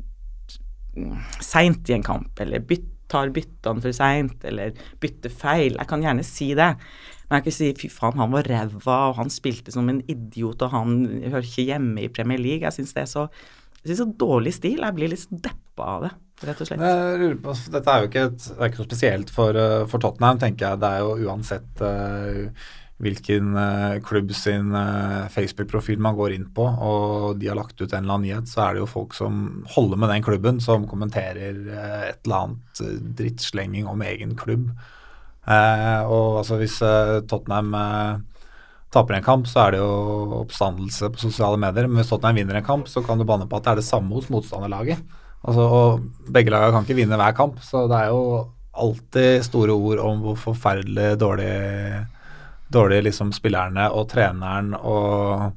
seint 1.44 1.90
i 1.90 1.96
en 1.96 2.06
kamp, 2.06 2.40
eller 2.40 2.64
tar 3.12 3.32
byttene 3.36 3.84
for 3.84 3.96
seint, 3.96 4.44
eller 4.48 4.76
bytter 5.04 5.34
feil. 5.34 5.76
Jeg 5.76 5.90
kan 5.90 6.04
gjerne 6.04 6.24
si 6.24 6.54
det. 6.56 6.70
Men 7.28 7.40
jeg 7.40 7.44
kan 7.44 7.48
ikke 7.48 7.58
si 7.58 7.72
fy 7.80 7.90
faen, 7.92 8.20
han 8.20 8.32
var 8.32 8.48
ræva, 8.48 8.98
og 9.10 9.18
han 9.18 9.32
spilte 9.32 9.72
som 9.72 9.90
en 9.92 10.02
idiot, 10.12 10.64
og 10.64 10.72
han 10.72 10.96
hører 11.26 11.48
ikke 11.48 11.68
hjemme 11.68 12.06
i 12.06 12.12
Premier 12.12 12.40
League. 12.40 12.64
Jeg 12.64 12.76
syns 12.76 12.96
det 12.96 13.04
er 13.04 13.12
så 13.12 13.28
jeg 13.82 13.96
syns 13.96 14.02
så 14.04 14.10
dårlig 14.22 14.54
stil. 14.56 14.84
Jeg 14.84 14.98
blir 14.98 15.10
litt 15.10 15.24
sånn 15.24 15.42
deppa 15.42 15.88
av 15.96 16.04
det, 16.06 16.12
rett 16.46 16.62
og 16.62 16.70
slett. 16.70 16.84
På, 17.42 17.56
dette 17.74 17.96
er 17.96 18.04
jo 18.04 18.12
ikke, 18.12 18.28
et, 18.30 18.46
er 18.54 18.70
ikke 18.70 18.84
noe 18.84 18.92
spesielt 18.92 19.34
for, 19.34 19.58
eh, 19.58 19.80
for 19.90 20.04
Tottenham, 20.04 20.42
tenker 20.42 20.68
jeg. 20.68 20.82
Det 20.84 20.92
er 20.92 21.02
jo 21.02 21.32
uansett 21.32 21.82
uh, 21.82 22.70
hvilken 23.02 23.58
uh, 23.58 23.98
klubb 24.06 24.36
sin 24.38 24.70
uh, 24.78 25.26
Facebook-profil 25.34 26.04
man 26.06 26.20
går 26.20 26.38
inn 26.38 26.48
på, 26.54 26.68
og 26.70 27.42
de 27.42 27.50
har 27.50 27.58
lagt 27.58 27.82
ut 27.82 27.88
en 27.90 28.04
eller 28.04 28.20
annen 28.20 28.28
nyhet, 28.30 28.54
så 28.54 28.68
er 28.68 28.78
det 28.78 28.84
jo 28.84 28.94
folk 28.94 29.18
som 29.18 29.64
holder 29.74 30.04
med 30.04 30.14
den 30.14 30.30
klubben, 30.30 30.62
som 30.62 30.86
kommenterer 30.90 31.66
et 32.12 32.22
eller 32.22 32.46
annet 32.46 32.84
drittslenging 33.18 33.90
om 33.90 34.06
egen 34.06 34.38
klubb. 34.38 34.70
Og 35.42 36.36
altså 36.38 36.60
hvis 36.62 36.76
Tottenham 37.26 37.74
taper 38.92 39.18
en 39.18 39.26
kamp, 39.26 39.48
så 39.48 39.66
er 39.66 39.76
det 39.76 39.82
jo 39.82 40.42
oppstandelse 40.42 41.12
på 41.14 41.22
sosiale 41.24 41.60
medier. 41.60 41.88
Men 41.88 42.02
hvis 42.02 42.12
Tottenham 42.12 42.42
vinner 42.42 42.60
en 42.60 42.68
kamp, 42.68 42.90
så 42.92 43.04
kan 43.06 43.20
du 43.20 43.28
banne 43.28 43.48
på 43.48 43.60
at 43.60 43.68
det 43.68 43.74
er 43.74 43.82
det 43.82 43.88
samme 43.88 44.18
hos 44.18 44.30
motstanderlaget. 44.34 45.04
Altså, 45.42 45.66
og 45.66 46.32
begge 46.34 46.54
lagene 46.54 46.76
kan 46.76 46.86
ikke 46.86 47.00
vinne 47.00 47.18
hver 47.18 47.38
kamp, 47.38 47.62
så 47.66 47.88
det 47.90 47.98
er 47.98 48.12
jo 48.12 48.24
alltid 48.72 49.46
store 49.48 49.76
ord 49.76 50.02
om 50.04 50.26
hvor 50.26 50.38
forferdelig 50.40 51.16
dårlig, 51.20 51.54
dårlig 52.72 53.02
liksom 53.08 53.32
spillerne 53.36 53.88
og 53.96 54.10
treneren 54.12 54.76
og 54.78 55.50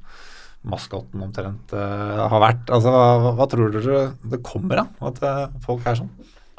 maskotten 0.65 1.21
omtrent 1.27 1.75
uh, 1.77 2.25
har 2.31 2.41
vært. 2.41 2.71
Altså, 2.73 2.95
hva, 2.95 3.35
hva, 3.37 3.49
tror 3.51 3.75
dere 3.75 4.07
det 4.33 4.41
kommer 4.47 4.87
av 4.87 5.11
at 5.11 5.21
uh, 5.27 5.59
folk 5.67 5.85
er 5.85 6.01
sånn? 6.01 6.15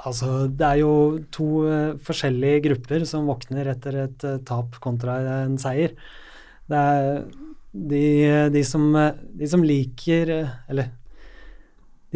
Altså, 0.06 0.46
det 0.46 0.68
er 0.68 0.84
jo 0.84 0.94
to 1.34 1.48
uh, 1.66 1.96
forskjellige 2.06 2.62
grupper 2.68 3.08
som 3.10 3.26
våkner 3.32 3.72
etter 3.74 4.04
et 4.04 4.28
tap 4.46 4.78
kontra 4.84 5.18
en 5.40 5.58
seier. 5.62 5.96
Det 6.72 6.82
er 6.82 7.10
de, 7.76 8.06
de, 8.54 8.64
som, 8.66 8.86
de 9.36 9.48
som 9.52 9.64
liker 9.66 10.32
Eller 10.72 10.94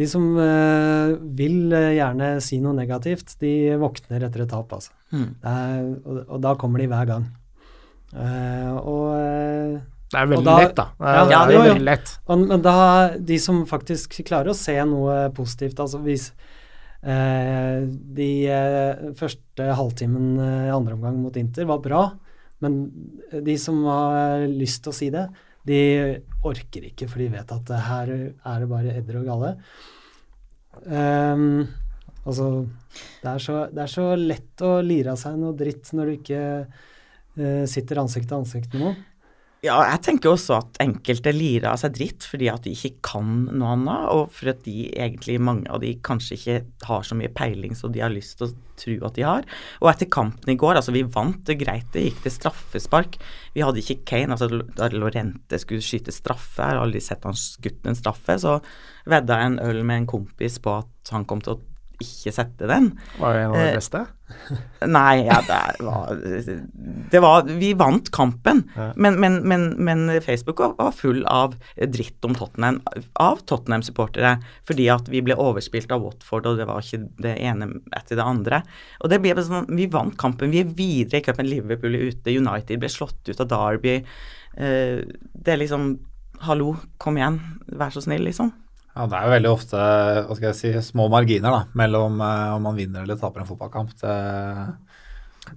de 0.00 0.06
som 0.08 0.22
uh, 0.32 1.12
vil 1.36 1.74
gjerne 1.74 2.32
si 2.40 2.56
noe 2.62 2.72
negativt, 2.72 3.34
de 3.42 3.74
våkner 3.76 4.22
etter 4.24 4.46
et 4.46 4.48
tap, 4.48 4.70
altså. 4.72 4.94
Mm. 5.12 5.26
Er, 5.44 5.82
og, 6.00 6.20
og, 6.22 6.36
da 6.40 6.54
kommer 6.56 6.80
de 6.80 6.86
hver 6.88 7.08
gang. 7.10 7.26
Uh, 8.14 8.78
og 8.80 9.02
uh, 9.12 9.74
det 10.10 10.18
er 10.18 10.30
veldig 10.30 10.46
da, 10.46 10.54
lett, 10.58 10.72
da. 10.74 10.86
Det 10.90 11.10
er, 11.10 11.18
ja, 11.30 11.42
det 11.46 11.54
er, 11.54 11.64
veldig 11.68 11.84
lett. 11.86 12.14
Og, 12.26 12.40
men 12.50 12.62
da, 12.64 12.78
de 13.30 13.36
som 13.38 13.60
faktisk 13.70 14.16
klarer 14.26 14.50
å 14.50 14.58
se 14.58 14.74
noe 14.90 15.18
positivt, 15.36 15.78
altså 15.84 16.00
hvis 16.02 16.24
eh, 17.06 17.84
de 18.18 18.30
eh, 18.50 19.04
første 19.18 19.68
halvtimen 19.78 20.32
i 20.40 20.72
andre 20.74 20.96
omgang 20.96 21.20
mot 21.22 21.38
Inter 21.38 21.68
var 21.70 21.78
bra, 21.84 22.02
men 22.64 22.80
de 23.32 23.56
som 23.60 23.78
har 23.88 24.44
lyst 24.48 24.84
til 24.84 24.92
å 24.92 24.96
si 24.96 25.08
det, 25.12 25.26
de 25.66 25.80
orker 26.46 26.86
ikke, 26.88 27.08
for 27.08 27.20
de 27.20 27.30
vet 27.34 27.52
at 27.52 27.72
her 27.88 28.12
er 28.12 28.62
det 28.62 28.68
bare 28.70 28.94
edder 28.96 29.20
og 29.20 29.28
galle. 29.28 29.50
Um, 30.86 31.66
altså, 32.24 32.48
det 33.20 33.28
er, 33.28 33.42
så, 33.44 33.58
det 33.72 33.84
er, 33.84 33.92
så, 33.92 34.06
lett 34.16 34.64
å 34.64 34.78
lire 34.84 35.14
av 35.14 35.20
seg 35.20 35.36
noe 35.40 35.56
dritt 35.58 35.90
når 35.96 36.08
du 36.08 36.16
ikke 36.16 36.42
uh, 36.64 37.64
sitter 37.68 38.00
ansikt 38.02 38.30
til 38.30 38.40
ansikt 38.40 38.74
med 38.74 38.86
noen. 38.86 39.00
Ja, 39.60 39.74
jeg 39.84 40.00
tenker 40.06 40.30
også 40.32 40.54
at 40.56 40.78
enkelte 40.80 41.34
lirer 41.36 41.66
av 41.74 41.80
seg 41.82 41.92
dritt 41.98 42.24
fordi 42.24 42.46
at 42.48 42.64
de 42.64 42.72
ikke 42.72 42.94
kan 43.04 43.42
noe 43.50 43.74
annet, 43.74 44.06
og 44.08 44.30
for 44.32 44.54
at 44.54 44.62
de 44.64 44.86
egentlig, 44.88 45.36
mange 45.36 45.68
av 45.68 45.82
de 45.82 45.90
kanskje 46.00 46.38
ikke 46.38 46.54
har 46.88 47.04
så 47.04 47.18
mye 47.18 47.28
peiling 47.36 47.76
som 47.76 47.92
de 47.92 48.00
har 48.00 48.12
lyst 48.12 48.38
til 48.38 48.48
å 48.48 48.54
tro 48.80 48.94
at 49.04 49.18
de 49.18 49.26
har. 49.28 49.44
Og 49.82 49.90
etter 49.92 50.08
kampen 50.08 50.48
i 50.48 50.56
går, 50.56 50.80
altså 50.80 50.94
vi 50.96 51.04
vant 51.04 51.42
det 51.44 51.58
greit, 51.60 51.90
det 51.92 52.06
gikk 52.06 52.22
til 52.24 52.34
straffespark. 52.38 53.20
Vi 53.52 53.60
hadde 53.66 53.84
ikke 53.84 54.00
Kane, 54.08 54.32
altså 54.32 54.62
da 54.78 54.88
Lorente 54.94 55.60
skulle 55.60 55.84
skyte 55.84 56.14
straffe, 56.16 56.62
jeg 56.62 56.78
har 56.78 56.80
aldri 56.80 57.04
sett 57.04 57.28
han 57.28 57.36
skutt 57.36 57.84
en 57.84 58.00
straffe, 58.00 58.40
så 58.40 58.62
vedda 59.12 59.42
jeg 59.42 59.52
en 59.52 59.60
øl 59.66 59.82
med 59.84 60.06
en 60.06 60.12
kompis 60.16 60.56
på 60.64 60.78
at 60.80 61.12
han 61.12 61.28
kom 61.28 61.44
til 61.44 61.58
å 61.58 61.60
ikke 62.00 62.32
sette 62.34 62.68
den. 62.70 62.90
Var 63.20 63.36
det 63.36 63.44
en 63.44 63.52
av 63.52 63.58
de 63.58 63.66
eh, 63.68 63.76
beste? 63.78 64.02
nei, 64.96 65.24
ja, 65.26 65.38
det 65.42 65.84
var, 65.84 66.20
det 67.10 67.20
var 67.22 67.48
Vi 67.48 67.72
vant 67.78 68.10
kampen, 68.14 68.62
ja. 68.76 68.90
men, 68.94 69.18
men, 69.22 69.40
men, 69.48 69.64
men, 69.82 70.04
Facebook 70.22 70.62
var 70.78 70.92
full 70.96 71.24
av 71.26 71.56
dritt 71.90 72.24
om 72.26 72.36
Tottenham 72.38 72.80
av 73.20 73.42
Tottenham-supportere 73.50 74.36
fordi 74.68 74.86
at 74.92 75.10
vi 75.10 75.22
ble 75.26 75.34
overspilt 75.40 75.90
av 75.94 76.04
Watford, 76.04 76.46
og 76.46 76.60
det 76.60 76.68
var 76.70 76.84
ikke 76.84 77.02
det 77.26 77.34
ene 77.42 77.72
etter 77.96 78.18
det 78.20 78.26
andre. 78.26 78.62
Og 79.00 79.10
det 79.12 79.20
ble 79.22 79.34
sånn, 79.44 79.68
Vi 79.76 79.88
vant 79.90 80.16
kampen, 80.20 80.54
vi 80.54 80.62
er 80.62 80.70
videre 80.76 81.20
i 81.20 81.24
cupen. 81.24 81.48
Liverpool 81.50 81.96
er 81.96 82.10
ute, 82.12 82.36
United 82.36 82.80
ble 82.80 82.90
slått 82.92 83.30
ut 83.30 83.42
av 83.42 83.50
Derby. 83.50 84.00
Eh, 84.56 85.02
det 85.34 85.56
er 85.56 85.62
liksom 85.64 85.92
Hallo, 86.40 86.72
kom 86.96 87.18
igjen, 87.18 87.36
vær 87.76 87.90
så 87.92 88.00
snill, 88.00 88.22
liksom. 88.24 88.48
Ja, 88.94 89.06
Det 89.06 89.16
er 89.16 89.26
jo 89.26 89.34
veldig 89.36 89.50
ofte 89.52 89.80
hva 89.80 90.36
skal 90.36 90.48
jeg 90.50 90.58
si, 90.58 90.70
små 90.90 91.06
marginer 91.12 91.54
da, 91.54 91.60
mellom 91.78 92.18
uh, 92.22 92.56
om 92.56 92.64
man 92.66 92.78
vinner 92.78 93.04
eller 93.04 93.18
taper 93.20 93.44
en 93.44 93.50
fotballkamp. 93.50 93.92
Det... 94.00 94.14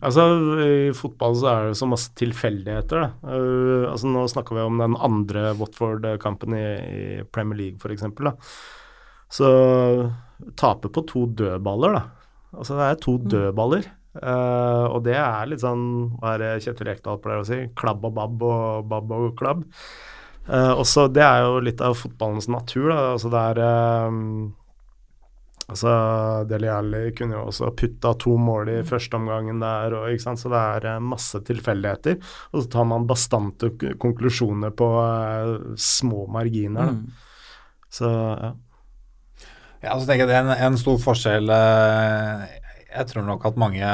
Altså, 0.02 0.26
I 0.64 0.92
fotball 0.96 1.36
så 1.38 1.50
er 1.50 1.70
det 1.70 1.80
så 1.80 1.90
masse 1.90 2.14
tilfeldigheter. 2.20 3.02
da. 3.04 3.10
Uh, 3.26 3.90
altså, 3.90 4.12
Nå 4.14 4.28
snakker 4.32 4.58
vi 4.58 4.68
om 4.68 4.78
den 4.82 4.98
andre 4.98 5.52
Watford-kampen 5.60 6.56
i, 6.58 6.68
i, 6.68 7.04
Premier 7.34 7.60
League, 7.64 7.82
f.eks. 7.82 8.06
Så 9.34 9.50
taper 10.60 10.94
på 10.94 11.06
to 11.10 11.26
dødballer, 11.34 11.98
da. 11.98 12.06
Altså 12.54 12.78
det 12.78 12.88
er 12.88 13.02
to 13.02 13.18
mm. 13.18 13.28
dødballer. 13.34 13.92
Uh, 14.14 14.94
og 14.94 15.00
det 15.08 15.16
er 15.18 15.48
litt 15.50 15.64
sånn, 15.64 15.86
hva 16.20 16.36
er 16.36 16.44
det 16.44 16.50
Kjetil 16.68 16.92
Rekdal 16.92 17.22
pleier 17.22 17.42
å 17.42 17.48
si, 17.48 17.64
klabb 17.80 18.04
og 18.06 18.14
babb 18.14 18.44
og 18.46 18.92
babb 18.92 19.14
og 19.18 19.32
klabb. 19.40 19.64
Uh, 20.44 20.74
også, 20.76 21.08
det 21.14 21.24
er 21.24 21.46
jo 21.46 21.62
litt 21.64 21.82
av 21.84 21.96
fotballens 21.96 22.50
natur. 22.52 22.89
Da. 22.91 23.00
Altså 23.14 23.32
det 23.32 23.44
er 23.52 23.62
um, 24.10 24.50
altså 25.64 25.94
Deli 26.50 26.68
Alli 26.68 27.04
kunne 27.16 27.38
jo 27.38 27.46
også 27.48 27.72
putta 27.80 28.12
to 28.20 28.36
mål 28.36 28.74
i 28.74 28.78
mm. 28.82 28.89
første 28.89 29.20
omgangen 29.20 29.64
der, 29.64 29.96
og, 29.96 30.10
ikke 30.12 30.26
sant? 30.26 30.41
så 30.41 30.52
det 30.52 30.66
er 30.76 30.89
uh, 30.98 31.06
masse 31.14 31.39
tilfeldigheter. 31.48 32.20
Og 32.52 32.66
så 32.66 32.74
tar 32.76 32.89
man 32.91 33.08
bastante 33.08 33.72
konklusjoner 34.02 34.76
på 34.76 34.91
uh, 35.00 35.72
små 35.80 36.28
marginer. 36.32 36.91
Mm. 36.98 37.08
Så 37.94 38.12
ja. 38.12 38.54
Ja, 39.84 39.98
så 40.00 40.08
tenker 40.08 40.24
jeg 40.24 40.30
det 40.32 40.36
er 40.38 40.46
en, 40.46 40.72
en 40.72 40.78
stor 40.80 40.96
forskjell 41.04 41.50
Jeg 41.52 43.08
tror 43.10 43.26
nok 43.28 43.44
at 43.50 43.58
mange 43.60 43.89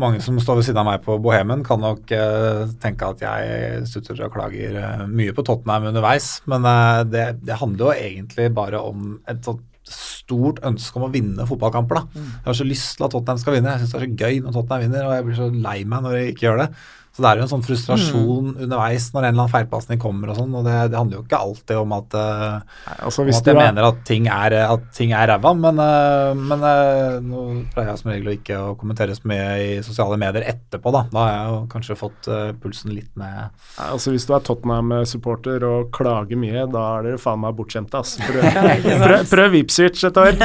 mange 0.00 0.22
som 0.24 0.38
står 0.40 0.60
ved 0.60 0.66
siden 0.68 0.80
av 0.80 0.88
meg 0.88 1.02
på 1.04 1.18
Bohemen, 1.20 1.64
kan 1.66 1.82
nok 1.82 2.12
uh, 2.16 2.62
tenke 2.80 3.10
at 3.12 3.24
jeg 3.24 3.82
stutter 3.90 4.22
og 4.24 4.32
klager 4.32 4.78
uh, 4.78 5.02
mye 5.10 5.34
på 5.36 5.44
Tottenham 5.44 5.90
underveis. 5.90 6.38
Men 6.48 6.64
uh, 6.64 7.02
det, 7.04 7.26
det, 7.44 7.58
handler 7.60 7.90
jo 7.90 8.08
egentlig 8.08 8.48
bare 8.56 8.80
om 8.80 9.18
et 9.28 9.42
sånt 9.44 9.68
stort 9.92 10.62
ønske 10.64 10.96
om 10.96 11.08
å 11.08 11.12
vinne 11.12 11.44
fotballkamper. 11.48 12.00
da. 12.00 12.04
Mm. 12.14 12.32
Jeg 12.38 12.48
har 12.48 12.58
så 12.62 12.68
lyst 12.68 12.96
til 12.96 13.06
at 13.06 13.14
Tottenham 13.14 13.42
skal 13.42 13.56
vinne. 13.58 13.74
Jeg 13.74 13.82
syns 13.82 13.92
det 13.92 14.00
er 14.00 14.06
så 14.06 14.20
gøy 14.24 14.40
når 14.40 14.56
Tottenham 14.56 14.84
vinner, 14.86 15.06
og 15.08 15.14
jeg 15.16 15.26
blir 15.28 15.40
så 15.40 15.48
lei 15.52 15.78
meg 15.84 16.04
når 16.06 16.16
de 16.16 16.26
ikke 16.32 16.46
gjør 16.46 16.62
det. 16.62 16.68
Så 17.12 17.20
det 17.20 17.28
er 17.28 17.40
jo 17.42 17.44
en 17.44 17.50
sånn 17.50 17.64
frustrasjon 17.66 18.46
mm. 18.46 18.60
underveis 18.64 19.10
når 19.12 19.18
en 19.20 19.26
eller 19.26 19.42
annen 19.42 19.52
feilpasning 19.52 19.98
kommer 20.00 20.30
og 20.32 20.38
sånn, 20.38 20.54
og 20.56 20.62
det, 20.64 20.76
det, 20.88 20.96
handler 20.96 21.18
jo 21.18 21.24
ikke 21.26 21.40
alltid 21.44 21.80
om 21.82 21.90
at, 21.92 22.14
uh, 22.16 22.76
Nei, 22.86 22.94
altså, 23.04 23.24
om 23.26 23.32
at 23.36 23.50
jeg 23.50 23.58
mener 23.58 23.88
at 23.90 23.98
ting 24.08 24.28
er, 24.32 24.56
at 24.64 24.86
ting 24.96 25.12
er 25.12 25.28
ræva, 25.28 25.52
men, 25.52 25.82
uh, 25.82 26.30
men 26.40 26.64
uh, 26.64 27.18
nå 27.20 27.42
pleier 27.74 27.90
jeg 27.90 28.00
som 28.00 28.12
regel 28.14 28.32
ikke 28.32 28.60
å 28.62 28.70
kommentere 28.80 29.16
så 29.18 29.28
mye 29.28 29.50
i 29.60 29.74
sosiale 29.84 30.16
medier 30.22 30.46
etterpå, 30.54 30.94
da. 30.96 31.02
Da 31.12 31.26
har 31.26 31.34
jeg 31.34 31.50
jo 31.50 31.58
kanskje 31.74 31.98
fått 32.00 32.30
pulsen 32.62 32.94
litt 32.96 33.10
ned. 33.20 33.52
Nei, 33.52 33.90
altså 33.90 34.14
Hvis 34.14 34.24
du 34.28 34.32
er 34.32 34.48
Tottenham-supporter 34.48 35.68
og 35.68 35.92
klager 35.92 36.40
mye, 36.40 36.64
da 36.72 36.86
er 36.96 37.10
dere 37.10 37.20
faen 37.20 37.44
meg 37.44 37.60
bortskjemte, 37.60 38.00
ass. 38.00 38.16
Prøv, 38.24 38.48
prøv, 39.04 39.18
prøv 39.28 39.58
Ipswich 39.60 40.00
et 40.08 40.22
år. 40.22 40.40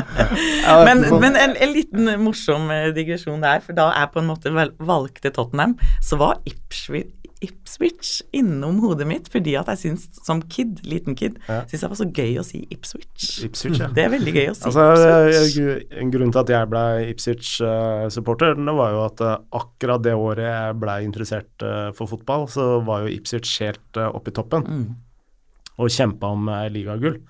men, 0.88 1.04
men 1.12 1.36
en, 1.36 1.54
en, 1.60 1.76
liten 1.76 2.08
morsom 2.24 2.72
digresjon 2.96 3.44
der, 3.44 3.60
for 3.68 3.76
da 3.76 3.90
er 4.00 4.08
på 4.08 4.24
en 4.24 4.32
måte 4.32 4.56
valgte 4.56 5.36
Tottenham 5.36 5.76
så 6.04 6.18
var 6.20 6.38
Ipswich, 6.48 7.10
Ipswich 7.40 8.20
innom 8.36 8.80
hodet 8.82 9.06
mitt 9.08 9.28
fordi 9.32 9.54
at 9.56 9.68
jeg 9.72 9.80
syns, 9.80 10.06
som 10.26 10.42
kid, 10.52 10.82
liten 10.84 11.16
kid, 11.16 11.38
ja. 11.48 11.62
syns 11.70 11.84
jeg 11.84 11.92
var 11.92 12.00
så 12.00 12.06
gøy 12.08 12.40
å 12.40 12.44
si 12.44 12.62
Ipswich. 12.68 13.28
Ipswich 13.46 13.80
ja. 13.80 13.88
Det 13.96 14.04
er 14.04 14.12
veldig 14.12 14.34
gøy 14.36 14.50
å 14.50 14.56
si 14.58 14.66
altså, 14.68 14.86
Ipswich. 15.30 15.86
En 16.02 16.12
grunn 16.12 16.34
til 16.34 16.42
at 16.42 16.52
jeg 16.52 16.70
ble 16.72 16.84
Ipswich-supporter, 17.14 18.58
det 18.60 18.76
var 18.80 18.96
jo 18.96 19.04
at 19.06 19.24
uh, 19.24 19.36
akkurat 19.60 20.04
det 20.04 20.16
året 20.16 20.44
jeg 20.46 20.80
ble 20.82 20.98
interessert 21.06 21.66
uh, 21.66 21.88
for 21.96 22.12
fotball, 22.12 22.44
så 22.52 22.72
var 22.86 23.06
jo 23.06 23.14
Ipswich 23.16 23.56
helt 23.64 24.00
uh, 24.00 24.10
oppe 24.12 24.34
i 24.34 24.36
toppen 24.36 24.68
mm. 24.68 24.84
og 25.80 25.96
kjempa 25.96 26.34
om 26.36 26.52
ligagull. 26.74 27.22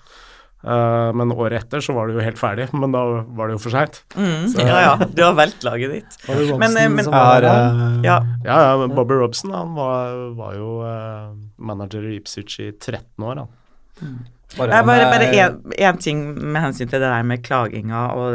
Uh, 0.60 1.08
men 1.16 1.32
året 1.32 1.62
etter 1.62 1.80
så 1.80 1.94
var 1.96 2.08
det 2.08 2.18
jo 2.18 2.24
helt 2.24 2.36
ferdig, 2.36 2.66
men 2.76 2.92
da 2.92 3.00
var 3.32 3.48
det 3.48 3.54
jo 3.54 3.62
for 3.62 3.72
seint. 3.72 4.02
Mm, 4.12 4.50
ja 4.60 4.80
ja, 4.84 5.06
du 5.08 5.22
har 5.24 5.32
valgt 5.38 5.64
laget 5.64 5.94
ditt. 5.94 6.18
men, 6.28 6.76
eh, 6.76 6.90
men 6.92 7.06
er, 7.08 7.46
uh, 7.48 7.94
ja. 8.04 8.18
ja, 8.44 8.58
ja 8.66 8.88
Bobby 8.92 9.16
Robson 9.16 9.54
han 9.56 9.72
var, 9.78 10.18
var 10.36 10.58
jo 10.58 10.74
uh, 10.84 11.32
manager 11.56 12.04
i 12.04 12.18
Ipswich 12.18 12.58
i 12.60 12.68
13 12.76 13.24
år, 13.24 13.40
han. 13.40 13.56
Mm. 14.00 14.18
Bare, 14.58 14.82
bare 14.84 15.30
én 15.78 15.98
ting 16.02 16.20
med 16.34 16.60
hensyn 16.60 16.90
til 16.90 16.98
det 16.98 17.08
der 17.08 17.24
med 17.24 17.44
klaginga 17.46 18.08
og 18.18 18.34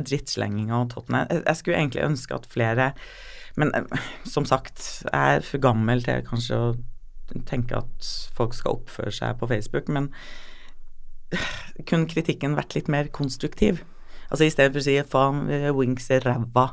drittslenginga 0.00 0.78
og 0.78 0.94
Tottenham. 0.94 1.26
Jeg, 1.28 1.42
jeg 1.44 1.60
skulle 1.60 1.82
egentlig 1.82 2.06
ønske 2.06 2.38
at 2.38 2.46
flere 2.48 2.86
Men 3.60 3.70
som 4.24 4.46
sagt, 4.48 5.04
jeg 5.04 5.36
er 5.36 5.44
for 5.44 5.60
gammel 5.62 6.00
til 6.02 6.24
kanskje 6.26 6.56
å 6.56 6.72
tenke 7.46 7.76
at 7.84 8.08
folk 8.34 8.56
skal 8.56 8.80
oppføre 8.80 9.12
seg 9.14 9.36
på 9.38 9.50
Facebook, 9.52 9.92
men 9.92 10.08
kunne 11.88 12.10
kritikken 12.10 12.56
vært 12.58 12.76
litt 12.78 12.88
mer 12.92 13.10
konstruktiv? 13.14 13.82
Altså 14.30 14.46
i 14.46 14.52
stedet 14.52 14.72
for 14.72 14.82
å 14.82 14.86
si 14.86 14.96
faen, 15.10 15.44
Wings 15.76 16.10
er 16.14 16.24
ræva. 16.26 16.72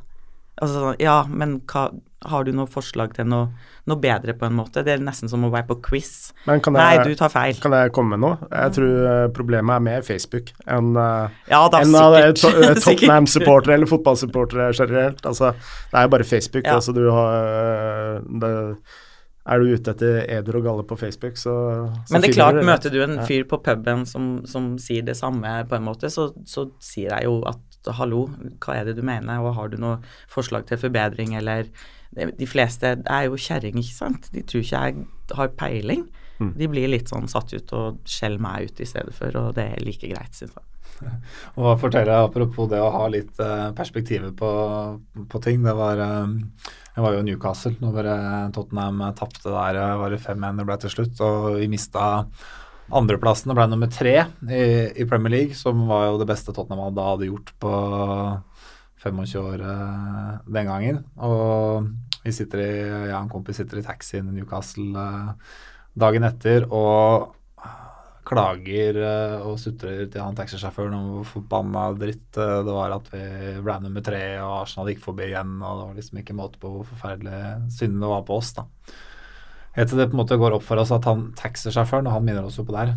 Altså 0.61 0.77
sånn, 0.77 0.97
ja, 1.01 1.21
men 1.25 1.59
hva, 1.69 1.87
har 2.29 2.45
du 2.45 2.51
noe 2.53 2.69
forslag 2.69 3.15
til 3.15 3.25
noe, 3.31 3.47
noe, 3.89 3.97
bedre, 4.01 4.35
på 4.37 4.45
en 4.45 4.53
måte? 4.53 4.83
Det 4.85 4.93
er 4.93 5.01
nesten 5.01 5.31
som 5.31 5.41
å 5.47 5.49
være 5.53 5.65
på 5.71 5.77
quiz. 5.87 6.11
Jeg, 6.45 6.61
Nei, 6.75 6.91
du 7.07 7.15
tar 7.17 7.31
feil. 7.33 7.57
Kan 7.63 7.73
jeg 7.73 7.93
komme 7.95 8.13
med 8.13 8.21
noe? 8.21 8.49
Jeg 8.51 8.75
tror 8.77 9.07
uh, 9.07 9.25
problemet 9.33 9.79
er 9.79 9.85
mer 9.87 10.05
Facebook 10.05 10.51
enn 10.69 10.91
uh, 10.97 11.31
ja, 11.49 11.63
en 11.79 11.97
av 11.97 12.17
to, 12.37 12.51
uh, 12.61 12.75
Tottenham-supportere 12.77 13.79
eller 13.79 13.89
fotballsupportere 13.89 14.69
generelt. 14.77 15.25
Altså, 15.25 15.55
det 15.89 15.97
er 15.97 16.05
jo 16.05 16.13
bare 16.13 16.29
Facebook. 16.29 16.67
Ja. 16.67 16.77
Altså, 16.77 16.93
du 16.93 17.07
har 17.09 18.21
det, 18.43 18.53
er 19.51 19.61
du 19.61 19.73
ute 19.75 19.93
etter 19.93 20.21
eder 20.31 20.57
og 20.59 20.65
galle 20.65 20.85
på 20.87 20.97
Facebook, 20.99 21.39
så, 21.39 21.53
så 22.05 22.13
Men 22.13 22.23
det 22.23 22.31
er 22.31 22.37
klart, 22.37 22.59
du 22.59 22.67
møter 22.67 22.93
du 22.93 23.01
en 23.03 23.17
fyr 23.27 23.43
på 23.49 23.59
puben 23.63 24.05
som, 24.09 24.29
som 24.47 24.73
sier 24.81 25.05
det 25.07 25.17
samme, 25.19 25.53
på 25.67 25.77
en 25.77 25.87
måte, 25.87 26.11
så, 26.13 26.29
så 26.47 26.69
sier 26.83 27.11
jeg 27.11 27.27
jo 27.27 27.41
at 27.49 27.91
hallo, 27.97 28.27
hva 28.61 28.77
er 28.77 28.89
det 28.89 28.99
du 28.99 29.03
mener, 29.05 29.41
og 29.41 29.55
har 29.57 29.71
du 29.71 29.79
noe 29.81 29.99
forslag 30.31 30.67
til 30.69 30.79
forbedring, 30.81 31.35
eller 31.39 31.69
De 32.11 32.47
fleste 32.47 32.97
er 32.99 33.27
jo 33.29 33.37
kjerring, 33.39 33.77
ikke 33.79 33.95
sant. 33.95 34.25
De 34.33 34.41
tror 34.43 34.65
ikke 34.65 34.79
jeg 34.83 35.05
har 35.37 35.53
peiling. 35.55 36.01
Mm. 36.41 36.49
De 36.57 36.67
blir 36.67 36.91
litt 36.91 37.07
sånn 37.07 37.29
satt 37.31 37.53
ut 37.53 37.71
og 37.77 38.01
skjeller 38.03 38.41
meg 38.43 38.67
ut 38.67 38.81
i 38.81 38.87
stedet 38.89 39.13
for, 39.15 39.31
og 39.39 39.55
det 39.55 39.69
er 39.75 39.85
like 39.85 40.09
greit, 40.11 40.35
syns 40.35 40.57
jeg. 40.57 40.67
Og 41.57 41.79
fortelle 41.81 42.13
Apropos 42.13 42.67
det 42.69 42.77
å 42.81 42.91
ha 42.93 43.07
litt 43.09 43.31
perspektiv 43.33 43.77
perspektiver 43.79 44.33
på, 44.37 44.51
på 45.31 45.41
ting. 45.41 45.63
Det 45.65 45.73
var 45.73 46.01
eh, 46.03 46.35
Jeg 46.91 47.05
var 47.05 47.15
jo 47.15 47.21
i 47.21 47.27
Newcastle 47.29 47.75
når 47.79 48.09
Tottenham 48.55 48.99
tapte 49.15 49.47
der. 49.47 49.79
Var 50.01 50.11
det 50.11 50.23
5-1 50.23 50.59
det 50.59 50.65
ble 50.67 50.77
til 50.81 50.91
slutt, 50.91 51.21
og 51.23 51.45
vi 51.61 51.69
mista 51.71 52.25
andreplassen 52.91 53.51
og 53.53 53.57
ble 53.57 53.67
nummer 53.71 53.91
tre 53.91 54.15
i, 54.19 54.63
i 54.99 55.07
Premier 55.07 55.33
League, 55.33 55.57
som 55.57 55.85
var 55.89 56.09
jo 56.09 56.19
det 56.21 56.27
beste 56.29 56.53
Tottenham 56.55 56.91
da 56.95 57.11
hadde 57.13 57.29
gjort 57.29 57.53
på 57.63 57.73
25 59.01 59.41
år 59.41 59.65
eh, 59.65 60.31
den 60.57 60.69
gangen. 60.69 61.03
Og 61.23 61.87
vi 62.25 62.33
sitter 62.35 62.63
i, 62.63 62.71
jeg 62.85 63.13
og 63.15 63.19
en 63.23 63.31
kompis 63.31 63.61
sitter 63.61 63.81
i 63.81 63.85
taxien 63.85 64.27
i 64.29 64.35
Newcastle 64.35 65.05
eh, 65.05 65.53
dagen 66.01 66.27
etter 66.27 66.67
og 66.69 67.31
klager 68.31 68.97
eh, 69.03 69.37
og 69.43 69.59
sutrer 69.59 70.05
til 70.07 70.23
han 70.23 70.37
taxisjåføren 70.37 70.95
om 70.95 71.07
hvor 71.17 71.27
forbanna 71.33 71.89
dritt 71.99 72.39
eh, 72.39 72.59
det 72.65 72.75
var 72.75 72.95
at 72.95 73.09
vi 73.11 73.23
ble 73.63 73.77
nummer 73.83 74.05
tre 74.05 74.23
og 74.39 74.61
Arsenal 74.61 74.91
gikk 74.91 75.03
forbi 75.03 75.27
igjen, 75.29 75.57
og 75.59 75.71
det 75.79 75.87
var 75.87 75.97
liksom 75.99 76.21
ikke 76.21 76.37
måte 76.37 76.61
på 76.61 76.71
hvor 76.71 76.87
forferdelig 76.87 77.41
synd 77.75 77.99
det 78.01 78.11
var 78.13 78.23
på 78.27 78.37
oss, 78.39 78.53
da. 78.57 78.67
Helt 79.75 79.91
til 79.91 80.01
det 80.01 80.09
på 80.11 80.17
en 80.17 80.21
måte 80.23 80.39
går 80.39 80.57
opp 80.57 80.65
for 80.67 80.79
oss 80.81 80.91
at 80.95 81.07
han 81.07 81.29
taxisjåføren, 81.39 82.07
og 82.07 82.15
han 82.17 82.27
minner 82.27 82.47
oss 82.47 82.59
jo 82.59 82.67
på 82.67 82.75
det 82.75 82.85
her, 82.85 82.93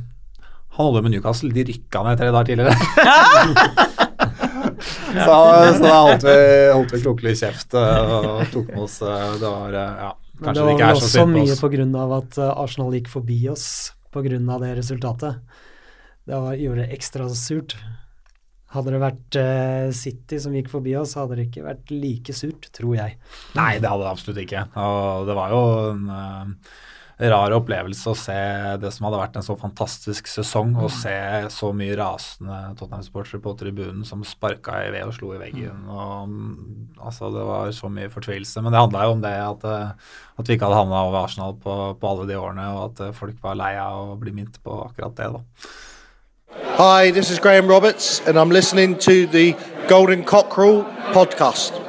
han 0.74 0.88
holder 0.88 1.04
med 1.06 1.14
Newcastle, 1.14 1.52
de 1.54 1.66
rykka 1.68 2.02
ned 2.02 2.18
tre 2.18 2.30
dager 2.34 2.48
tidligere. 2.50 2.74
så, 5.14 5.36
så 5.78 5.82
da 5.82 5.98
holdt 6.02 6.26
vi, 6.26 6.38
holdt 6.74 6.94
vi 6.94 7.02
klokelig 7.02 7.36
kjeft 7.42 7.76
eh, 7.78 8.14
og 8.14 8.46
tok 8.54 8.72
med 8.72 8.80
oss 8.82 8.96
Det 8.98 9.46
var 9.46 9.76
ja, 9.78 10.08
kanskje 10.42 10.48
det 10.48 10.56
det 10.56 10.64
var 10.64 10.72
ikke 10.74 10.88
er 10.88 10.98
så 10.98 11.10
synd 11.12 11.30
på 11.30 11.36
mye 11.36 11.52
oss. 11.52 11.62
på 11.62 11.70
grunn 11.76 11.94
av 12.06 12.16
at 12.18 12.40
Arsenal 12.48 12.98
gikk 12.98 13.12
forbi 13.12 13.38
oss 13.54 13.68
av 14.14 14.64
det 14.64 14.74
resultatet. 14.78 15.60
Det 16.24 16.40
var, 16.40 16.56
gjorde 16.56 16.84
det 16.84 16.96
ekstra 16.96 17.28
surt. 17.36 17.76
Hadde 18.74 18.94
det 18.94 19.02
vært 19.02 19.36
uh, 19.38 19.90
City 19.94 20.40
som 20.42 20.54
gikk 20.56 20.70
forbi 20.72 20.96
oss, 20.98 21.14
hadde 21.18 21.36
det 21.38 21.48
ikke 21.50 21.66
vært 21.66 21.92
like 21.92 22.34
surt, 22.34 22.70
tror 22.74 22.96
jeg. 22.96 23.18
Nei, 23.54 23.76
det 23.78 23.90
hadde 23.90 24.02
det 24.02 24.10
absolutt 24.10 24.40
ikke. 24.42 24.64
Og 24.82 25.28
det 25.28 25.36
var 25.38 25.54
jo 25.54 25.60
en 25.92 26.08
eh, 26.10 26.72
rar 27.18 27.54
opplevelse 27.54 28.10
å 28.10 28.16
se 28.18 28.36
det 28.82 28.90
som 28.94 29.06
hadde 29.06 29.20
vært 29.20 29.36
en 29.38 29.46
så 29.46 29.54
fantastisk 29.58 30.26
sesong, 30.30 30.72
og 30.82 30.90
se 30.90 31.14
så 31.54 31.70
mye 31.76 31.94
rasende 31.98 32.58
Tottenham-sportere 32.78 33.42
på 33.44 33.54
tribunen 33.60 34.02
som 34.08 34.24
sparka 34.26 34.80
i 34.82 34.90
ved 34.94 35.06
og 35.06 35.14
slo 35.14 35.30
i 35.36 35.40
veggen. 35.42 35.86
Og, 35.86 36.28
mm, 36.28 36.98
altså, 36.98 37.30
det 37.34 37.46
var 37.46 37.70
så 37.76 37.90
mye 37.92 38.10
fortvilelse. 38.10 38.64
Men 38.64 38.74
det 38.74 38.82
handla 38.82 39.06
jo 39.06 39.14
om 39.14 39.24
det 39.24 39.34
at, 39.44 39.64
eh, 39.70 40.18
at 40.38 40.50
vi 40.50 40.58
ikke 40.58 40.66
hadde 40.66 40.82
havna 40.82 41.04
over 41.06 41.22
Arsenal 41.22 41.54
på, 41.62 41.78
på 42.00 42.10
alle 42.10 42.28
de 42.30 42.40
årene, 42.40 42.66
og 42.74 42.84
at 42.88 43.06
eh, 43.06 43.16
folk 43.16 43.38
var 43.44 43.60
lei 43.62 43.74
av 43.78 44.16
å 44.16 44.20
bli 44.20 44.34
minnet 44.34 44.58
på 44.64 44.82
akkurat 44.88 45.14
det. 45.20 45.30
da. 45.38 45.44
Hi, 46.78 47.10
this 47.10 47.30
is 47.30 47.38
Graham 47.38 47.68
Roberts, 47.68 48.20
and 48.26 48.38
I'm 48.38 48.50
listening 48.50 48.98
to 48.98 49.26
the 49.26 49.54
Golden 49.88 50.24
Cockerel 50.24 50.84
podcast. 51.12 51.83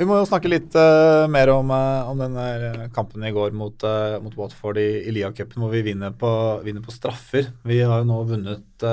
Vi 0.00 0.06
må 0.08 0.16
jo 0.16 0.24
snakke 0.24 0.48
litt 0.48 0.72
uh, 0.80 1.26
mer 1.28 1.50
om, 1.52 1.68
uh, 1.68 2.08
om 2.08 2.20
den 2.22 2.36
eh, 2.40 2.84
kampen 2.94 3.20
i 3.26 3.32
går 3.36 3.52
mot, 3.52 3.84
uh, 3.84 4.16
mot 4.24 4.32
Watford 4.38 4.78
i, 4.80 5.02
i 5.04 5.12
Lia-cupen, 5.12 5.60
hvor 5.60 5.74
vi 5.74 5.82
vinner 5.84 6.14
på, 6.16 6.30
vinner 6.64 6.80
på 6.80 6.94
straffer. 6.94 7.50
Vi 7.68 7.82
har 7.84 8.00
jo 8.00 8.06
nå 8.08 8.16
vunnet 8.30 8.86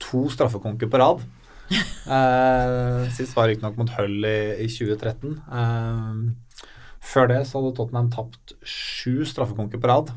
to 0.00 0.22
straffekonker 0.32 0.88
på 0.88 1.00
rad. 1.02 1.20
Sist 3.16 3.36
var 3.36 3.50
riktignok 3.50 3.76
mot 3.76 3.92
Hull 3.98 4.24
i, 4.24 4.64
i 4.64 4.70
2013. 4.72 5.36
Eh, 5.60 6.56
før 7.04 7.28
det 7.28 7.42
så 7.44 7.60
hadde 7.60 7.74
Tottenham 7.76 8.08
tapt 8.14 8.56
sju 8.64 9.26
straffekonker 9.28 9.82
på 9.82 9.92
rad. 9.92 10.14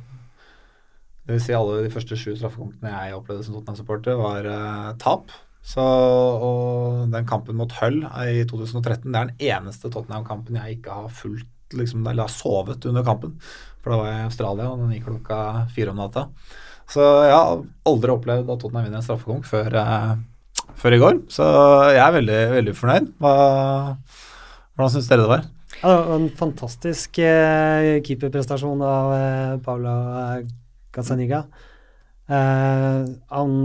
Det 1.27 1.35
vil 1.35 1.43
si 1.43 1.57
alle 1.57 1.81
de 1.83 1.91
første 1.91 2.15
sju 2.15 2.29
straffekonkene 2.31 2.95
jeg 2.95 3.19
opplevde 3.19 3.43
som 3.43 3.59
Tottenham-supporter, 3.59 4.15
var 4.23 4.47
tap. 5.03 5.35
Så, 5.67 5.83
og 5.83 7.09
den 7.11 7.27
kampen 7.27 7.57
mot 7.59 7.73
Hull 7.81 7.99
i 8.23 8.45
2013, 8.47 9.11
det 9.11 9.19
er 9.19 9.31
den 9.33 9.47
eneste 9.49 9.91
Tottenham-kampen 9.91 10.55
jeg 10.61 10.77
ikke 10.77 11.01
har 11.01 11.09
fulgt 11.11 11.75
liksom, 11.75 12.05
eller 12.07 12.23
har 12.23 12.31
sovet 12.31 12.87
under 12.87 13.03
kampen. 13.03 13.33
For 13.81 13.91
da 13.91 13.99
var 13.99 14.07
jeg 14.13 14.21
i 14.21 14.29
Australia, 14.29 14.69
og 14.71 14.79
den 14.79 14.95
gikk 14.95 15.09
klokka 15.09 15.41
fire 15.75 15.91
om 15.91 15.99
natta. 15.99 16.27
Så 16.87 17.03
jeg 17.27 17.35
har 17.35 17.65
aldri 17.91 18.13
opplevd 18.13 18.47
at 18.47 18.63
Tottenham 18.63 18.87
vinner 18.87 19.01
en 19.01 19.05
straffekonk 19.09 19.49
før, 19.49 19.75
eh, 19.81 20.15
før 20.79 20.95
i 20.95 21.01
går. 21.03 21.21
Så 21.35 21.49
jeg 21.91 22.03
er 22.05 22.15
veldig, 22.15 22.39
veldig 22.55 22.77
fornøyd. 22.79 23.11
Hva, 23.19 23.35
hvordan 24.71 24.95
syns 24.95 25.11
dere 25.11 25.25
det 25.25 25.33
var? 25.35 25.45
Ja, 25.77 25.91
det 25.91 25.99
var 25.99 26.15
en 26.15 26.31
fantastisk 26.39 27.19
eh, 27.19 27.99
keeperprestasjon 28.07 28.87
av 28.87 29.13
eh, 29.19 29.55
Paula 29.67 29.97
Gazzaniga. 30.95 31.43
Eh, 32.31 33.03
han 33.35 33.57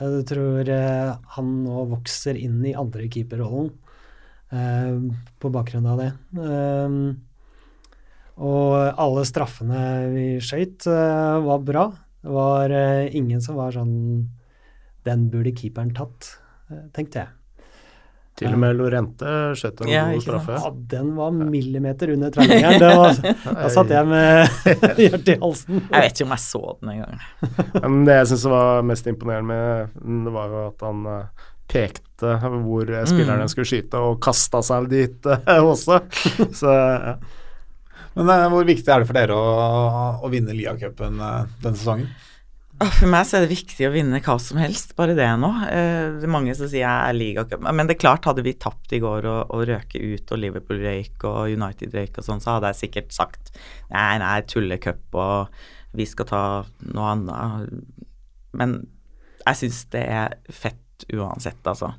Jeg 0.00 0.24
tror 0.30 0.68
eh, 0.72 1.10
han 1.36 1.50
nå 1.66 1.82
vokser 1.90 2.38
inn 2.40 2.62
i 2.64 2.72
andre 2.78 3.08
keeperrollen 3.12 3.68
eh, 4.54 4.96
på 5.38 5.50
bakgrunn 5.52 5.90
av 5.92 6.00
det. 6.00 6.08
Eh, 6.40 6.96
og 8.42 8.72
alle 9.04 9.26
straffene 9.28 9.82
vi 10.14 10.26
skøyt, 10.40 10.88
eh, 10.88 11.36
var 11.44 11.60
bra. 11.66 11.84
Det 12.22 12.32
var 12.32 12.72
eh, 12.72 13.12
ingen 13.18 13.42
som 13.42 13.58
var 13.58 13.74
sånn 13.74 14.30
Den 15.02 15.24
burde 15.30 15.50
keeperen 15.58 15.90
tatt, 15.94 16.36
eh, 16.70 16.84
tenkte 16.94 17.24
jeg. 17.24 17.41
Til 18.40 18.48
og 18.48 18.58
med 18.62 18.78
Lorente 18.78 19.32
skjøt 19.60 19.82
en 19.84 19.90
Ja, 19.92 20.06
god 20.14 20.22
straffe. 20.24 20.54
Ja, 20.56 20.70
den 20.94 21.10
var 21.18 21.34
millimeter 21.36 22.12
under 22.14 22.30
trellingeren. 22.32 22.78
Det 22.80 22.92
var- 22.96 23.18
Da 23.60 23.68
satt 23.74 23.92
jeg 23.92 24.08
med 24.08 24.48
hjertet 25.02 25.28
i 25.34 25.38
halsen. 25.42 25.82
Jeg 25.90 26.06
vet 26.06 26.14
ikke 26.16 26.26
om 26.30 26.32
jeg 26.36 26.44
så 26.46 26.62
den 26.80 26.94
engang. 26.94 27.20
Men 27.82 27.98
det 28.08 28.16
jeg 28.22 28.30
syns 28.32 28.46
var 28.54 28.82
mest 28.88 29.10
imponerende 29.12 29.52
med 29.52 30.24
det 30.24 30.32
var 30.32 30.48
jo 30.54 30.62
at 30.70 30.86
han 30.88 31.04
eh, 31.12 31.46
pekte 31.72 32.32
hvor 32.40 32.88
eh, 32.94 33.04
spillerne 33.10 33.48
skulle 33.52 33.68
skyte, 33.68 34.00
og 34.00 34.18
kasta 34.24 34.62
seg 34.64 34.88
dit 34.92 35.28
eh, 35.28 35.60
også. 35.74 36.00
Så 36.56 36.72
ja. 36.72 37.14
Men 38.16 38.28
eh, 38.32 38.48
hvor 38.52 38.64
viktig 38.68 38.88
er 38.92 39.04
det 39.04 39.08
for 39.12 39.16
dere 39.20 39.36
å, 39.36 40.20
å 40.24 40.32
vinne 40.32 40.56
Lia-cupen 40.56 41.20
denne 41.20 41.76
sesongen? 41.76 42.08
For 42.82 43.08
meg 43.10 43.26
så 43.28 43.38
er 43.38 43.44
det 43.44 43.52
viktig 43.52 43.86
å 43.86 43.92
vinne 43.94 44.20
hva 44.24 44.34
som 44.42 44.58
helst, 44.60 44.94
bare 44.98 45.14
det 45.18 45.28
nå. 45.38 45.50
Eh, 45.68 46.18
det 46.18 46.26
er 46.26 46.32
mange 46.32 46.54
som 46.58 46.68
sier 46.70 46.82
jeg 46.82 47.10
er 47.10 47.16
ligacup. 47.16 47.62
Men 47.64 47.88
det 47.88 47.96
er 47.96 48.02
klart, 48.04 48.26
hadde 48.28 48.44
vi 48.46 48.54
tapt 48.58 48.94
i 48.96 49.00
går 49.02 49.28
og, 49.28 49.52
og 49.54 49.66
røket 49.68 50.00
ut, 50.00 50.32
og 50.32 50.40
Liverpool 50.40 50.82
røyk 50.82 51.26
og 51.28 51.52
United 51.52 51.94
røyk 51.96 52.18
og 52.18 52.26
sånn, 52.26 52.42
så 52.42 52.56
hadde 52.56 52.72
jeg 52.72 52.80
sikkert 52.84 53.14
sagt 53.14 53.52
nei, 53.92 54.16
nei, 54.22 54.38
tullecup, 54.48 55.04
og 55.14 55.52
vi 55.96 56.08
skal 56.08 56.28
ta 56.30 56.42
noe 56.92 57.12
annet. 57.12 58.00
Men 58.56 58.78
jeg 59.42 59.60
syns 59.60 59.84
det 59.92 60.06
er 60.08 60.38
fett 60.52 61.06
uansett, 61.12 61.62
altså. 61.66 61.92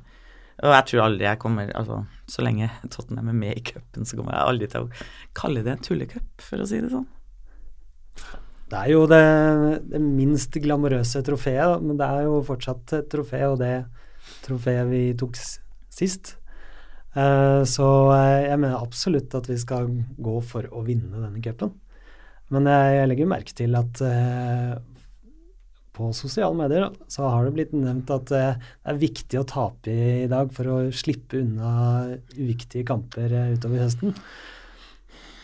Og 0.62 0.70
jeg 0.70 0.86
tror 0.86 1.00
aldri 1.08 1.26
jeg 1.26 1.40
kommer 1.42 1.70
Altså, 1.74 1.96
så 2.30 2.44
lenge 2.46 2.68
Tottenham 2.86 3.32
er 3.32 3.38
med 3.40 3.58
i 3.58 3.64
cupen, 3.72 4.06
så 4.06 4.18
kommer 4.18 4.36
jeg 4.36 4.50
aldri 4.52 4.68
til 4.70 4.86
å 4.86 5.04
kalle 5.36 5.64
det 5.66 5.74
en 5.74 5.84
tullecup, 5.84 6.30
for 6.42 6.62
å 6.62 6.68
si 6.68 6.80
det 6.82 6.92
sånn. 6.92 7.08
Det 8.70 8.80
er 8.80 8.94
jo 8.94 9.04
det, 9.10 9.24
det 9.92 10.00
minst 10.00 10.56
glamorøse 10.64 11.20
trofeet, 11.26 11.82
men 11.84 11.98
det 12.00 12.06
er 12.08 12.24
jo 12.26 12.40
fortsatt 12.46 12.96
et 12.96 13.10
trofé, 13.12 13.42
og 13.48 13.58
det 13.60 13.74
trofeet 14.44 14.88
vi 14.88 15.04
tok 15.20 15.36
sist. 15.92 16.36
Eh, 17.14 17.60
så 17.68 17.88
eh, 18.16 18.48
jeg 18.48 18.58
mener 18.58 18.80
absolutt 18.80 19.34
at 19.38 19.46
vi 19.50 19.58
skal 19.60 19.86
gå 20.18 20.38
for 20.46 20.66
å 20.74 20.82
vinne 20.86 21.20
denne 21.22 21.42
cupen. 21.44 21.76
Men 22.52 22.66
jeg, 22.68 23.06
legger 23.08 23.30
merke 23.30 23.54
til 23.56 23.76
at 23.78 24.02
eh, 24.04 24.74
på 25.94 26.10
sosiale 26.16 26.58
medier 26.58 26.88
så 27.10 27.28
har 27.30 27.46
det 27.46 27.54
blitt 27.54 27.76
nevnt 27.76 28.10
at 28.10 28.26
det 28.32 28.42
er 28.50 28.98
viktig 28.98 29.38
å 29.38 29.46
tape 29.46 29.92
i, 29.94 30.26
dag 30.30 30.50
for 30.54 30.70
å 30.72 30.78
slippe 30.90 31.38
unna 31.38 31.70
uviktige 32.34 32.86
kamper 32.88 33.30
utover 33.54 33.84
høsten. 33.84 34.16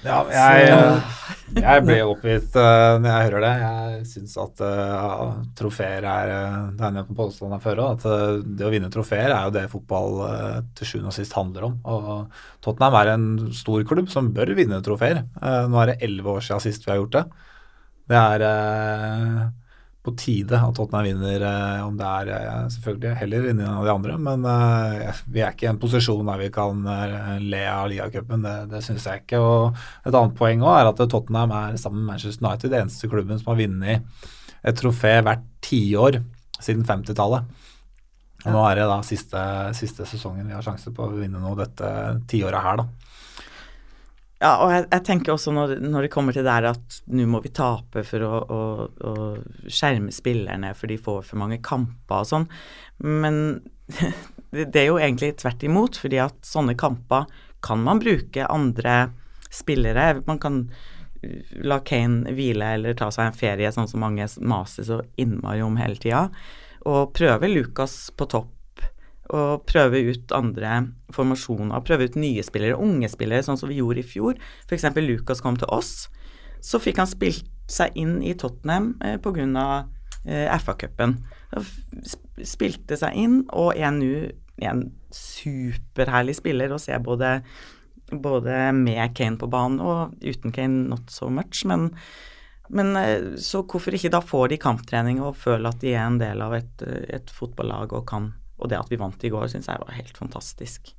Ja, 0.01 0.21
jeg, 0.33 0.69
eh, 0.73 1.17
jeg 1.61 1.85
blir 1.85 2.09
oppgitt 2.09 2.55
uh, 2.57 2.97
når 3.01 3.09
jeg 3.11 3.27
hører 3.27 3.45
det. 3.45 3.53
Jeg 3.61 4.07
syns 4.09 4.37
at 4.41 4.63
uh, 4.65 5.35
trofeer 5.59 6.07
er 6.09 6.33
Det 6.79 6.89
er 6.89 7.09
på 7.09 7.17
påstanden 7.19 7.61
før 7.63 7.83
òg, 7.85 7.99
at 7.99 8.47
det 8.57 8.67
å 8.67 8.73
vinne 8.73 8.91
trofeer 8.93 9.29
er 9.29 9.49
jo 9.49 9.55
det 9.59 9.67
fotball 9.73 10.19
uh, 10.25 10.59
til 10.79 10.93
sjuende 10.93 11.13
og 11.13 11.17
sist 11.19 11.37
handler 11.37 11.69
om. 11.69 11.79
Og 11.85 12.11
Tottenham 12.65 12.99
er 13.03 13.13
en 13.15 13.29
stor 13.57 13.85
klubb 13.89 14.09
som 14.13 14.33
bør 14.37 14.55
vinne 14.57 14.81
trofeer. 14.85 15.25
Nå 15.41 15.83
er 15.83 15.93
det 15.93 16.01
elleve 16.07 16.39
år 16.39 16.47
siden 16.49 16.65
sist 16.65 16.87
vi 16.87 16.95
har 16.95 17.03
gjort 17.03 17.19
det. 17.19 17.27
Det 18.11 18.21
er 18.21 18.47
På 20.11 20.17
tide 20.19 20.59
at 20.59 20.75
Tottenham 20.75 21.07
vinner, 21.07 21.45
eh, 21.47 21.83
om 21.87 21.95
det 21.99 22.07
er 22.07 22.31
eh, 22.35 22.65
selvfølgelig 22.75 23.13
heller 23.21 23.47
inni 23.51 23.63
en 23.63 23.77
av 23.79 23.87
de 23.87 23.93
andre. 23.93 24.17
Men 24.19 24.47
eh, 24.51 25.23
vi 25.31 25.45
er 25.45 25.55
ikke 25.55 25.69
i 25.69 25.71
en 25.71 25.81
posisjon 25.83 26.27
der 26.27 26.41
vi 26.41 26.51
kan 26.55 26.83
le 27.45 27.63
av 27.71 27.87
ligacupen, 27.93 28.43
det, 28.47 28.57
det 28.73 28.83
syns 28.87 29.07
jeg 29.07 29.23
ikke. 29.23 29.39
Og 29.39 29.79
et 30.09 30.11
annet 30.11 30.37
poeng 30.39 30.65
også 30.67 30.77
er 30.81 30.91
at 30.91 31.05
Tottenham 31.15 31.55
er 31.61 31.79
sammen 31.81 32.03
med 32.03 32.15
Manchester 32.15 32.47
United 32.47 32.75
det 32.75 32.83
eneste 32.83 33.11
klubben 33.13 33.39
som 33.39 33.53
har 33.53 33.61
vunnet 33.63 34.27
et 34.61 34.77
trofé 34.77 35.15
hvert 35.25 35.47
tiår 35.65 36.21
siden 36.61 36.85
50-tallet. 36.89 37.69
Og 38.41 38.55
nå 38.55 38.65
er 38.67 38.81
det 38.81 38.89
da 38.89 38.99
siste, 39.05 39.41
siste 39.77 40.07
sesongen 40.09 40.49
vi 40.49 40.57
har 40.57 40.65
sjanse 40.65 40.93
på 40.97 41.07
å 41.07 41.17
vinne 41.19 41.41
noe 41.41 41.59
dette 41.61 41.91
tiåret 42.31 42.65
her, 42.65 42.81
da. 42.81 43.10
Ja, 44.41 44.55
og 44.65 44.71
jeg, 44.73 44.87
jeg 44.89 45.05
tenker 45.05 45.35
også 45.35 45.53
når, 45.53 45.75
når, 45.85 46.07
det 46.07 46.13
kommer 46.15 46.33
til 46.33 46.47
det 46.47 46.53
der 46.55 46.71
at 46.71 47.01
nå 47.13 47.27
må 47.29 47.43
vi 47.45 47.53
tape 47.53 48.01
for 48.09 48.25
å, 48.25 48.39
å, 48.41 48.61
å, 48.89 49.15
skjerme 49.69 50.15
spillerne 50.17 50.71
for 50.79 50.89
de 50.89 50.97
får 51.01 51.27
for 51.29 51.41
mange 51.43 51.59
kamper 51.65 52.23
og 52.23 52.31
sånn, 52.31 52.47
men 53.05 53.37
det, 54.57 54.81
er 54.81 54.89
jo 54.89 54.97
egentlig 54.97 55.35
tvert 55.43 55.67
imot, 55.69 56.01
fordi 56.01 56.23
at 56.25 56.39
sånne 56.47 56.77
kamper 56.81 57.29
kan 57.61 57.85
man 57.85 58.01
bruke 58.01 58.47
andre 58.49 59.11
spillere. 59.53 60.23
Man 60.25 60.41
kan 60.41 60.63
uh, 60.71 61.53
la 61.61 61.83
Kane 61.85 62.33
hvile 62.33 62.73
eller 62.79 62.97
ta 62.97 63.11
seg 63.13 63.29
en 63.29 63.37
ferie, 63.37 63.73
sånn 63.77 63.91
som 63.91 64.01
mange 64.01 64.25
maser 64.41 64.89
så 64.89 65.03
innmari 65.21 65.61
om 65.67 65.77
hele 65.77 66.01
tida, 66.01 66.31
og 66.89 67.13
prøve 67.13 67.53
Lucas 67.53 68.07
på 68.17 68.31
topp 68.33 68.55
og 69.31 69.63
prøve 69.69 70.03
ut 70.11 70.35
andre 70.35 70.83
formasjoner, 71.15 71.85
prøve 71.87 72.11
ut 72.11 72.19
nye 72.19 72.43
spillere, 72.47 72.79
unge 72.79 73.11
spillere, 73.13 73.45
sånn 73.47 73.59
som 73.61 73.71
vi 73.71 73.79
gjorde 73.79 74.03
i 74.03 74.07
fjor. 74.07 74.39
F.eks. 74.67 74.89
Lucas 74.99 75.43
kom 75.45 75.59
til 75.61 75.71
oss. 75.71 76.09
Så 76.65 76.81
fikk 76.83 77.01
han 77.01 77.09
spilt 77.09 77.49
seg 77.71 77.95
inn 77.99 78.19
i 78.27 78.35
Tottenham 78.39 78.93
eh, 79.07 79.17
pga. 79.23 79.87
Eh, 80.29 80.53
FA-cupen. 80.61 81.15
Spilte 82.45 82.99
seg 83.01 83.17
inn 83.17 83.37
og 83.57 83.73
er 83.73 83.93
nå 83.95 84.11
en 84.61 84.83
superherlig 85.17 86.37
spiller 86.37 86.75
å 86.75 86.81
se 86.81 86.97
både, 87.01 87.39
både 88.13 88.67
med 88.77 89.15
Kane 89.17 89.41
på 89.41 89.49
banen 89.49 89.81
og 89.81 90.19
uten 90.21 90.53
Kane 90.53 90.91
not 90.91 91.09
so 91.09 91.31
much. 91.33 91.65
Men, 91.65 91.89
men 92.69 92.93
eh, 93.01 93.31
så 93.41 93.65
hvorfor 93.65 93.97
ikke 93.97 94.13
da 94.13 94.21
få 94.21 94.45
de 94.53 94.61
kamptrening 94.61 95.23
og 95.25 95.39
føle 95.41 95.73
at 95.73 95.81
de 95.81 95.95
er 95.95 96.05
en 96.05 96.21
del 96.21 96.45
av 96.45 96.59
et, 96.59 96.85
et 97.09 97.33
fotballag 97.33 97.97
og 97.97 98.05
kan 98.11 98.33
og 98.61 98.71
det 98.71 98.79
at 98.79 98.91
vi 98.93 98.99
vant 99.01 99.25
i 99.25 99.31
går, 99.33 99.49
syns 99.53 99.71
jeg 99.71 99.81
var 99.81 99.97
helt 99.97 100.19
fantastisk. 100.19 100.93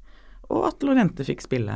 Og 0.52 0.66
at 0.68 0.84
Lorente 0.84 1.26
fikk 1.28 1.46
spille. 1.46 1.76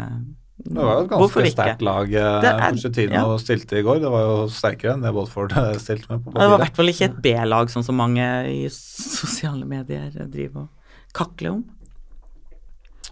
Det 0.55 0.79
var 0.79 0.97
jo 0.97 1.03
et 1.03 1.11
ganske 1.11 1.49
sterkt 1.51 1.81
lag 1.83 2.11
eh, 2.15 2.45
Pochettino 2.63 3.15
ja. 3.17 3.37
stilte 3.41 3.79
i 3.79 3.83
går. 3.85 3.99
Det 4.03 4.11
var 4.11 4.23
jo 4.23 4.35
sterkere 4.51 4.95
enn 4.95 5.03
det 5.03 5.11
Watford 5.15 5.53
stilte 5.83 6.09
med 6.11 6.23
på 6.23 6.31
papiret. 6.31 6.41
Det 6.41 6.49
var 6.51 6.59
i 6.59 6.63
hvert 6.63 6.79
fall 6.79 6.91
ikke 6.93 7.09
et 7.09 7.21
B-lag, 7.25 7.71
sånn 7.73 7.87
som 7.87 7.99
mange 7.99 8.27
i 8.51 8.61
sosiale 8.71 9.67
medier 9.67 10.11
driver 10.31 10.65
og 10.65 11.15
kakler 11.15 11.57
om. 11.57 11.63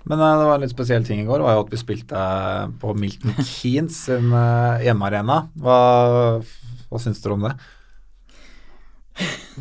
Men 0.04 0.20
uh, 0.20 0.34
det 0.40 0.48
var 0.48 0.58
en 0.58 0.66
litt 0.66 0.74
spesiell 0.74 1.06
ting 1.08 1.22
i 1.24 1.28
går, 1.28 1.44
var 1.44 1.56
jo 1.58 1.64
at 1.64 1.72
vi 1.72 1.80
spilte 1.80 2.24
på 2.82 2.96
Milton 3.00 3.38
Keanes 3.54 4.02
sin 4.10 4.32
uh, 4.36 4.82
hjemmearena. 4.84 5.46
Hva, 5.64 5.78
hva 6.90 7.04
syns 7.04 7.24
dere 7.24 7.38
om 7.38 7.48
det? 7.48 7.56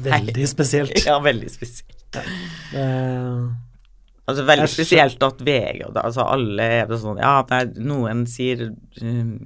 Veldig 0.03 0.49
spesielt. 0.49 1.03
Ja, 1.07 1.19
veldig 1.23 1.51
spesielt. 1.53 1.92
Uh, 2.13 3.49
altså 4.29 4.45
Veldig 4.45 4.69
spesielt 4.69 5.23
at 5.25 5.39
VG 5.41 5.87
altså 5.89 6.27
Alle 6.29 6.67
er 6.83 6.91
det 6.91 6.99
sånn 7.01 7.21
Ja, 7.23 7.39
nei, 7.49 7.63
noen 7.81 8.27
sier 8.29 8.67
um, 9.01 9.39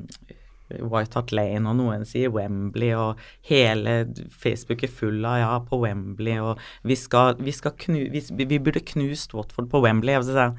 White 0.66 1.14
Hart 1.14 1.30
Lane, 1.30 1.62
og 1.70 1.76
noen 1.78 2.02
sier 2.08 2.32
Wembley, 2.34 2.90
og 2.98 3.20
hele 3.46 4.00
Facebook 4.34 4.82
er 4.82 4.90
full 4.90 5.20
av 5.22 5.36
ja, 5.38 5.52
på 5.62 5.78
Wembley, 5.84 6.40
og 6.42 6.58
vi 6.82 6.96
skal, 6.98 7.36
vi 7.38 7.54
skal 7.54 7.76
knu, 7.84 8.00
vi, 8.10 8.22
vi, 8.26 8.58
burde 8.58 8.82
knust 8.90 9.36
Watford 9.36 9.70
på 9.70 9.84
Wembley. 9.84 10.16
Og 10.18 10.26
så 10.26 10.34
sier 10.34 10.56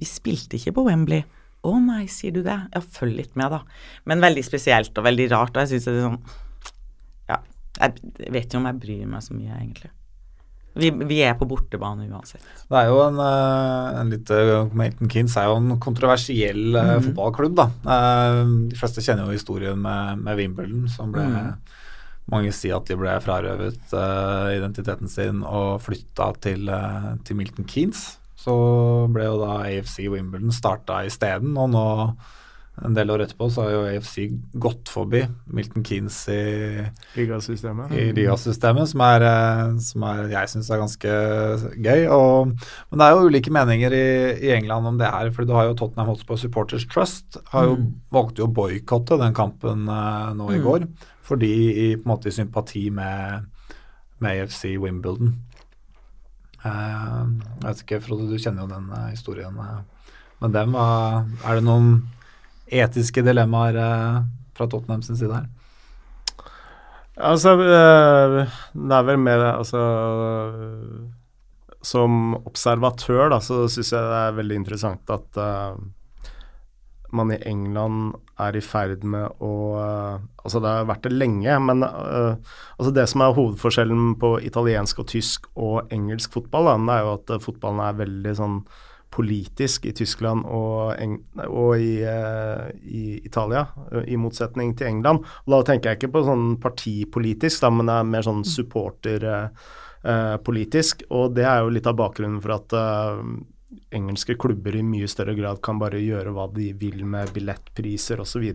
vi 0.00 0.08
spilte 0.08 0.56
ikke 0.56 0.78
på 0.78 0.86
Wembley. 0.88 1.26
Å 1.60 1.74
nei, 1.84 2.06
sier 2.08 2.32
du 2.32 2.40
det? 2.46 2.56
Ja, 2.72 2.80
følg 2.80 3.18
litt 3.18 3.34
med, 3.36 3.52
da. 3.52 3.60
Men 4.08 4.24
veldig 4.24 4.44
spesielt 4.46 4.96
og 4.96 5.04
veldig 5.04 5.28
rart, 5.34 5.52
og 5.52 5.66
jeg 5.66 5.74
syns 5.74 5.88
det 5.90 5.96
er 5.98 6.06
sånn 6.06 6.20
Ja, 7.28 7.40
jeg 7.82 8.30
vet 8.32 8.46
ikke 8.46 8.62
om 8.62 8.70
jeg 8.70 8.80
bryr 8.86 9.10
meg 9.10 9.26
så 9.26 9.36
mye, 9.36 9.58
egentlig. 9.58 9.92
Vi, 10.72 10.90
vi, 10.90 11.18
er 11.26 11.34
på 11.34 11.48
bortebane 11.50 12.06
uansett. 12.06 12.44
Det 12.70 12.78
er 12.78 12.90
jo 12.92 13.00
en, 13.02 13.18
eh, 13.24 13.98
en 14.00 14.12
litt 14.12 14.30
uh, 14.30 14.70
Milton 14.76 15.10
Keynes 15.10 15.34
er 15.40 15.48
jo 15.50 15.56
en 15.58 15.74
kontroversiell 15.82 16.76
uh, 16.76 16.92
mm. 16.94 17.08
fotballklubb, 17.08 17.56
da. 17.58 17.66
Uh, 17.82 18.68
de 18.70 18.78
fleste 18.78 19.02
kjenner 19.02 19.26
jo 19.26 19.34
historien 19.34 19.80
med, 19.82 20.22
med 20.22 20.38
Wimbledon, 20.38 20.86
som 20.92 21.12
ble 21.14 21.26
mm. 21.26 21.52
Mange 22.30 22.52
sier 22.54 22.76
at 22.76 22.86
de 22.86 22.94
ble 22.94 23.10
frarøvet 23.24 23.90
identiteten 24.54 25.10
sin 25.10 25.40
og 25.42 25.80
flytta 25.82 26.28
til, 26.44 26.68
til 27.26 27.34
Milton 27.34 27.66
Keynes. 27.66 28.04
Så 28.38 28.54
ble 29.10 29.24
jo 29.26 29.40
da 29.40 29.56
AFC 29.64 30.04
Wimbledon 30.12 30.54
starta 30.54 31.00
isteden, 31.08 31.56
og 31.58 31.72
nå 31.72 31.88
en 32.84 32.94
del 32.96 33.10
år 33.12 33.24
etterpå 33.24 33.48
så 33.52 33.64
har 33.64 33.74
jo 33.74 33.80
AFC 33.90 34.14
gått 34.62 34.88
forbi 34.92 35.20
Milton 35.52 35.84
Keanes 35.84 36.16
i 36.32 36.40
ligasystemet, 37.16 37.92
i 37.92 38.06
ligasystemet 38.16 38.88
som, 38.92 39.02
er, 39.04 39.24
eh, 39.28 39.74
som 39.84 40.04
er, 40.08 40.22
jeg 40.32 40.52
syns 40.52 40.70
er 40.70 40.80
ganske 40.80 41.16
gøy. 41.76 42.06
Og, 42.16 42.54
men 42.54 43.02
det 43.02 43.06
er 43.06 43.16
jo 43.16 43.28
ulike 43.28 43.52
meninger 43.54 43.96
i, 43.96 44.06
i, 44.38 44.52
England 44.56 44.88
om 44.88 45.00
det 45.00 45.10
her. 45.12 45.32
for 45.36 45.48
du 45.48 45.52
har 45.56 45.68
jo 45.68 45.76
Tottenham 45.76 46.08
Hotspur 46.12 46.40
Supporters 46.40 46.86
Trust 46.90 47.36
har 47.52 47.68
jo 47.68 47.76
mm. 47.78 47.88
valgte 48.16 48.42
jo 48.42 48.48
å 48.48 48.54
boikotte 48.60 49.18
den 49.20 49.36
kampen 49.36 49.84
uh, 49.90 50.32
nå 50.36 50.48
i 50.54 50.60
mm. 50.60 50.64
går. 50.64 50.86
Fordi 51.30 51.54
i, 51.70 51.88
på 51.98 52.06
en 52.06 52.12
måte 52.14 52.30
i 52.30 52.34
sympati 52.34 52.86
med, 52.94 53.44
med 54.24 54.46
AFC 54.46 54.72
Wimbledon. 54.80 55.34
Uh, 56.64 57.28
jeg 57.60 57.66
vet 57.66 57.84
ikke, 57.84 58.00
Frode, 58.08 58.30
du 58.30 58.40
kjenner 58.40 58.64
jo 58.64 58.72
den 58.72 58.88
uh, 58.94 59.10
historien. 59.12 59.52
med 60.40 60.56
dem, 60.56 60.72
er 60.80 61.60
det 61.60 61.66
noen 61.66 61.92
etiske 62.70 63.24
dilemmaer 63.26 63.78
eh, 63.78 64.20
fra 64.56 64.68
Tottenham 64.70 65.02
sin 65.02 65.18
side 65.18 65.34
her? 65.34 65.48
Altså, 67.20 67.54
eh, 67.60 68.56
det 68.72 68.96
er 68.96 69.06
vel 69.06 69.20
mer 69.20 69.42
altså 69.50 69.80
Som 71.84 72.36
observatør, 72.46 73.28
da, 73.32 73.40
så 73.44 73.66
syns 73.68 73.92
jeg 73.92 74.12
det 74.12 74.20
er 74.20 74.36
veldig 74.36 74.60
interessant 74.62 75.12
at 75.12 75.40
uh, 75.40 75.76
man 77.16 77.32
i 77.32 77.38
England 77.48 78.12
er 78.40 78.56
i 78.56 78.62
ferd 78.62 79.02
med 79.02 79.40
å 79.42 79.52
uh, 79.80 80.20
Altså, 80.44 80.60
det 80.60 80.68
har 80.70 80.86
vært 80.88 81.08
det 81.08 81.16
lenge, 81.16 81.56
men 81.64 81.84
uh, 81.84 82.36
altså 82.76 82.92
det 82.96 83.06
som 83.12 83.24
er 83.24 83.34
hovedforskjellen 83.36 84.14
på 84.20 84.34
italiensk 84.44 85.02
og 85.02 85.08
tysk 85.08 85.48
og 85.56 85.90
engelsk 85.92 86.36
fotball, 86.36 86.68
da, 86.68 86.76
det 86.84 86.94
er 86.94 87.04
jo 87.04 87.16
at 87.16 87.34
fotballen 87.44 87.82
er 87.84 87.98
veldig 88.04 88.36
sånn 88.38 88.60
politisk 89.10 89.86
i 89.90 89.92
Tyskland 89.96 90.44
og, 90.46 90.94
og 91.48 91.80
i, 91.80 92.04
uh, 92.06 92.70
i, 92.86 93.20
Italia, 93.26 93.66
i 94.06 94.16
motsetning 94.20 94.76
til 94.78 94.86
England. 94.90 95.18
Og 95.46 95.52
da 95.54 95.62
tenker 95.66 95.88
jeg 95.90 95.96
ikke 96.00 96.14
på 96.16 96.26
sånn 96.28 96.46
partipolitisk, 96.62 97.56
da, 97.64 97.68
men 97.74 97.86
det 97.90 97.96
er 97.96 98.12
mer 98.14 98.24
sånn 98.26 98.44
supporterpolitisk. 98.46 100.94
Uh, 101.06 101.10
og 101.18 101.24
det 101.38 101.46
er 101.46 101.58
jo 101.64 101.74
litt 101.74 101.90
av 101.90 102.00
bakgrunnen 102.00 102.42
for 102.44 102.50
at 102.56 102.68
uh, 102.78 103.18
engelske 103.94 104.34
klubber 104.40 104.76
i 104.76 104.82
mye 104.86 105.08
større 105.10 105.34
grad 105.38 105.60
kan 105.62 105.78
bare 105.80 106.00
gjøre 106.02 106.32
hva 106.34 106.46
de 106.54 106.70
vil 106.78 107.04
med 107.06 107.32
billettpriser 107.34 108.22
osv. 108.22 108.46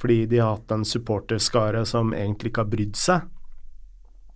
Fordi 0.00 0.18
de 0.30 0.42
har 0.42 0.56
hatt 0.56 0.74
en 0.74 0.86
supporterskare 0.88 1.84
som 1.88 2.14
egentlig 2.16 2.52
ikke 2.52 2.64
har 2.64 2.74
brydd 2.74 2.96
seg 2.98 3.18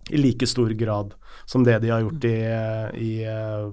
i 0.09 0.17
like 0.17 0.47
stor 0.47 0.73
grad 0.77 1.13
som 1.49 1.63
det 1.63 1.79
de 1.79 1.89
har 1.89 2.03
gjort 2.03 2.25
i, 2.29 2.37
i 3.01 3.13
eh, 3.25 3.69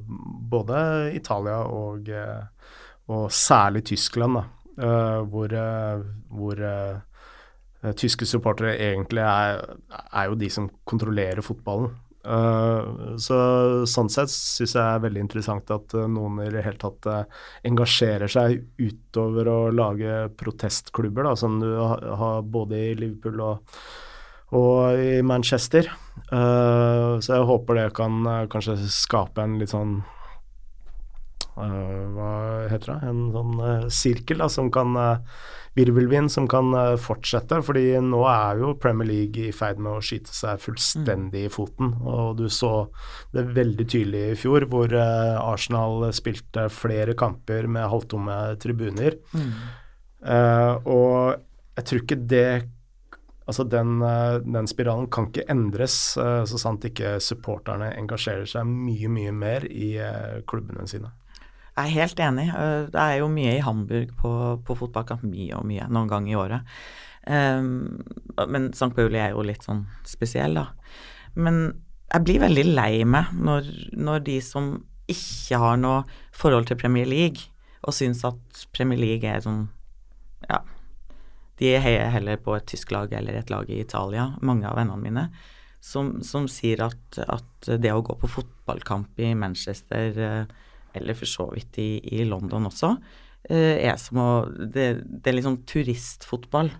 både 0.51 0.79
Italia 1.17 1.59
og, 1.69 2.09
eh, 2.09 2.71
og 3.13 3.27
særlig 3.33 3.85
Tyskland, 3.91 4.39
da, 4.39 4.45
eh, 4.81 5.19
hvor, 5.29 5.53
hvor 6.33 6.65
tyske 8.01 8.27
supportere 8.27 8.79
egentlig 8.81 9.23
er, 9.23 9.61
er, 10.09 10.25
jo 10.31 10.41
de 10.41 10.49
som 10.51 10.71
kontrollerer 10.89 11.45
fotballen. 11.45 11.93
Så 13.23 13.37
Sånn 13.87 14.09
sett 14.11 14.33
syns 14.33 14.73
jeg 14.75 14.83
er 14.83 15.05
veldig 15.05 15.21
interessant 15.23 15.69
at 15.71 15.95
noen 16.11 16.41
i 16.43 16.49
det 16.51 16.65
hele 16.65 16.81
tatt 16.81 17.07
engasjerer 17.69 18.33
seg 18.33 18.65
utover 18.81 19.53
å 19.53 19.61
lage 19.71 20.25
protestklubber, 20.41 21.29
da, 21.29 21.37
som 21.39 21.61
du 21.63 21.69
har 21.79 22.43
både 22.43 22.81
i 22.89 22.99
Liverpool 22.99 23.45
og 23.47 23.79
og 24.55 25.01
i 25.01 25.23
Manchester. 25.27 25.89
Uh, 26.31 27.19
så 27.23 27.37
jeg 27.37 27.49
håper 27.49 27.79
det 27.79 27.91
kan 27.97 28.23
uh, 28.27 28.47
kanskje 28.51 28.79
skape 28.91 29.43
en 29.43 29.59
litt 29.61 29.71
sånn 29.71 30.01
uh, 31.55 32.03
Hva 32.17 32.31
heter 32.73 32.95
det? 32.95 33.11
En 33.11 33.21
sånn 33.35 33.61
sirkel 33.93 34.43
da, 34.43 34.49
som 34.51 34.71
kan 34.75 34.97
Virvelvind 35.77 36.33
som 36.33 36.47
kan 36.49 36.71
fortsette. 36.97 37.59
fordi 37.61 37.99
nå 38.01 38.23
er 38.31 38.63
jo 38.63 38.77
Premier 38.81 39.11
League 39.11 39.49
i 39.51 39.53
ferd 39.53 39.77
med 39.77 39.99
å 39.99 40.05
skyte 40.05 40.33
seg 40.33 40.63
fullstendig 40.63 41.43
i 41.45 41.53
foten. 41.53 41.93
Og 42.01 42.39
du 42.39 42.47
så 42.49 42.87
det 43.37 43.45
veldig 43.59 43.85
tydelig 43.85 44.23
i 44.31 44.39
fjor, 44.41 44.65
hvor 44.73 44.95
Arsenal 44.97 46.07
spilte 46.17 46.71
flere 46.73 47.13
kamper 47.13 47.69
med 47.69 47.91
halvtomme 47.93 48.39
tribuner. 48.63 49.19
Mm. 49.37 49.53
og 50.89 51.37
jeg 51.77 51.85
tror 51.91 52.03
ikke 52.03 52.23
det 52.25 52.49
Altså 53.47 53.63
den, 53.71 54.01
eh, 54.03 54.41
den, 54.43 54.67
spiralen 54.67 55.07
kan 55.11 55.29
ikke 55.31 55.47
endres 55.53 56.17
eh, 56.19 56.43
så 56.51 56.59
sant 56.59 56.85
ikke 56.89 57.17
supporterne 57.23 57.93
engasjerer 57.95 58.49
seg 58.51 58.67
mye, 58.67 59.11
mye 59.13 59.35
mer 59.35 59.67
i 59.71 59.93
eh, 60.03 60.43
klubbene 60.51 60.87
sine. 60.91 61.13
Jeg 61.77 61.85
er 61.85 61.95
helt 61.95 62.21
enig. 62.25 62.47
Det 62.89 63.01
er 63.03 63.19
jo 63.21 63.29
mye 63.29 63.59
i 63.59 63.63
Hamburg 63.63 64.15
på, 64.17 64.31
på 64.65 64.77
fotballkamp. 64.81 65.27
Mye 65.29 65.59
og 65.59 65.67
mye. 65.69 65.85
Noen 65.93 66.09
ganger 66.09 66.33
i 66.33 66.39
året. 66.41 66.79
Um, 67.29 67.99
men 68.49 68.71
St. 68.73 68.89
Pauli 68.97 69.21
er 69.21 69.35
jo 69.35 69.45
litt 69.45 69.67
sånn 69.67 69.83
spesiell, 70.09 70.57
da. 70.57 70.71
Men 71.37 71.59
jeg 72.07 72.25
blir 72.25 72.41
veldig 72.47 72.65
lei 72.71 73.05
meg 73.05 73.35
når, 73.37 73.69
når 73.93 74.25
de 74.25 74.39
som 74.41 74.71
ikke 75.13 75.61
har 75.61 75.77
noe 75.83 76.07
forhold 76.33 76.71
til 76.71 76.81
Premier 76.81 77.05
League, 77.13 77.51
og 77.85 77.93
syns 77.93 78.25
at 78.25 78.65
Premier 78.73 78.99
League 78.99 79.29
er 79.29 79.45
sånn 79.45 79.67
Ja, 80.49 80.63
de 81.61 81.77
heier 81.81 82.11
heller 82.13 82.41
på 82.43 82.57
et 82.57 82.67
tysk 82.69 82.93
lag 82.93 83.13
eller 83.17 83.39
et 83.39 83.53
lag 83.53 83.69
i 83.73 83.81
Italia, 83.81 84.31
mange 84.45 84.69
av 84.69 84.77
vennene 84.79 85.03
mine, 85.03 85.27
som, 85.81 86.17
som 86.25 86.49
sier 86.51 86.83
at, 86.85 87.21
at, 87.23 87.69
det 87.81 87.93
å 87.93 88.03
gå 88.05 88.17
på 88.21 88.31
fotballkamp 88.31 89.21
i 89.23 89.33
Manchester, 89.39 90.19
eh, 90.19 90.73
eller 90.97 91.17
for 91.19 91.31
så 91.31 91.47
vidt 91.53 91.79
i, 91.83 91.91
i 92.19 92.25
London 92.29 92.69
også, 92.69 92.97
eh, 93.49 93.87
er 93.87 93.97
som 94.01 94.21
å 94.23 94.31
Det, 94.47 94.89
det 95.05 95.31
er 95.31 95.39
liksom 95.39 95.63
turistfotball. 95.69 96.73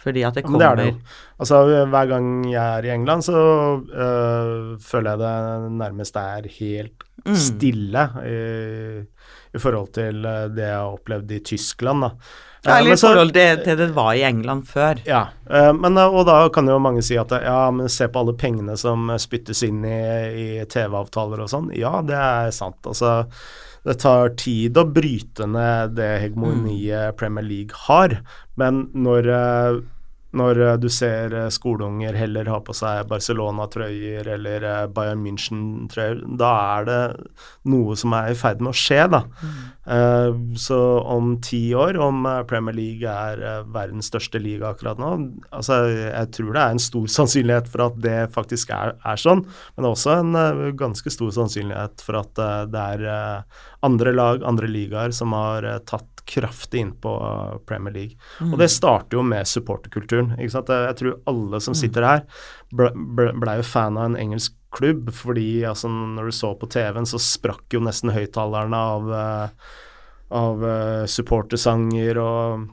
Fordi 0.00 0.22
at 0.24 0.38
det 0.38 0.46
kommer 0.46 0.62
ja, 0.64 0.68
det 0.72 0.72
er 0.72 0.78
det 0.80 0.92
jo. 0.94 1.16
Altså, 1.44 1.56
hver 1.92 2.06
gang 2.08 2.28
jeg 2.48 2.60
er 2.78 2.86
i 2.86 2.92
England, 2.94 3.24
så 3.26 3.40
øh, 3.84 4.78
føler 4.80 5.10
jeg 5.10 5.20
det 5.20 5.72
nærmest 5.76 6.16
er 6.16 6.48
helt 6.54 7.04
mm. 7.26 7.34
stille 7.36 8.04
i, 8.24 8.38
i, 9.52 9.60
forhold 9.60 9.90
til 9.98 10.24
det 10.24 10.64
jeg 10.64 10.78
har 10.78 10.96
opplevd 10.96 11.36
i 11.36 11.42
Tyskland, 11.52 12.06
da. 12.06 12.14
Ja, 12.64 12.76
eller 12.76 12.96
så, 12.96 13.08
forhold 13.08 13.32
til 13.32 13.62
det 13.64 13.76
det 13.80 13.88
var 13.96 14.12
i 14.16 14.24
England 14.26 14.66
før. 14.68 15.00
Ja, 15.08 15.22
uh, 15.48 15.70
men, 15.76 15.96
og 15.96 16.26
da 16.28 16.42
kan 16.52 16.68
jo 16.68 16.80
mange 16.82 17.04
si 17.04 17.16
at 17.20 17.32
ja, 17.32 17.62
men 17.72 17.88
se 17.92 18.08
på 18.10 18.20
alle 18.20 18.36
pengene 18.36 18.76
som 18.80 19.08
spyttes 19.20 19.64
inn 19.66 19.80
i, 19.88 20.02
i 20.30 20.48
TV-avtaler 20.68 21.40
og 21.44 21.50
sånn. 21.52 21.70
Ja, 21.76 22.00
det 22.04 22.18
er 22.18 22.52
sant. 22.54 22.80
Altså, 22.84 23.24
det 23.88 23.96
tar 24.02 24.34
tid 24.40 24.76
å 24.76 24.84
bryte 24.92 25.48
ned 25.48 25.96
det 25.96 26.10
hegemoniet 26.26 27.14
mm. 27.14 27.16
Premier 27.20 27.46
League 27.46 27.84
har, 27.86 28.18
men 28.60 28.88
når 28.92 29.30
når 30.36 30.60
uh, 30.62 30.74
du 30.78 30.86
ser 30.92 31.34
uh, 31.34 31.48
skoleunger 31.50 32.14
heller 32.14 32.48
ha 32.52 32.60
på 32.62 32.74
seg 32.76 33.08
Barcelona-trøyer 33.10 34.28
eller 34.36 34.66
uh, 34.66 34.84
Bayern 34.94 35.24
München-trøyer, 35.24 36.22
da 36.38 36.50
er 36.76 36.86
det 36.86 37.00
noe 37.70 37.96
som 37.98 38.14
er 38.14 38.30
i 38.30 38.38
ferd 38.38 38.62
med 38.62 38.72
å 38.72 38.78
skje, 38.78 39.02
da. 39.10 39.24
Mm. 39.40 40.54
så 40.60 40.76
om 41.08 41.32
ti 41.42 41.72
år, 41.74 41.96
om 41.98 42.26
Premier 42.46 42.76
League 42.76 43.10
er 43.10 43.64
verdens 43.74 44.06
største 44.10 44.38
liga 44.38 44.68
akkurat 44.68 45.00
nå 45.00 45.08
altså 45.56 45.78
Jeg 45.88 46.28
tror 46.36 46.52
det 46.54 46.60
er 46.60 46.74
en 46.76 46.82
stor 46.82 47.08
sannsynlighet 47.16 47.70
for 47.72 47.86
at 47.88 47.96
det 48.04 48.18
faktisk 48.36 48.70
er, 48.76 48.94
er 49.02 49.18
sånn, 49.18 49.42
men 49.42 49.82
det 49.82 49.88
er 49.88 49.96
også 49.96 50.14
en 50.20 50.76
ganske 50.78 51.10
stor 51.10 51.32
sannsynlighet 51.40 52.04
for 52.06 52.20
at 52.20 52.42
det 52.70 52.84
er 53.00 53.04
andre 53.86 54.14
lag, 54.14 54.46
andre 54.46 54.70
ligaer, 54.70 55.16
som 55.16 55.34
har 55.34 55.66
tatt 55.88 56.19
kraftig 56.30 56.84
inn 56.84 56.94
på 57.02 57.12
Premier 57.68 57.94
League. 57.94 58.18
Mm. 58.40 58.54
Og 58.54 58.62
det 58.62 58.70
starter 58.72 59.18
jo 59.18 59.26
med 59.26 59.48
supporterkulturen. 59.48 60.32
ikke 60.38 60.54
sant? 60.54 60.72
Jeg, 60.72 60.96
tror 61.00 61.20
alle 61.30 61.60
som 61.60 61.76
mm. 61.76 61.80
sitter 61.82 62.06
her, 62.06 62.24
ble, 62.70 62.90
ble, 62.94 63.30
ble 63.42 63.60
jo 63.60 63.68
fan 63.68 63.98
av 63.98 64.10
en 64.10 64.18
engelsk 64.20 64.56
klubb, 64.74 65.10
fordi 65.14 65.64
altså, 65.66 65.90
når 65.90 66.30
du 66.30 66.36
så 66.36 66.52
på 66.58 66.68
TV-en, 66.70 67.08
så 67.08 67.18
sprakk 67.22 67.74
jo 67.74 67.82
nesten 67.82 68.12
høyttalerne 68.14 68.82
av, 68.94 69.08
uh, 69.10 69.78
av 70.40 70.62
uh, 70.66 71.08
supportersanger 71.10 72.22
og 72.22 72.68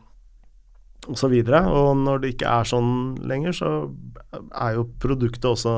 og 1.07 1.15
så 1.15 1.29
videre. 1.31 1.61
Og 1.71 1.93
når 2.01 2.21
det 2.23 2.33
ikke 2.33 2.51
er 2.51 2.67
sånn 2.67 2.91
lenger, 3.27 3.55
så 3.55 3.69
er 4.59 4.75
jo 4.75 4.87
produktet 5.01 5.45
også 5.47 5.71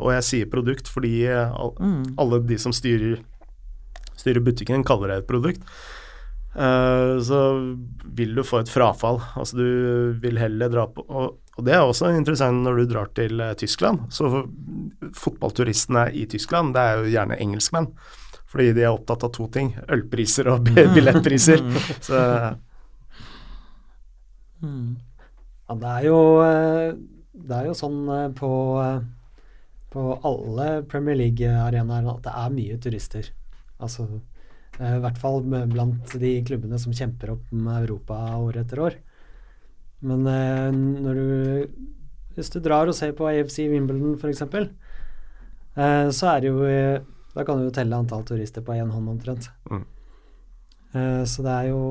Og 0.00 0.08
jeg 0.14 0.24
sier 0.26 0.50
produkt 0.50 0.88
fordi 0.88 1.26
mm. 1.28 2.14
alle 2.20 2.40
de 2.48 2.56
som 2.60 2.72
styrer, 2.74 3.20
styrer 4.16 4.44
butikken, 4.44 4.86
kaller 4.86 5.12
det 5.12 5.18
et 5.22 5.28
produkt. 5.28 5.66
Uh, 6.52 7.16
så 7.24 7.38
vil 8.04 8.34
du 8.36 8.42
få 8.44 8.60
et 8.60 8.72
frafall. 8.72 9.20
Altså 9.40 9.56
du 9.56 10.18
vil 10.20 10.40
heller 10.40 10.72
dra 10.72 10.84
på 10.90 11.04
og, 11.08 11.38
og 11.56 11.64
det 11.64 11.72
er 11.76 11.84
også 11.84 12.10
interessant 12.12 12.64
når 12.64 12.80
du 12.80 12.90
drar 12.90 13.12
til 13.16 13.40
uh, 13.40 13.52
Tyskland. 13.58 14.06
Så 14.12 14.28
fotballturistene 15.16 16.10
i 16.16 16.26
Tyskland, 16.28 16.74
det 16.76 16.82
er 16.82 17.00
jo 17.00 17.14
gjerne 17.14 17.40
engelskmenn. 17.40 17.88
Fordi 18.52 18.74
de 18.76 18.84
er 18.84 18.92
opptatt 18.92 19.24
av 19.24 19.32
to 19.32 19.46
ting. 19.52 19.72
Ølpriser 19.92 20.50
og 20.52 20.68
billettpriser. 20.68 21.64
så 22.08 22.18
mm. 24.60 24.90
Ja, 25.68 25.76
det 25.80 25.92
er 25.92 26.04
jo 26.04 26.18
eh, 26.44 26.90
Det 27.32 27.56
er 27.56 27.68
jo 27.70 27.76
sånn 27.76 28.02
på, 28.36 28.50
på 29.94 30.02
alle 30.28 30.66
Premier 30.84 31.16
League-arenaer 31.16 32.10
at 32.12 32.26
det 32.26 32.34
er 32.42 32.52
mye 32.58 32.76
turister. 32.82 33.30
Altså 33.80 34.04
Eh, 34.10 34.31
I 34.82 35.00
hvert 35.02 35.18
fall 35.20 35.42
blant 35.46 36.14
de 36.18 36.32
klubbene 36.46 36.78
som 36.80 36.94
kjemper 36.96 37.36
opp 37.36 37.50
med 37.54 37.84
Europa 37.84 38.18
år 38.40 38.62
etter 38.64 38.82
år. 38.82 38.96
Men 40.02 40.26
eh, 40.26 40.70
når 40.74 41.14
du 41.18 41.26
Hvis 42.34 42.50
du 42.50 42.58
drar 42.64 42.88
og 42.88 42.96
ser 42.96 43.12
på 43.12 43.28
AFC 43.28 43.68
Wimbledon 43.70 44.16
f.eks., 44.16 44.42
eh, 44.42 46.08
så 46.10 46.30
er 46.32 46.40
det 46.40 46.50
jo 46.50 46.64
Da 47.36 47.44
kan 47.46 47.60
du 47.60 47.68
jo 47.68 47.74
telle 47.74 47.96
antall 47.96 48.24
turister 48.26 48.64
på 48.64 48.74
én 48.74 48.90
hånd 48.90 49.08
omtrent. 49.08 49.50
Mm. 49.70 49.86
Så 51.24 51.40
det 51.40 51.52
er 51.52 51.68
jo 51.70 51.84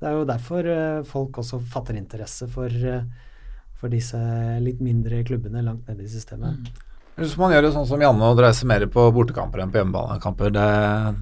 Det 0.00 0.06
er 0.08 0.14
jo 0.16 0.24
derfor 0.24 0.68
folk 1.04 1.42
også 1.42 1.58
fatter 1.60 1.98
interesse 1.98 2.48
for, 2.48 2.72
for 3.76 3.92
disse 3.92 4.16
litt 4.64 4.80
mindre 4.80 5.20
klubbene 5.28 5.60
langt 5.66 5.88
nede 5.90 6.06
i 6.06 6.08
systemet. 6.08 6.56
Mm. 6.56 6.89
Hvis 7.20 7.34
man 7.36 7.52
gjør 7.52 7.66
det 7.66 7.70
sånn 7.74 7.86
som 7.88 8.00
Janne 8.00 8.28
og 8.32 8.38
reiser 8.40 8.68
mer 8.70 8.86
på 8.88 9.02
bortekamper 9.12 9.60
enn 9.60 9.72
på 9.72 9.80
hjemmebanekamper, 9.80 10.52
det, 10.54 10.66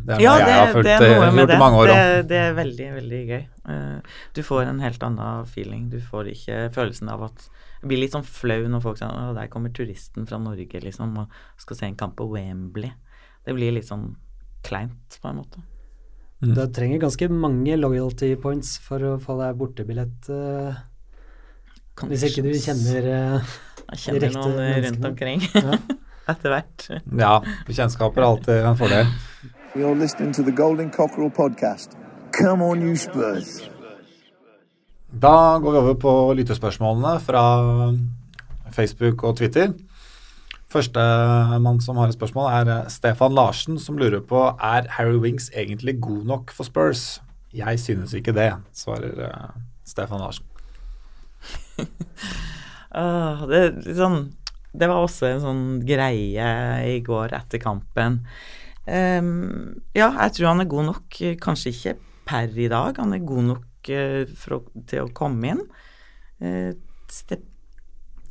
det 0.06 0.14
er 0.14 0.20
ja, 0.22 0.34
noe 0.36 0.50
jeg 0.52 0.58
har 0.60 0.72
fulgt, 0.76 0.86
det 0.86 0.92
er 0.94 1.14
noe 1.18 1.42
gjort 1.42 1.52
i 1.54 1.58
mange 1.58 1.80
år. 1.80 1.90
Det, 1.90 2.20
det, 2.30 2.42
er 2.42 2.54
veldig, 2.54 2.86
veldig 2.98 3.22
gøy. 3.32 3.40
Uh, 3.68 4.20
du 4.36 4.40
får 4.46 4.62
en 4.68 4.82
helt 4.84 5.06
annen 5.08 5.48
feeling. 5.50 5.88
Du 5.90 5.98
får 6.04 6.30
ikke 6.34 6.60
følelsen 6.76 7.10
av 7.14 7.26
at 7.26 7.48
Jeg 7.80 7.90
blir 7.90 8.02
litt 8.02 8.14
sånn 8.14 8.26
flau 8.26 8.60
når 8.70 8.84
folk 8.84 9.00
sier 9.00 9.10
at 9.10 9.36
der 9.36 9.50
kommer 9.50 9.74
turisten 9.74 10.26
fra 10.26 10.38
Norge 10.42 10.80
liksom 10.82 11.18
og 11.22 11.34
skal 11.62 11.80
se 11.80 11.90
en 11.90 11.98
kamp 11.98 12.16
på 12.18 12.26
Wembley. 12.30 12.94
Det 13.46 13.54
blir 13.56 13.74
litt 13.74 13.90
sånn 13.90 14.12
kleint, 14.66 15.18
på 15.22 15.30
en 15.30 15.40
måte. 15.42 15.62
Mm. 16.42 16.52
Du 16.54 16.62
trenger 16.74 17.02
ganske 17.02 17.28
mange 17.34 17.74
loyalty 17.78 18.36
points 18.38 18.76
for 18.82 19.02
å 19.02 19.16
få 19.22 19.38
deg 19.42 19.58
bortebillett. 19.58 20.30
Uh, 20.30 20.78
hvis 22.06 22.28
ikke 22.28 22.46
du 22.46 22.52
kjenner 22.54 23.08
uh, 23.10 23.56
jeg 23.92 24.02
kjenner 24.04 24.34
noen 24.36 24.60
eh, 24.64 24.76
rundt 24.86 25.08
omkring 25.10 25.44
ja. 25.54 25.78
etter 26.32 26.52
hvert. 26.52 26.86
ja, 27.20 27.32
bekjentskaper 27.68 28.22
er 28.22 28.28
alltid 28.28 28.68
en 28.68 28.78
fordel. 28.78 29.10
You're 29.74 29.96
listening 29.96 30.34
to 30.34 30.42
the 30.42 30.52
Golden 30.52 30.90
Cockerel 30.90 31.30
podcast. 31.30 31.96
Come 32.32 32.64
on, 32.64 32.82
you 32.82 32.96
Spurs. 32.96 33.62
Da 35.08 35.58
går 35.62 35.72
vi 35.72 35.78
over 35.78 35.94
på 35.94 36.14
lyttespørsmålene 36.36 37.20
fra 37.24 37.44
Facebook 38.72 39.24
og 39.24 39.36
Twitter. 39.36 39.72
Første 40.68 41.00
mann 41.64 41.80
som 41.80 41.96
har 41.96 42.10
et 42.10 42.16
spørsmål, 42.16 42.50
er 42.52 42.72
eh, 42.74 42.90
Stefan 42.92 43.32
Larsen, 43.32 43.78
som 43.80 43.96
lurer 43.96 44.20
på 44.20 44.42
er 44.60 44.90
Harry 44.98 45.16
Wings 45.16 45.50
egentlig 45.56 46.00
god 46.00 46.24
nok 46.24 46.50
for 46.52 46.64
Spurs. 46.64 47.22
Jeg 47.54 47.80
synes 47.80 48.12
ikke 48.12 48.32
det, 48.32 48.52
svarer 48.72 49.16
uh, 49.16 49.48
Stefan 49.86 50.18
Larsen. 50.18 50.44
Det, 52.98 53.62
sånn, 53.98 54.22
det, 54.72 54.88
var 54.88 55.02
også 55.02 55.28
en 55.28 55.42
sånn 55.44 55.66
greie 55.86 56.48
i 56.88 56.98
går 57.06 57.34
etter 57.36 57.62
kampen. 57.62 58.22
Um, 58.88 59.76
ja, 59.92 60.08
jeg 60.24 60.34
tror 60.36 60.50
han 60.52 60.64
er 60.64 60.70
god 60.70 60.88
nok. 60.92 61.20
Kanskje 61.42 61.74
ikke 61.74 61.96
per 62.28 62.56
i 62.56 62.70
dag. 62.72 62.98
Han 62.98 63.14
er 63.14 63.26
god 63.28 63.50
nok 63.52 63.92
uh, 63.92 64.24
å, 64.56 64.62
til 64.88 65.04
å 65.04 65.12
komme 65.16 65.52
inn. 65.54 65.62
Uh, 66.42 66.72
det, 67.30 67.42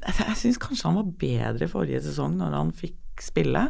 jeg 0.07 0.38
syns 0.39 0.59
kanskje 0.61 0.89
han 0.89 0.99
var 0.99 1.13
bedre 1.20 1.70
forrige 1.72 2.03
sesong 2.05 2.38
når 2.39 2.57
han 2.57 2.74
fikk 2.76 3.24
spille. 3.24 3.68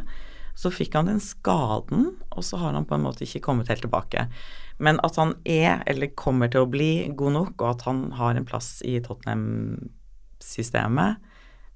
Så 0.58 0.72
fikk 0.74 0.96
han 0.98 1.06
den 1.06 1.20
skaden, 1.22 2.08
og 2.34 2.42
så 2.42 2.58
har 2.58 2.74
han 2.74 2.86
på 2.88 2.96
en 2.96 3.04
måte 3.04 3.22
ikke 3.24 3.44
kommet 3.46 3.70
helt 3.70 3.84
tilbake. 3.84 4.26
Men 4.82 4.98
at 5.06 5.18
han 5.18 5.36
er, 5.46 5.84
eller 5.86 6.10
kommer 6.18 6.50
til 6.50 6.64
å 6.64 6.70
bli, 6.70 6.90
god 7.18 7.36
nok, 7.36 7.54
og 7.60 7.68
at 7.70 7.84
han 7.86 8.08
har 8.18 8.34
en 8.34 8.46
plass 8.46 8.78
i 8.86 8.96
Tottenham 9.04 9.90
systemet, 10.48 11.20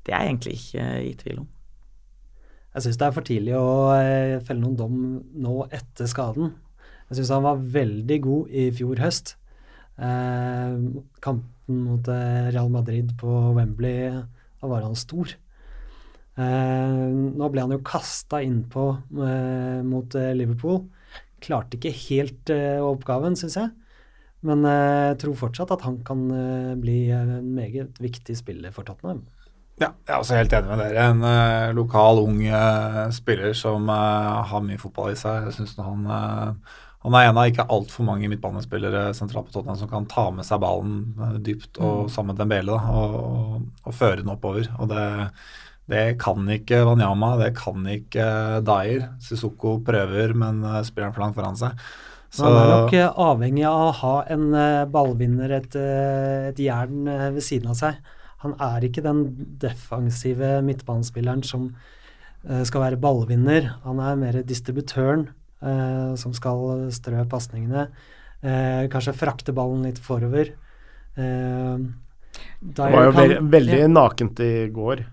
det 0.03 0.14
er 0.14 0.25
jeg 0.25 0.33
egentlig 0.33 0.55
ikke 0.59 0.87
i 1.05 1.12
tvil 1.20 1.43
om. 1.45 1.51
Jeg 2.73 2.87
syns 2.87 2.99
det 2.99 3.07
er 3.07 3.14
for 3.14 3.29
tidlig 3.29 3.55
å 3.59 3.70
eh, 3.95 4.41
felle 4.47 4.62
noen 4.62 4.79
dom 4.79 4.99
nå 5.45 5.57
etter 5.68 6.09
skaden. 6.09 6.55
Jeg 7.11 7.18
syns 7.20 7.33
han 7.35 7.45
var 7.45 7.61
veldig 7.75 8.18
god 8.25 8.55
i 8.57 8.66
fjor 8.73 9.03
høst. 9.05 9.35
Eh, 10.01 10.77
kampen 11.23 11.83
mot 11.85 12.09
eh, 12.09 12.49
Real 12.49 12.73
Madrid 12.73 13.12
på 13.20 13.37
Wembley, 13.59 14.09
da 14.62 14.70
var 14.73 14.87
han 14.89 14.97
stor. 14.97 15.37
Eh, 16.41 17.12
nå 17.37 17.49
ble 17.53 17.64
han 17.66 17.75
jo 17.75 17.83
kasta 17.85 18.41
innpå 18.41 18.87
eh, 19.20 19.81
mot 19.85 20.16
eh, 20.16 20.33
Liverpool. 20.39 20.87
Klarte 21.43 21.77
ikke 21.77 21.93
helt 22.07 22.53
oppgaven, 22.87 23.35
syns 23.37 23.59
jeg. 23.59 23.73
Men 24.47 24.66
eh, 24.66 25.12
jeg 25.12 25.20
tror 25.22 25.38
fortsatt 25.45 25.72
at 25.76 25.86
han 25.86 26.01
kan 26.07 26.26
eh, 26.34 26.74
bli 26.80 26.99
en 27.14 27.53
meget 27.55 27.99
viktig 28.03 28.36
spiller 28.38 28.74
for 28.74 28.86
Tottenham. 28.86 29.22
Ja, 29.80 29.88
jeg 30.07 30.12
er 30.12 30.20
også 30.20 30.36
helt 30.36 30.53
enig 30.55 30.68
med 30.70 30.82
dere. 30.82 31.05
En 31.11 31.24
uh, 31.24 31.72
lokal, 31.74 32.20
ung 32.22 32.38
uh, 32.45 33.09
spiller 33.14 33.55
som 33.57 33.88
uh, 33.90 34.43
har 34.47 34.62
mye 34.62 34.78
fotball 34.78 35.14
i 35.14 35.18
seg. 35.18 35.49
Jeg 35.49 35.57
synes 35.57 35.72
han, 35.80 36.05
han 37.03 37.16
er 37.18 37.30
en 37.30 37.40
av 37.40 37.49
ikke 37.49 37.66
altfor 37.72 38.07
mange 38.07 38.28
midtbanespillere 38.30 39.09
sentralt 39.16 39.49
på 39.49 39.57
Tottenham 39.57 39.80
som 39.80 39.90
kan 39.90 40.07
ta 40.11 40.28
med 40.34 40.47
seg 40.47 40.61
ballen 40.62 41.40
dypt 41.43 41.80
og 41.80 42.05
mm. 42.05 42.12
sammen 42.14 42.34
med 42.34 42.43
Dembele 42.45 42.76
og, 42.76 43.16
og, 43.16 43.66
og, 43.82 43.97
føre 43.97 44.20
den 44.20 44.30
oppover. 44.34 44.68
Og 44.78 44.93
det, 44.93 45.09
det 45.90 46.05
kan 46.22 46.47
ikke 46.59 46.84
Wanyama, 46.86 47.34
det 47.40 47.55
kan 47.59 47.88
ikke 47.97 48.28
Dyer. 48.68 49.09
Sissoko 49.24 49.78
prøver, 49.82 50.36
men 50.36 50.62
spiller 50.86 51.11
han 51.11 51.16
for 51.16 51.26
langt 51.26 51.40
foran 51.40 51.59
seg. 51.59 51.86
Så, 52.33 52.47
han 52.47 52.57
er 52.57 52.70
nok 52.72 52.95
avhengig 53.20 53.64
av 53.68 53.83
å 53.91 53.95
ha 53.99 54.12
en 54.33 54.47
ballvinner, 54.89 55.53
et, 55.53 55.74
et 55.76 56.61
jern 56.64 57.05
ved 57.05 57.43
siden 57.45 57.74
av 57.74 57.76
seg. 57.76 57.99
Han 58.41 58.55
er 58.57 58.87
ikke 58.87 59.05
den 59.05 59.20
defensive 59.61 60.55
midtbanespilleren 60.64 61.45
som 61.45 61.68
skal 62.66 62.87
være 62.87 62.99
ballvinner. 63.03 63.68
Han 63.85 64.01
er 64.01 64.16
mer 64.18 64.41
distributøren 64.49 65.26
eh, 65.62 66.14
som 66.18 66.35
skal 66.37 66.89
strø 66.95 67.24
pasningene. 67.30 67.87
Eh, 68.43 68.89
kanskje 68.93 69.14
frakte 69.14 69.55
ballen 69.55 69.85
litt 69.87 70.01
forover. 70.03 70.55
det 71.14 72.78
var 72.78 73.05
jo 73.07 73.12
kan, 73.12 73.51
veldig 73.53 73.80
ja. 73.83 73.91
nakent 73.91 74.41
i 74.41 74.68
går. 74.72 75.05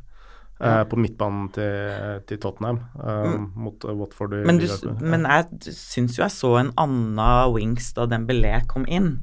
Uh, 0.60 0.82
på 0.91 0.97
midtbanen 0.99 1.45
til, 1.55 2.24
til 2.28 2.39
Tottenham 2.43 2.82
uh, 2.99 3.30
mm. 3.32 3.43
mot 3.64 3.86
Watford. 3.95 4.34
Men, 4.43 4.57
du, 4.60 4.89
men 4.99 5.24
jeg 5.24 5.72
syns 5.72 6.18
jo 6.18 6.26
jeg 6.26 6.36
så 6.36 6.49
en 6.60 6.74
annen 6.76 7.22
Wings 7.53 7.93
da 7.95 8.03
Dembélé 8.12 8.57
kom 8.68 8.84
inn, 8.91 9.14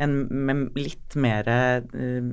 en, 0.00 0.14
med 0.48 0.78
litt 0.80 1.18
mer 1.20 1.50
uh, 1.52 2.30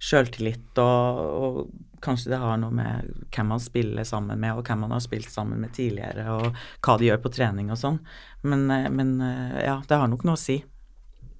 sjøltillit 0.00 0.80
og, 0.80 1.20
og, 1.44 1.62
kanskje 2.00 2.32
det 2.32 2.40
har 2.40 2.56
noe 2.56 2.72
med 2.72 3.08
hvem 3.28 3.50
man 3.52 3.60
spiller 3.60 4.06
sammen 4.08 4.40
med, 4.40 4.56
og 4.56 4.64
hvem 4.64 4.86
man 4.86 4.94
har 4.96 5.02
spilt 5.04 5.28
sammen 5.28 5.60
med 5.60 5.74
tidligere, 5.76 6.24
og 6.32 6.54
hva 6.80 6.94
de 6.96 7.10
gjør 7.10 7.20
på 7.20 7.32
trening 7.36 7.68
og 7.68 7.76
sånn. 7.76 7.98
Men, 8.40 8.62
eh, 8.72 8.88
men, 8.88 9.18
eh, 9.20 9.58
ja, 9.66 9.82
det 9.84 9.98
har 10.00 10.08
nok 10.08 10.24
noe 10.24 10.38
å 10.38 10.40
si. 10.40 10.62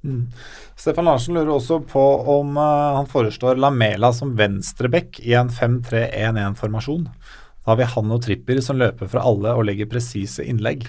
Mm. 0.04 0.26
Stefan 0.76 1.04
Larsen 1.04 1.34
lurer 1.36 1.52
også 1.52 1.80
på 1.84 2.02
om 2.32 2.56
uh, 2.56 2.96
han 2.96 3.06
foreslår 3.08 3.56
Lamela 3.60 4.12
som 4.16 4.32
venstreback 4.38 5.20
i 5.20 5.34
en 5.36 5.50
5-3-1-1-formasjon. 5.52 7.04
Da 7.60 7.72
har 7.72 7.78
vi 7.80 7.88
han 7.94 8.14
og 8.14 8.22
Tripper 8.24 8.60
som 8.64 8.80
løper 8.80 9.06
fra 9.12 9.20
alle 9.28 9.50
og 9.56 9.66
legger 9.68 9.90
presise 9.90 10.44
innlegg. 10.48 10.80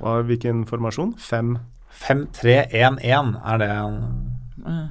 Og 0.00 0.24
hvilken 0.30 0.64
formasjon? 0.68 1.12
5-3-1-1 1.20 3.36
er 3.44 3.56
det 3.60 3.70
han 3.74 3.94
uh. 4.64 4.88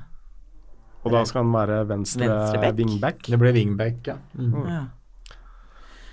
Og 0.99 1.13
da 1.15 1.21
skal 1.25 1.45
han 1.45 1.53
være 1.55 1.77
venstre, 1.87 2.27
venstre 2.27 2.73
wingback? 2.75 3.19
Det 3.23 3.37
blir 3.39 3.53
wingback, 3.55 4.07
ja. 4.11 4.17
Mm. 4.35 4.67
ja. 4.67 4.81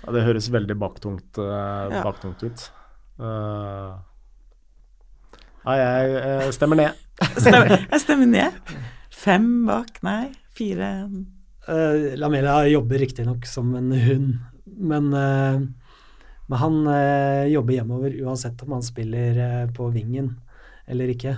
ja. 0.05 0.11
Det 0.15 0.21
høres 0.23 0.47
veldig 0.53 0.77
baktungt, 0.79 1.37
uh, 1.37 1.91
ja. 1.91 2.03
baktungt 2.05 2.39
ut. 2.47 2.71
Uh, 3.19 3.99
ja, 5.67 5.73
jeg, 5.75 6.15
jeg 6.15 6.53
stemmer 6.55 6.79
ned. 6.79 6.93
Jeg 7.21 8.01
stemmer 8.03 8.29
ned. 8.29 8.75
Fem 9.13 9.47
bak, 9.67 9.97
nei, 10.05 10.29
fire 10.57 10.89
uh, 11.67 12.13
Lamela 12.19 12.59
jobber 12.69 13.01
riktignok 13.01 13.47
som 13.49 13.73
en 13.77 13.89
hund, 13.91 14.35
men, 14.65 15.09
uh, 15.13 15.63
men 16.47 16.61
han 16.61 16.77
jobber 17.51 17.79
hjemover 17.79 18.13
uansett 18.23 18.61
om 18.63 18.77
han 18.77 18.85
spiller 18.85 19.67
på 19.75 19.89
vingen 19.91 20.35
eller 20.87 21.11
ikke. 21.11 21.33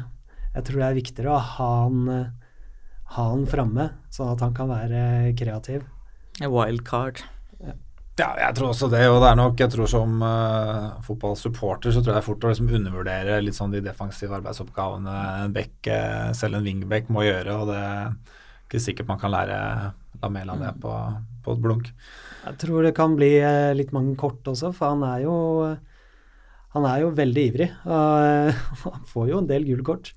Jeg 0.54 0.68
tror 0.68 0.84
det 0.84 0.90
er 0.90 1.00
viktigere 1.00 1.34
å 1.34 1.42
ha 1.56 1.70
han 1.86 2.04
ha 3.16 3.26
han 3.32 3.48
framme, 3.50 3.90
sånn 4.14 4.36
at 4.36 4.44
han 4.46 4.54
kan 4.58 4.70
være 4.70 5.34
kreativ. 5.40 5.86
Wildcard. 6.40 7.24
Ja. 8.20 8.30
jeg 8.40 8.56
tror 8.58 8.74
også 8.74 8.90
det. 8.92 9.02
Og 9.10 9.22
det 9.24 9.30
er 9.32 9.40
nok, 9.40 9.62
jeg 9.62 9.72
tror 9.74 9.90
som 9.90 10.20
uh, 10.24 11.00
fotballsupporter 11.06 11.94
så 11.94 12.02
tror 12.02 12.14
jeg 12.14 12.18
det 12.18 12.24
er 12.24 12.28
fort 12.28 12.46
å 12.46 12.52
liksom 12.52 12.72
undervurdere 12.80 13.40
litt 13.44 13.58
sånn 13.58 13.74
de 13.74 13.84
defensive 13.86 14.36
arbeidsoppgavene 14.40 15.16
en 15.46 15.56
back, 15.56 15.76
uh, 15.88 16.30
selv 16.38 16.60
en 16.60 16.68
wingback 16.68 17.12
må 17.14 17.26
gjøre. 17.28 17.56
Og 17.56 17.72
det 17.72 17.80
er 17.80 18.16
ikke 18.68 18.84
sikkert 18.84 19.12
man 19.12 19.22
kan 19.22 19.34
lære 19.34 19.60
Lamela 20.20 20.58
det 20.60 20.74
på, 20.84 20.96
på, 21.46 21.56
et 21.56 21.62
blunk. 21.64 21.94
Jeg 22.44 22.60
tror 22.66 22.84
det 22.84 22.96
kan 22.98 23.16
bli 23.16 23.38
uh, 23.40 23.72
litt 23.78 23.94
mange 23.96 24.18
kort 24.20 24.48
også, 24.52 24.74
for 24.76 24.96
han 24.96 25.06
er 25.08 25.24
jo 25.28 25.38
han 26.76 26.86
er 26.86 27.00
jo 27.02 27.14
veldig 27.18 27.46
ivrig. 27.50 27.72
og 27.88 28.52
han 28.84 29.08
får 29.10 29.32
jo 29.32 29.40
en 29.42 29.50
del 29.50 29.66
gule 29.66 29.86
kort. 29.88 30.12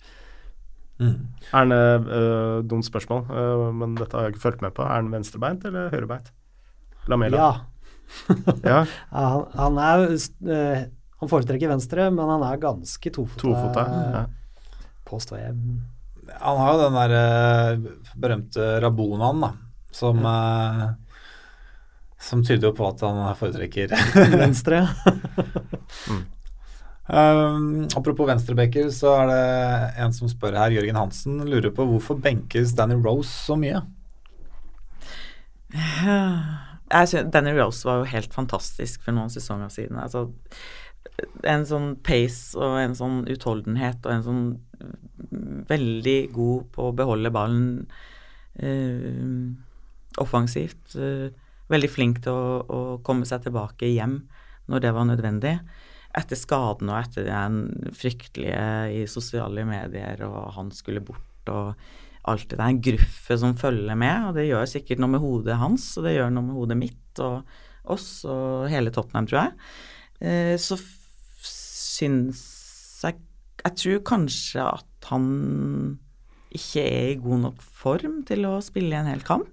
Mm. 1.02 1.16
Er 1.50 1.56
han 1.56 1.72
uh, 1.74 2.60
Dumt 2.68 2.86
spørsmål, 2.86 3.24
uh, 3.30 3.68
men 3.74 3.96
dette 3.98 4.16
har 4.16 4.28
jeg 4.28 4.36
ikke 4.36 4.46
fulgt 4.46 4.64
med 4.64 4.74
på. 4.76 4.84
Er 4.84 5.00
han 5.00 5.12
venstrebeint 5.14 5.64
eller 5.68 5.92
høyrebeint? 5.94 6.32
Lamela? 7.10 7.38
Ja. 7.38 7.71
ja. 8.70 8.82
han, 9.10 9.46
han, 9.58 9.78
er 9.82 10.04
uh, 10.12 10.82
Han 11.22 11.30
foretrekker 11.30 11.70
venstre, 11.72 12.10
men 12.14 12.30
han 12.34 12.44
er 12.46 12.62
ganske 12.62 13.14
tofota. 13.14 13.40
tofota 13.42 13.86
ja. 13.88 14.24
Påstår 15.08 15.42
jeg. 15.42 15.56
Han 16.40 16.60
har 16.62 16.72
jo 16.72 16.82
den 16.82 16.98
der 16.98 18.12
berømte 18.16 18.68
Rabonaen, 18.80 19.42
da, 19.44 19.50
som 19.92 20.22
som 22.22 22.42
tyder 22.46 22.70
jo 22.70 22.76
på 22.76 22.86
at 22.86 23.02
han 23.02 23.18
foretrekker 23.38 23.92
Venstre. 24.44 24.84
mm. 26.10 26.22
Um, 27.12 27.88
apropos 27.98 28.28
venstrebacker, 28.28 28.86
så 28.94 29.10
er 29.24 29.30
det 29.32 29.40
en 30.04 30.14
som 30.14 30.30
spør 30.30 30.54
her, 30.56 30.76
Jørgen 30.78 30.96
Hansen, 30.96 31.40
lurer 31.50 31.74
på 31.74 31.84
hvorfor 31.88 32.20
benkes 32.22 32.76
Danny 32.78 32.94
Rose 32.94 33.28
så 33.28 33.58
mye? 33.58 33.82
Synes, 36.92 37.30
Danny 37.32 37.54
Rose 37.56 37.88
var 37.88 38.00
jo 38.00 38.10
helt 38.12 38.34
fantastisk 38.34 39.04
for 39.04 39.16
noen 39.16 39.32
sesonger 39.32 39.70
siden. 39.72 40.00
Altså, 40.02 40.26
en 41.48 41.64
sånn 41.68 41.94
pace 42.04 42.58
og 42.58 42.78
en 42.80 42.96
sånn 42.98 43.22
utholdenhet 43.32 44.04
og 44.06 44.12
en 44.12 44.26
sånn 44.26 44.44
veldig 45.68 46.18
god 46.34 46.68
på 46.74 46.88
å 46.88 46.96
beholde 46.96 47.32
ballen 47.34 47.66
uh, 48.62 49.48
offensivt. 50.22 50.96
Uh, 50.96 51.32
veldig 51.72 51.90
flink 51.90 52.22
til 52.26 52.36
å, 52.36 52.60
å 52.62 52.82
komme 53.06 53.28
seg 53.28 53.46
tilbake 53.46 53.88
hjem 53.88 54.20
når 54.70 54.84
det 54.84 54.92
var 54.94 55.08
nødvendig 55.08 55.56
etter 56.18 56.36
skaden 56.36 56.90
og 56.92 56.98
etter 56.98 57.24
den 57.24 57.92
fryktelige 57.96 58.64
i 58.92 59.04
sosiale 59.08 59.64
medier, 59.64 60.20
og 60.28 60.52
han 60.58 60.72
skulle 60.76 61.00
bort 61.04 61.48
og 61.50 61.72
alt 62.30 62.46
det 62.50 62.58
der 62.60 62.80
gruffet 62.88 63.40
som 63.42 63.56
følger 63.58 63.98
med. 63.98 64.28
Og 64.28 64.38
det 64.38 64.48
gjør 64.48 64.68
sikkert 64.70 65.02
noe 65.02 65.14
med 65.14 65.22
hodet 65.24 65.58
hans, 65.60 65.88
og 65.98 66.06
det 66.06 66.16
gjør 66.16 66.32
noe 66.34 66.48
med 66.48 66.58
hodet 66.60 66.78
mitt 66.78 67.22
og 67.22 67.42
oss 67.92 68.22
og 68.28 68.68
hele 68.70 68.92
Tottenham, 68.94 69.26
tror 69.26 69.40
jeg. 69.42 69.54
Eh, 70.22 70.54
så 70.60 70.78
syns 71.42 72.42
jeg 73.02 73.18
Jeg 73.62 73.74
tror 73.78 73.98
kanskje 74.06 74.62
at 74.62 75.06
han 75.10 75.26
ikke 76.52 76.82
er 76.82 77.10
i 77.12 77.18
god 77.22 77.42
nok 77.46 77.60
form 77.62 78.22
til 78.26 78.46
å 78.48 78.56
spille 78.64 78.96
i 78.96 78.98
en 78.98 79.06
hel 79.06 79.22
kamp. 79.22 79.50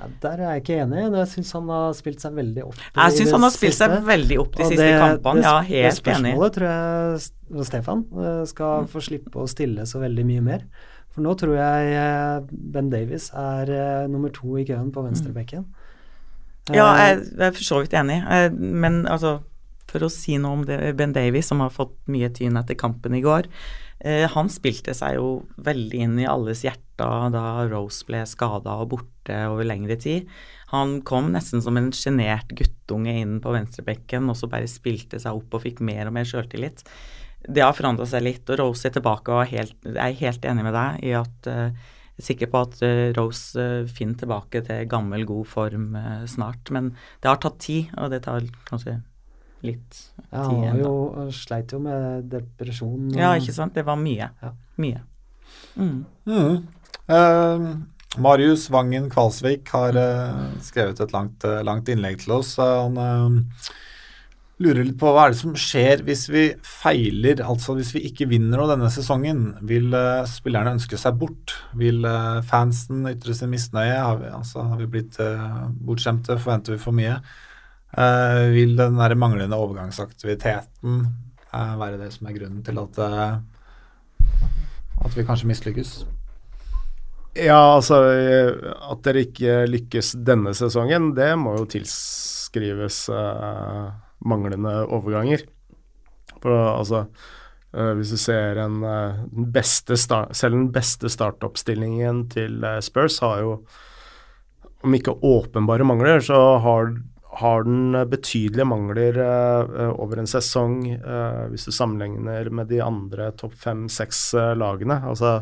Ja, 0.00 0.08
der 0.22 0.40
er 0.40 0.54
jeg 0.54 0.62
ikke 0.62 0.78
enig. 0.82 1.02
Jeg 1.04 1.28
syns 1.30 1.52
han 1.54 1.68
har 1.70 1.92
spilt 1.94 2.24
seg 2.24 2.38
veldig 2.38 2.64
opp. 2.64 2.80
Jeg 2.96 3.16
syns 3.18 3.34
han 3.36 3.46
har 3.46 3.52
spilt 3.54 3.76
siste. 3.76 3.88
seg 3.92 4.08
veldig 4.08 4.38
opp 4.42 4.56
de 4.56 4.70
siste 4.70 4.88
det, 4.88 4.96
kampene. 4.98 5.44
Ja, 5.44 5.52
helt 5.60 5.76
enig. 5.76 5.84
Det 5.84 5.98
spørsmålet 6.00 6.56
tror 6.56 6.72
jeg 6.72 7.66
Stefan 7.68 8.02
eh, 8.24 8.40
skal 8.50 8.86
mm. 8.86 8.90
få 8.94 9.04
slippe 9.04 9.44
å 9.44 9.46
stille 9.50 9.86
så 9.86 10.02
veldig 10.02 10.24
mye 10.32 10.46
mer. 10.48 10.66
For 11.12 11.24
nå 11.24 11.34
tror 11.38 11.54
jeg 11.58 11.94
eh, 11.98 12.50
Ben 12.50 12.90
Davies 12.92 13.28
er 13.36 13.70
uh, 13.72 14.10
nummer 14.10 14.32
to 14.32 14.56
i 14.60 14.66
køen 14.68 14.90
på 14.94 15.04
venstrebekken. 15.04 15.66
Mm. 15.68 16.74
Ja, 16.76 16.86
jeg, 16.96 17.24
jeg 17.34 17.46
er 17.48 17.56
for 17.56 17.66
så 17.66 17.80
vidt 17.82 17.96
enig, 17.98 18.20
men 18.54 19.00
altså 19.10 19.40
For 19.90 20.06
å 20.06 20.08
si 20.12 20.36
noe 20.40 20.60
om 20.60 20.60
det, 20.64 20.76
Ben 20.96 21.12
Davies, 21.12 21.48
som 21.50 21.60
har 21.60 21.72
fått 21.74 21.96
mye 22.08 22.30
tyn 22.32 22.56
etter 22.56 22.78
kampen 22.78 23.16
i 23.18 23.20
går. 23.20 23.50
Eh, 24.02 24.24
han 24.30 24.48
spilte 24.50 24.94
seg 24.98 25.14
jo 25.18 25.26
veldig 25.62 25.98
inn 26.06 26.16
i 26.18 26.26
alles 26.26 26.64
hjerter 26.66 27.30
da 27.34 27.66
Rose 27.70 28.02
ble 28.08 28.24
skada 28.26 28.74
og 28.82 28.88
borte 28.96 29.36
over 29.50 29.66
lengre 29.68 29.94
tid. 30.00 30.30
Han 30.72 31.00
kom 31.06 31.30
nesten 31.34 31.62
som 31.62 31.78
en 31.78 31.92
sjenert 31.94 32.50
guttunge 32.58 33.14
inn 33.20 33.36
på 33.42 33.52
venstrebekken 33.54 34.26
og 34.32 34.38
så 34.40 34.48
bare 34.50 34.70
spilte 34.70 35.20
seg 35.22 35.38
opp 35.38 35.54
og 35.54 35.62
fikk 35.66 35.82
mer 35.86 36.08
og 36.08 36.16
mer 36.16 36.26
sjøltillit. 36.26 36.82
Det 37.48 37.64
har 37.64 37.74
forandra 37.76 38.06
seg 38.08 38.24
litt, 38.26 38.44
og 38.50 38.60
Rose 38.60 38.88
er 38.88 38.94
tilbake 38.94 39.34
og 39.34 39.50
helt, 39.50 39.76
jeg 39.86 39.98
er 39.98 40.20
helt 40.20 40.44
enig 40.46 40.66
med 40.66 40.76
deg 40.76 41.06
i 41.08 41.14
at 41.18 41.48
uh, 41.50 41.92
sikker 42.22 42.50
på 42.52 42.64
at 42.66 42.82
uh, 42.84 43.06
Rose 43.16 43.58
uh, 43.58 43.88
finner 43.90 44.20
tilbake 44.20 44.62
til 44.66 44.84
gammel, 44.90 45.24
god 45.28 45.48
form 45.50 45.96
uh, 45.98 46.22
snart. 46.30 46.70
Men 46.74 46.92
det 47.22 47.30
har 47.30 47.40
tatt 47.42 47.58
tid, 47.64 47.90
og 47.98 48.12
det 48.14 48.22
tar 48.28 48.46
kanskje 48.68 49.00
litt 49.62 49.98
ja, 50.30 50.44
tid. 50.48 50.66
Han 50.66 50.82
jo, 50.82 50.92
sleit 51.34 51.72
jo 51.74 51.80
med 51.82 52.28
depresjon. 52.32 53.10
Ja, 53.16 53.34
ikke 53.38 53.54
sant. 53.54 53.74
Det 53.76 53.86
var 53.86 53.98
mye. 54.00 54.30
Ja. 54.42 54.52
Mye. 54.82 55.02
Mm. 55.78 56.04
Mm. 56.26 56.62
Uh, 57.10 57.68
Marius 58.22 58.68
Vangen 58.72 59.08
Kvalsvik 59.10 59.70
har 59.72 59.96
uh, 59.96 60.48
skrevet 60.64 61.00
et 61.00 61.14
langt, 61.14 61.46
uh, 61.46 61.62
langt, 61.64 61.88
innlegg 61.92 62.20
til 62.24 62.36
oss. 62.38 62.56
han 62.60 62.98
lurer 64.62 64.86
litt 64.86 64.98
på 65.00 65.10
hva 65.12 65.26
er 65.26 65.34
det 65.34 65.40
som 65.40 65.54
skjer 65.58 66.02
hvis 66.06 66.24
vi 66.32 66.42
feiler, 66.66 67.42
altså 67.44 67.74
hvis 67.76 67.92
vi 67.96 68.04
ikke 68.08 68.28
vinner 68.30 68.60
noe 68.60 68.70
denne 68.70 68.90
sesongen. 68.92 69.44
Vil 69.68 69.92
uh, 69.94 70.22
spillerne 70.28 70.76
ønske 70.76 70.98
seg 71.00 71.18
bort? 71.20 71.56
Vil 71.78 72.02
uh, 72.06 72.42
fansen 72.46 73.04
ytre 73.10 73.36
sin 73.36 73.52
misnøye? 73.52 73.96
Har 73.98 74.20
vi, 74.22 74.30
altså, 74.32 74.64
har 74.70 74.80
vi 74.80 74.90
blitt 74.94 75.18
uh, 75.22 75.66
bortskjemte? 75.84 76.38
Forventer 76.40 76.76
vi 76.76 76.84
for 76.84 76.96
mye? 76.98 77.18
vil 77.92 78.70
den 78.72 78.94
der 78.96 79.12
manglende 79.20 79.52
overgangsaktiviteten 79.60 81.02
være 81.52 81.98
det 82.00 82.06
som 82.14 82.30
er 82.30 82.36
grunnen 82.38 82.62
til 82.64 82.78
at, 82.80 83.00
at 85.04 85.18
vi 85.18 85.24
kanskje 85.28 85.50
mislykkes? 85.50 85.90
Ja, 87.36 87.74
altså 87.74 87.98
At 88.00 89.04
dere 89.04 89.26
ikke 89.26 89.58
lykkes 89.68 90.14
denne 90.24 90.54
sesongen, 90.56 91.10
det 91.18 91.34
må 91.36 91.52
jo 91.58 91.68
tilskrives 91.74 93.02
uh, 93.12 93.92
manglende 94.28 94.82
overganger. 94.86 95.44
For 96.42 96.56
altså 96.72 97.04
uh, 97.76 97.92
Hvis 97.98 98.12
du 98.14 98.18
ser 98.20 98.58
en 98.62 98.82
uh, 98.82 99.22
beste 99.54 99.96
start, 100.00 100.34
Selv 100.36 100.56
den 100.58 100.70
beste 100.74 101.10
startoppstillingen 101.12 102.26
til 102.32 102.62
uh, 102.64 102.80
Spurs 102.82 103.20
har 103.22 103.42
jo 103.44 103.54
Om 104.82 104.94
ikke 104.98 105.14
åpenbare 105.22 105.86
mangler, 105.86 106.18
så 106.18 106.58
har, 106.58 106.96
har 107.38 107.62
den 107.62 107.94
betydelige 108.10 108.66
mangler 108.66 109.20
over 109.94 110.18
en 110.18 110.26
sesong 110.26 110.80
hvis 111.52 111.68
du 111.68 111.70
sammenligner 111.70 112.50
med 112.50 112.66
de 112.66 112.80
andre 112.82 113.28
topp 113.38 113.54
fem-seks 113.62 114.32
lagene. 114.58 114.96
Altså 115.06 115.36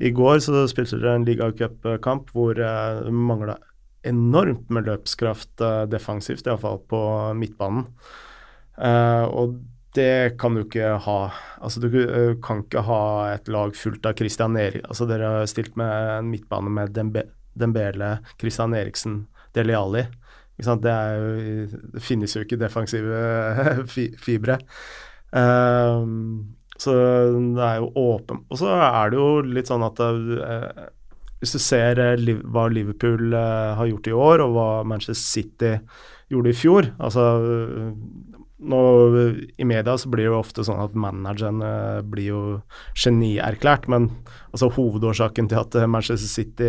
i 0.00 0.14
går 0.16 0.38
så 0.40 0.64
spilte 0.70 0.96
dere 0.96 1.18
en 1.18 1.26
ligacupkamp 1.28 2.32
hvor 2.32 2.56
uh, 2.56 3.10
mangla 3.12 3.58
enormt 4.06 4.70
med 4.72 4.88
løpskraft 4.88 5.60
uh, 5.64 5.84
defensivt, 5.90 6.46
iallfall 6.46 6.80
på 6.90 7.00
midtbanen. 7.36 7.88
Uh, 8.80 9.26
og 9.28 9.58
det 9.96 10.38
kan 10.40 10.54
du 10.54 10.62
ikke 10.62 10.94
ha. 11.04 11.18
Altså, 11.60 11.82
du 11.82 11.90
uh, 11.90 12.36
kan 12.44 12.62
ikke 12.64 12.84
ha 12.86 13.02
et 13.34 13.50
lag 13.50 13.74
fullt 13.76 14.06
av 14.08 14.16
Christian 14.18 14.56
Eriksen. 14.60 14.88
Altså, 14.88 15.08
dere 15.10 15.34
har 15.34 15.50
stilt 15.50 15.76
med 15.80 16.14
en 16.16 16.32
midtbane 16.32 16.72
med 16.72 16.94
Dembe 16.96 17.26
Dembele, 17.60 18.20
Christian 18.38 18.74
Eriksen, 18.78 19.24
Deli 19.52 19.74
Ali. 19.74 20.04
Det, 20.60 20.66
jo, 20.68 21.80
det, 21.96 22.02
finnes 22.04 22.36
jo 22.36 22.44
ikke 22.44 22.58
defensive 22.60 23.84
fibre. 24.24 24.58
Uh, 25.34 26.06
så 26.80 26.94
det 27.54 27.62
er 27.62 27.76
jo 27.78 27.90
åpen 28.00 28.40
Og 28.50 28.58
så 28.58 28.70
er 28.72 29.12
det 29.12 29.18
jo 29.20 29.26
litt 29.46 29.68
sånn 29.70 29.84
at 29.86 30.00
uh, 30.00 30.88
hvis 31.40 31.54
du 31.56 31.60
ser 31.62 32.00
uh, 32.00 32.32
hva 32.52 32.68
Liverpool 32.72 33.34
uh, 33.34 33.76
har 33.78 33.90
gjort 33.90 34.10
i 34.10 34.16
år, 34.16 34.44
og 34.44 34.56
hva 34.56 34.68
Manchester 34.88 35.18
City 35.20 35.74
gjorde 36.30 36.52
i 36.52 36.54
fjor 36.56 36.92
altså 37.02 37.22
nå, 38.60 38.80
I 39.58 39.64
media 39.66 39.96
så 39.98 40.10
blir 40.12 40.28
det 40.28 40.30
jo 40.30 40.38
ofte 40.38 40.62
sånn 40.66 40.82
at 40.84 40.92
manageren 40.94 41.62
blir 42.12 42.26
jo 42.28 42.42
genierklært, 42.92 43.88
men 43.90 44.10
altså 44.52 44.68
hovedårsaken 44.76 45.48
til 45.50 45.62
at 45.62 45.78
Manchester 45.88 46.28
City 46.28 46.68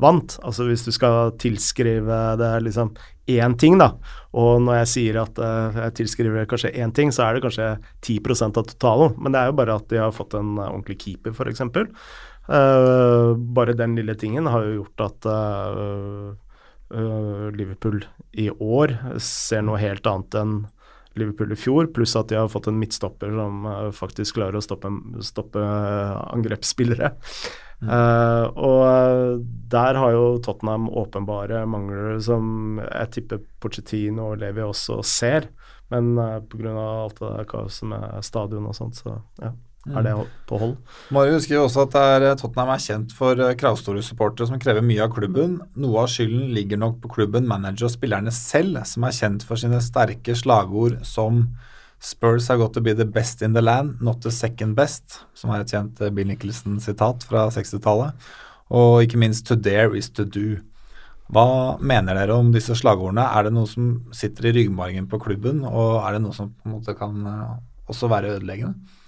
vant. 0.00 0.38
Altså 0.40 0.64
hvis 0.64 0.86
du 0.86 0.90
skal 0.96 1.34
tilskrive 1.38 2.18
det 2.40 2.50
liksom 2.64 2.94
én 3.30 3.54
ting, 3.60 3.76
da, 3.78 3.92
og 4.32 4.64
når 4.64 4.80
jeg 4.80 4.90
sier 4.94 5.20
at 5.22 5.38
jeg 5.76 5.96
tilskriver 6.00 6.48
kanskje 6.50 6.72
én 6.80 6.96
ting, 6.96 7.12
så 7.14 7.28
er 7.28 7.36
det 7.36 7.44
kanskje 7.44 7.68
10% 8.08 8.58
av 8.58 8.72
totalen, 8.72 9.14
men 9.20 9.36
det 9.36 9.42
er 9.42 9.52
jo 9.52 9.58
bare 9.60 9.76
at 9.76 9.92
de 9.92 10.00
har 10.00 10.16
fått 10.16 10.34
en 10.40 10.56
ordentlig 10.56 10.98
keeper, 11.04 11.36
f.eks. 11.36 11.62
Uh, 12.50 13.36
bare 13.54 13.76
den 13.78 13.94
lille 13.94 14.16
tingen 14.18 14.48
har 14.50 14.64
jo 14.66 14.80
gjort 14.80 15.04
at 15.06 15.28
uh, 15.30 16.34
Liverpool 17.54 18.02
i 18.34 18.48
år 18.50 18.96
ser 19.22 19.62
noe 19.62 19.78
helt 19.78 20.06
annet 20.10 20.34
enn 20.40 20.54
Liverpool 21.18 21.54
i 21.54 21.58
fjor, 21.58 21.88
pluss 21.94 22.16
at 22.18 22.30
de 22.30 22.38
har 22.38 22.50
fått 22.50 22.68
en 22.70 22.78
midtstopper 22.78 23.30
som 23.34 23.64
faktisk 23.94 24.36
klarer 24.38 24.58
å 24.58 24.62
stoppe, 24.62 24.90
stoppe 25.26 25.62
angrepsspillere. 25.62 27.12
Uh, 27.80 28.44
og 28.60 28.82
eh, 28.84 29.38
der 29.72 29.96
har 29.96 30.12
jo 30.12 30.24
Tottenham 30.44 30.90
åpenbare 31.00 31.62
mangler 31.64 32.18
som 32.20 32.76
jeg 32.76 33.12
tipper 33.14 33.40
Pochettino 33.62 34.34
og 34.34 34.42
Levi 34.42 34.64
også 34.66 34.98
ser. 35.06 35.48
Men 35.92 36.12
uh, 36.18 36.36
eh, 36.36 36.42
pga. 36.44 36.74
alt 36.76 37.16
det 37.22 37.30
der 37.38 37.48
kaoset 37.48 37.88
med 37.88 38.26
stadion 38.26 38.68
og 38.68 38.76
sånt, 38.76 39.00
så 39.00 39.16
ja, 39.40 39.54
er 39.88 40.04
det 40.04 40.12
mm. 40.12 40.32
på 40.48 40.58
hold. 40.60 40.74
Marius 41.14 41.46
skriver 41.46 41.64
også 41.64 41.86
at 41.86 41.96
er, 41.96 42.26
Tottenham 42.36 42.72
er 42.74 42.82
kjent 42.84 43.14
for 43.16 43.40
kravstore 43.60 44.02
supportere 44.04 44.50
som 44.50 44.60
krever 44.60 44.84
mye 44.84 45.06
av 45.06 45.14
klubben. 45.14 45.56
Noe 45.80 46.04
av 46.04 46.10
skylden 46.12 46.50
ligger 46.56 46.80
nok 46.80 46.98
på 47.00 47.12
klubben, 47.16 47.48
manager 47.48 47.88
og 47.88 47.94
spillerne 47.94 48.34
selv, 48.34 48.82
som 48.84 49.06
er 49.08 49.16
kjent 49.16 49.46
for 49.48 49.60
sine 49.60 49.80
sterke 49.84 50.36
slagord 50.36 50.98
som 51.08 51.46
Spurs 52.00 52.48
har 52.48 52.56
gått 52.56 52.74
to 52.76 52.80
be 52.80 52.94
the 52.96 53.04
best 53.04 53.42
in 53.44 53.52
the 53.52 53.60
land, 53.60 54.00
not 54.00 54.22
the 54.24 54.32
second 54.32 54.76
best, 54.76 55.20
som 55.36 55.52
er 55.52 55.64
et 55.64 55.72
kjent 55.72 56.00
eh, 56.00 56.12
Bill 56.16 56.30
Nicholson-sitat 56.30 57.26
fra 57.28 57.48
60-tallet. 57.52 58.30
Og 58.72 59.02
ikke 59.04 59.20
minst 59.20 59.44
to 59.48 59.56
dare 59.56 59.96
is 59.98 60.08
to 60.16 60.24
do. 60.24 60.60
Hva 61.30 61.76
mener 61.76 62.16
dere 62.16 62.38
om 62.40 62.52
disse 62.54 62.72
slagordene? 62.78 63.26
Er 63.28 63.46
det 63.46 63.52
noe 63.52 63.68
som 63.68 63.92
sitter 64.16 64.48
i 64.48 64.54
ryggmargen 64.56 65.10
på 65.10 65.20
klubben, 65.20 65.60
og 65.68 66.00
er 66.00 66.16
det 66.16 66.24
noe 66.24 66.36
som 66.36 66.54
på 66.54 66.68
en 66.68 66.78
måte 66.78 66.96
kan 66.96 67.20
også 67.90 68.08
være 68.10 68.38
ødeleggende? 68.38 68.99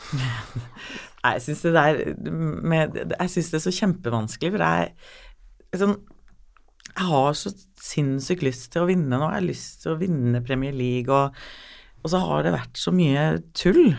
Jeg 1.24 1.42
syns 1.44 1.64
det 1.66 1.74
der 1.76 1.98
med, 2.24 2.94
Jeg 3.12 3.32
syns 3.32 3.50
det 3.52 3.58
er 3.58 3.64
så 3.66 3.74
kjempevanskelig, 3.76 4.54
for 4.54 4.62
jeg 4.64 5.82
sånn, 5.82 5.98
jeg 6.90 7.08
har 7.10 7.34
så 7.36 7.52
sinnssykt 7.80 8.42
lyst 8.42 8.70
til 8.72 8.82
å 8.82 8.88
vinne 8.88 9.12
nå. 9.12 9.26
Jeg 9.28 9.36
har 9.36 9.44
lyst 9.44 9.82
til 9.84 9.92
å 9.92 9.98
vinne 10.00 10.40
Premier 10.46 10.72
League 10.74 11.12
og 11.12 11.36
og 12.00 12.12
så 12.12 12.20
har 12.22 12.46
det 12.46 12.54
vært 12.54 12.80
så 12.80 12.92
mye 12.94 13.24
tull. 13.56 13.92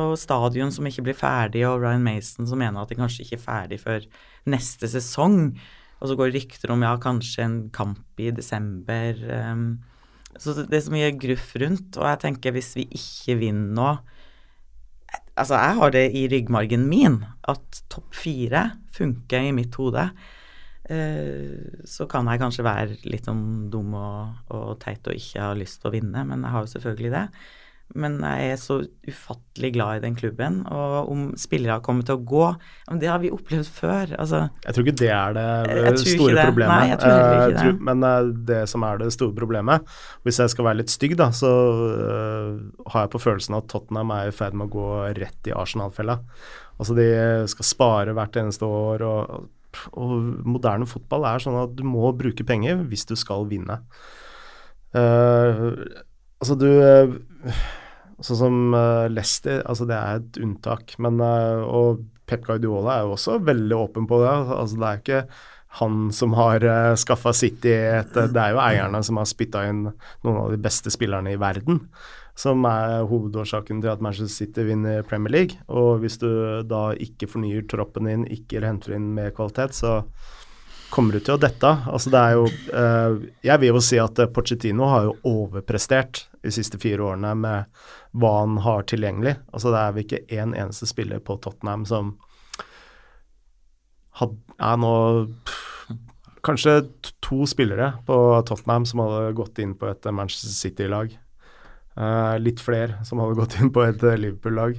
Og 0.00 0.14
stadion 0.20 0.70
som 0.72 0.86
ikke 0.86 1.04
blir 1.08 1.18
ferdig, 1.18 1.64
og 1.66 1.82
Ryan 1.82 2.04
Mason 2.04 2.48
som 2.48 2.60
mener 2.62 2.80
at 2.80 2.92
de 2.92 2.98
kanskje 2.98 3.26
ikke 3.26 3.38
er 3.40 3.44
ferdig 3.44 3.80
før 3.82 4.06
neste 4.50 4.88
sesong. 4.90 5.52
Og 6.00 6.08
så 6.08 6.16
går 6.16 6.32
rykter 6.32 6.72
om 6.72 6.84
ja, 6.86 6.94
kanskje 7.02 7.44
en 7.44 7.58
kamp 7.74 8.22
i 8.22 8.30
desember. 8.32 9.18
Um, 9.28 9.82
så 10.38 10.54
det 10.62 10.78
er 10.78 10.86
så 10.86 10.94
mye 10.94 11.10
gruff 11.20 11.52
rundt, 11.60 11.98
og 11.98 12.06
jeg 12.06 12.22
tenker 12.22 12.54
hvis 12.56 12.72
vi 12.78 12.86
ikke 12.96 13.36
vinner 13.42 13.74
nå 13.76 13.90
Altså, 15.40 15.56
jeg 15.56 15.78
har 15.78 15.94
det 15.94 16.04
i 16.16 16.26
ryggmargen 16.28 16.84
min 16.90 17.22
at 17.48 17.82
topp 17.92 18.12
fire 18.16 18.66
funker 18.92 19.48
i 19.48 19.54
mitt 19.56 19.74
hode. 19.80 20.10
Eh, 20.90 21.80
så 21.86 22.06
kan 22.10 22.28
jeg 22.28 22.42
kanskje 22.42 22.66
være 22.66 22.98
litt 23.08 23.28
sånn 23.28 23.70
dum 23.72 23.94
og, 23.96 24.40
og, 24.50 24.74
teit 24.82 25.06
og 25.06 25.16
ikke 25.16 25.44
ha 25.44 25.56
lyst 25.56 25.80
til 25.80 25.90
å 25.90 25.94
vinne, 25.94 26.24
men 26.28 26.44
jeg 26.44 26.54
har 26.54 26.66
jo 26.66 26.72
selvfølgelig 26.74 27.12
det. 27.14 27.24
Men 27.98 28.18
jeg 28.22 28.52
er 28.52 28.58
så 28.60 28.76
ufattelig 29.08 29.72
glad 29.74 29.98
i 29.98 30.02
den 30.04 30.16
klubben, 30.18 30.60
og 30.70 31.10
om 31.10 31.24
spillere 31.40 31.76
har 31.78 31.84
kommet 31.84 32.06
til 32.06 32.18
å 32.18 32.22
gå 32.22 32.44
Det 33.02 33.10
har 33.10 33.18
vi 33.22 33.32
opplevd 33.34 33.66
før. 33.66 34.14
Altså, 34.20 34.44
jeg 34.64 34.76
tror 34.76 34.86
ikke 34.86 34.96
det 35.02 35.10
er 35.10 35.36
det 35.36 35.94
store 36.04 36.36
det. 36.38 36.46
problemet. 36.50 36.74
Nei, 36.74 36.88
jeg 36.92 37.00
tror 37.02 37.14
ikke 37.18 37.36
det. 37.40 37.60
Tror, 37.60 37.84
men 37.90 38.06
uh, 38.06 38.32
det 38.52 38.62
som 38.70 38.86
er 38.86 39.02
det 39.02 39.12
store 39.16 39.36
problemet, 39.36 39.94
hvis 40.26 40.42
jeg 40.42 40.54
skal 40.54 40.68
være 40.70 40.82
litt 40.82 40.94
stygg, 40.94 41.16
da, 41.20 41.30
så 41.34 41.52
har 42.94 43.06
jeg 43.06 43.14
på 43.14 43.22
følelsen 43.22 43.58
at 43.58 43.70
Tottenham 43.72 44.14
er 44.14 44.30
i 44.30 44.34
ferd 44.34 44.58
med 44.58 44.70
å 44.70 44.74
gå 44.76 44.90
rett 45.18 45.50
i 45.50 45.56
Arsenal-fella. 45.56 46.20
Altså 46.80 46.94
de 46.96 47.08
skal 47.52 47.66
spare 47.66 48.14
hvert 48.16 48.38
eneste 48.40 48.68
år 48.68 49.02
og 49.06 49.48
og 49.94 50.14
moderne 50.48 50.88
fotball 50.88 51.26
er 51.28 51.42
sånn 51.42 51.58
at 51.60 51.74
du 51.78 51.84
må 51.86 52.10
bruke 52.18 52.46
penger 52.46 52.82
hvis 52.90 53.06
du 53.08 53.14
skal 53.18 53.46
vinne. 53.50 53.80
Uh, 54.90 55.78
altså, 56.42 56.56
du 56.58 56.66
Sånn 58.20 58.36
som 58.36 58.74
uh, 58.76 59.08
Leicester, 59.08 59.62
altså 59.64 59.86
det 59.88 59.96
er 59.96 60.20
et 60.20 60.40
unntak. 60.44 60.92
Men, 61.00 61.20
og 61.20 62.02
Pep 62.28 62.44
Guardiola 62.44 62.98
er 62.98 63.06
jo 63.06 63.14
også 63.16 63.38
veldig 63.46 63.78
åpen 63.78 64.08
på 64.10 64.20
det. 64.20 64.34
Altså, 64.58 64.76
det 64.76 64.90
er 64.90 65.00
ikke 65.00 65.22
han 65.80 65.98
som 66.12 66.34
har 66.36 66.66
uh, 66.66 66.98
skaffa 66.98 67.32
City 67.36 67.72
et 67.72 68.12
Det 68.12 68.42
er 68.42 68.56
jo 68.56 68.60
eierne 68.60 69.00
som 69.06 69.20
har 69.22 69.28
spytta 69.30 69.64
inn 69.70 69.84
noen 69.86 70.40
av 70.40 70.50
de 70.52 70.60
beste 70.60 70.92
spillerne 70.92 71.32
i 71.32 71.40
verden 71.40 71.84
som 72.40 72.64
er 72.68 73.04
hovedårsaken 73.08 73.82
til 73.82 73.92
at 73.92 74.02
Manchester 74.04 74.32
City 74.46 74.64
vinner 74.68 75.04
Premier 75.06 75.34
League. 75.34 75.60
Og 75.68 76.00
hvis 76.04 76.18
du 76.20 76.28
da 76.68 76.90
ikke 76.96 77.28
fornyer 77.30 77.66
troppen 77.68 78.08
din, 78.08 78.26
ikke 78.32 78.62
henter 78.64 78.96
inn 78.96 79.10
mer 79.16 79.32
kvalitet, 79.36 79.76
så 79.76 80.00
kommer 80.90 81.16
du 81.16 81.22
til 81.22 81.36
å 81.36 81.40
dette. 81.40 81.70
Altså 81.90 82.12
det 82.12 82.20
er 82.20 82.36
jo 82.38 82.46
eh, 82.48 83.18
Jeg 83.46 83.62
vil 83.62 83.74
jo 83.74 83.84
si 83.84 84.00
at 84.02 84.22
Pochettino 84.34 84.88
har 84.90 85.08
jo 85.08 85.16
overprestert 85.28 86.24
de 86.42 86.52
siste 86.54 86.78
fire 86.80 87.04
årene 87.04 87.34
med 87.36 87.80
hva 88.16 88.32
han 88.40 88.58
har 88.64 88.86
tilgjengelig. 88.88 89.36
Altså 89.52 89.72
det 89.74 89.80
er 89.80 89.94
vel 89.96 90.06
ikke 90.06 90.22
én 90.28 90.42
en 90.50 90.58
eneste 90.64 90.88
spiller 90.88 91.22
på 91.24 91.36
Tottenham 91.44 91.86
som 91.88 92.14
had, 94.20 94.36
er 94.58 94.78
nå 94.80 94.94
Kanskje 96.40 96.78
to 97.20 97.44
spillere 97.44 97.90
på 98.08 98.14
Tottenham 98.48 98.86
som 98.88 99.02
hadde 99.04 99.34
gått 99.36 99.58
inn 99.60 99.74
på 99.76 99.90
et 99.90 100.06
Manchester 100.08 100.54
City-lag. 100.54 101.12
Uh, 102.00 102.38
litt 102.40 102.62
flere 102.64 103.02
som 103.04 103.20
hadde 103.20 103.36
gått 103.36 103.58
inn 103.60 103.68
på 103.74 103.82
et 103.84 104.00
uh, 104.00 104.14
Liverpool-lag. 104.16 104.78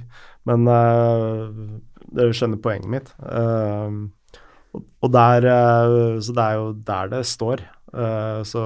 Men 0.50 0.66
uh, 0.66 1.78
dere 2.10 2.34
skjønner 2.34 2.58
poenget 2.64 2.90
mitt. 2.90 3.12
og 4.74 5.12
der, 5.14 5.46
så 6.18 6.34
det 6.34 6.48
er 6.48 6.58
jo 6.58 6.66
der 6.90 7.12
det 7.12 7.22
står. 7.30 7.62
så 8.48 8.64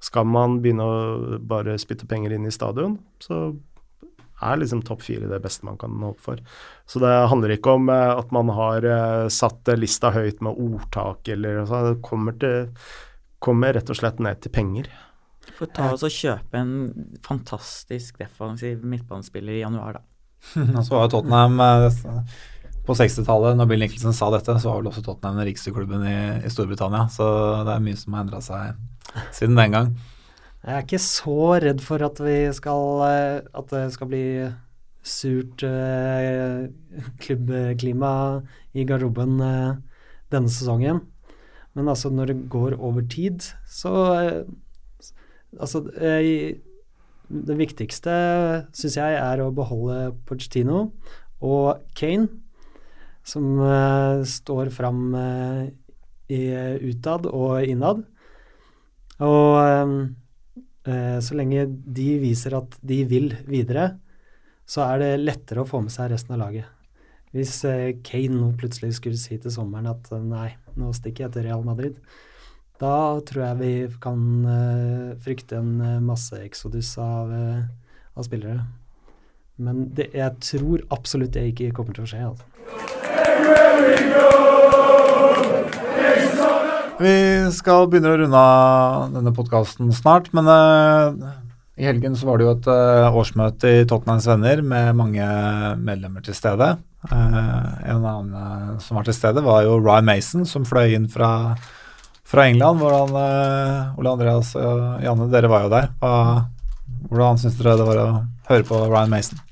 skal 0.00 0.28
man 0.28 0.60
begynne 0.64 0.84
å 0.84 1.40
bare 1.44 1.76
spytte 1.80 2.08
penger 2.08 2.34
inn 2.36 2.48
i 2.48 2.54
stadion, 2.54 2.96
så 3.20 3.50
er 4.40 4.56
liksom 4.56 4.80
topp 4.88 5.02
fire 5.04 5.28
det 5.28 5.40
beste 5.44 5.66
man 5.68 5.76
kan 5.80 5.98
håpe 6.00 6.22
for. 6.24 6.40
Så 6.88 7.02
det 7.02 7.12
handler 7.32 7.54
ikke 7.54 7.76
om 7.76 7.90
eh, 7.92 8.12
at 8.14 8.32
man 8.32 8.52
har 8.56 8.86
eh, 8.88 9.28
satt 9.32 9.68
lista 9.76 10.12
høyt 10.14 10.40
med 10.44 10.56
ordtak 10.56 11.28
eller 11.34 11.64
sånn. 11.68 11.90
Det 11.90 12.04
kommer, 12.06 12.36
til, 12.40 12.70
kommer 13.42 13.76
rett 13.76 13.92
og 13.92 14.00
slett 14.00 14.22
ned 14.24 14.40
til 14.40 14.54
penger. 14.54 14.88
For 15.56 15.68
ta 15.72 15.90
oss 15.92 16.06
og 16.06 16.14
kjøpe 16.14 16.56
en 16.56 16.72
fantastisk 17.24 18.20
defensiv 18.20 18.84
midtbanespiller 18.86 19.58
i 19.58 19.64
januar, 19.64 20.00
da. 20.00 20.06
Så 20.86 20.94
var 20.94 21.04
jo 21.04 21.18
Tottenham 21.18 21.60
eh, 21.60 22.00
på 22.86 22.96
60-tallet, 22.96 23.58
når 23.60 23.68
Bill 23.68 23.84
Nicholson 23.84 24.16
sa 24.16 24.30
dette, 24.32 24.54
så 24.56 24.70
var 24.70 24.80
vel 24.80 24.88
også 24.88 25.02
Tottenham 25.04 25.36
den 25.36 25.50
rikeste 25.50 25.72
klubben 25.76 26.00
i, 26.08 26.20
i 26.40 26.52
Storbritannia. 26.52 27.04
Så 27.12 27.26
det 27.68 27.74
er 27.74 27.84
mye 27.84 27.98
som 28.00 28.16
har 28.16 28.24
endra 28.24 28.40
seg 28.44 28.80
siden 29.36 29.58
den 29.58 29.76
gang. 29.76 29.92
Jeg 30.60 30.76
er 30.76 30.82
ikke 30.84 31.00
så 31.00 31.36
redd 31.62 31.80
for 31.80 32.02
at 32.04 32.18
skal 32.52 33.04
eh, 33.06 33.38
At 33.56 33.70
det 33.72 33.86
skal 33.94 34.10
bli 34.10 34.24
surt 35.00 35.62
eh, 35.64 36.68
klubbklima 37.22 38.42
i 38.76 38.84
garderoben 38.84 39.40
eh, 39.40 39.78
denne 40.32 40.52
sesongen. 40.52 41.00
Men 41.74 41.88
altså, 41.88 42.10
når 42.10 42.32
det 42.32 42.50
går 42.50 42.76
over 42.78 43.00
tid, 43.00 43.40
så 43.68 43.94
eh, 44.20 44.42
Altså, 45.58 45.80
eh, 45.98 46.60
det 47.26 47.54
viktigste 47.58 48.12
syns 48.70 48.94
jeg 48.94 49.16
er 49.18 49.40
å 49.42 49.48
beholde 49.50 50.12
Pochettino 50.28 50.92
og 51.42 51.80
Kane, 51.98 52.28
som 53.26 53.58
eh, 53.58 54.22
står 54.30 54.70
fram 54.70 55.00
i, 56.30 56.40
utad 56.86 57.26
og 57.26 57.66
innad. 57.66 58.04
Og 59.24 59.56
eh, 60.88 61.18
så 61.20 61.36
lenge 61.36 61.66
de 61.68 62.08
viser 62.22 62.56
at 62.56 62.76
de 62.80 63.02
vil 63.08 63.32
videre, 63.48 63.92
så 64.70 64.86
er 64.86 65.02
det 65.02 65.12
lettere 65.24 65.64
å 65.64 65.68
få 65.68 65.82
med 65.84 65.92
seg 65.94 66.12
resten 66.12 66.36
av 66.36 66.44
laget. 66.44 66.68
Hvis 67.34 67.60
eh, 67.68 68.00
Kane 68.06 68.50
plutselig 68.58 68.96
skulle 68.98 69.20
si 69.20 69.38
til 69.38 69.54
sommeren 69.54 69.90
at 69.92 70.10
eh, 70.14 70.24
nei, 70.24 70.48
nå 70.78 70.90
stikker 70.96 71.26
jeg 71.26 71.36
til 71.36 71.46
Real 71.46 71.62
Madrid, 71.66 71.98
da 72.80 73.20
tror 73.28 73.44
jeg 73.44 73.60
vi 73.60 73.72
kan 74.00 74.20
eh, 74.48 75.08
frykte 75.20 75.58
en 75.60 75.74
uh, 75.84 75.98
masseeksodus 76.00 76.94
av, 77.02 77.28
uh, 77.28 77.98
av 78.16 78.24
spillere. 78.24 78.62
Men 79.60 79.90
det, 79.92 80.08
jeg 80.16 80.38
tror 80.40 80.86
absolutt 80.96 81.34
det 81.36 81.50
ikke 81.50 81.74
kommer 81.76 81.96
til 81.96 82.06
å 82.06 82.10
skje. 82.10 82.22
Altså. 82.30 82.49
Vi 87.00 87.12
skal 87.56 87.86
begynne 87.88 88.12
å 88.12 88.18
runde 88.20 88.40
av 88.40 89.14
denne 89.14 89.32
podkasten 89.32 89.88
snart, 89.96 90.28
men 90.36 90.48
i 91.80 91.86
helgen 91.86 92.12
så 92.18 92.28
var 92.28 92.36
det 92.36 92.44
jo 92.44 92.54
et 92.58 92.68
årsmøte 93.16 93.72
i 93.78 93.86
Tottenhams 93.88 94.28
Venner 94.28 94.60
med 94.60 94.98
mange 94.98 95.28
medlemmer 95.80 96.20
til 96.26 96.36
stede. 96.36 96.74
en 97.08 98.04
annen 98.04 98.80
som 98.84 99.00
var 99.00 99.08
til 99.08 99.16
stede, 99.16 99.40
var 99.40 99.64
jo 99.64 99.78
Ryan 99.80 100.04
Mason, 100.04 100.44
som 100.44 100.68
fløy 100.68 100.92
inn 100.98 101.08
fra 101.08 101.56
fra 102.30 102.46
England. 102.46 102.78
Hvordan, 102.78 103.14
uh, 103.16 103.98
Ole 103.98 104.14
Andreas 104.14 104.54
og 104.58 105.02
Janne, 105.04 105.28
dere 105.32 105.50
var 105.50 105.66
jo 105.66 105.72
der. 105.72 105.90
Hvordan 107.10 107.40
syns 107.40 107.58
dere 107.58 107.78
det 107.80 107.88
var 107.88 108.02
å 108.02 108.08
høre 108.50 108.66
på 108.68 108.84
Ryan 108.86 109.12
Mason? 109.12 109.42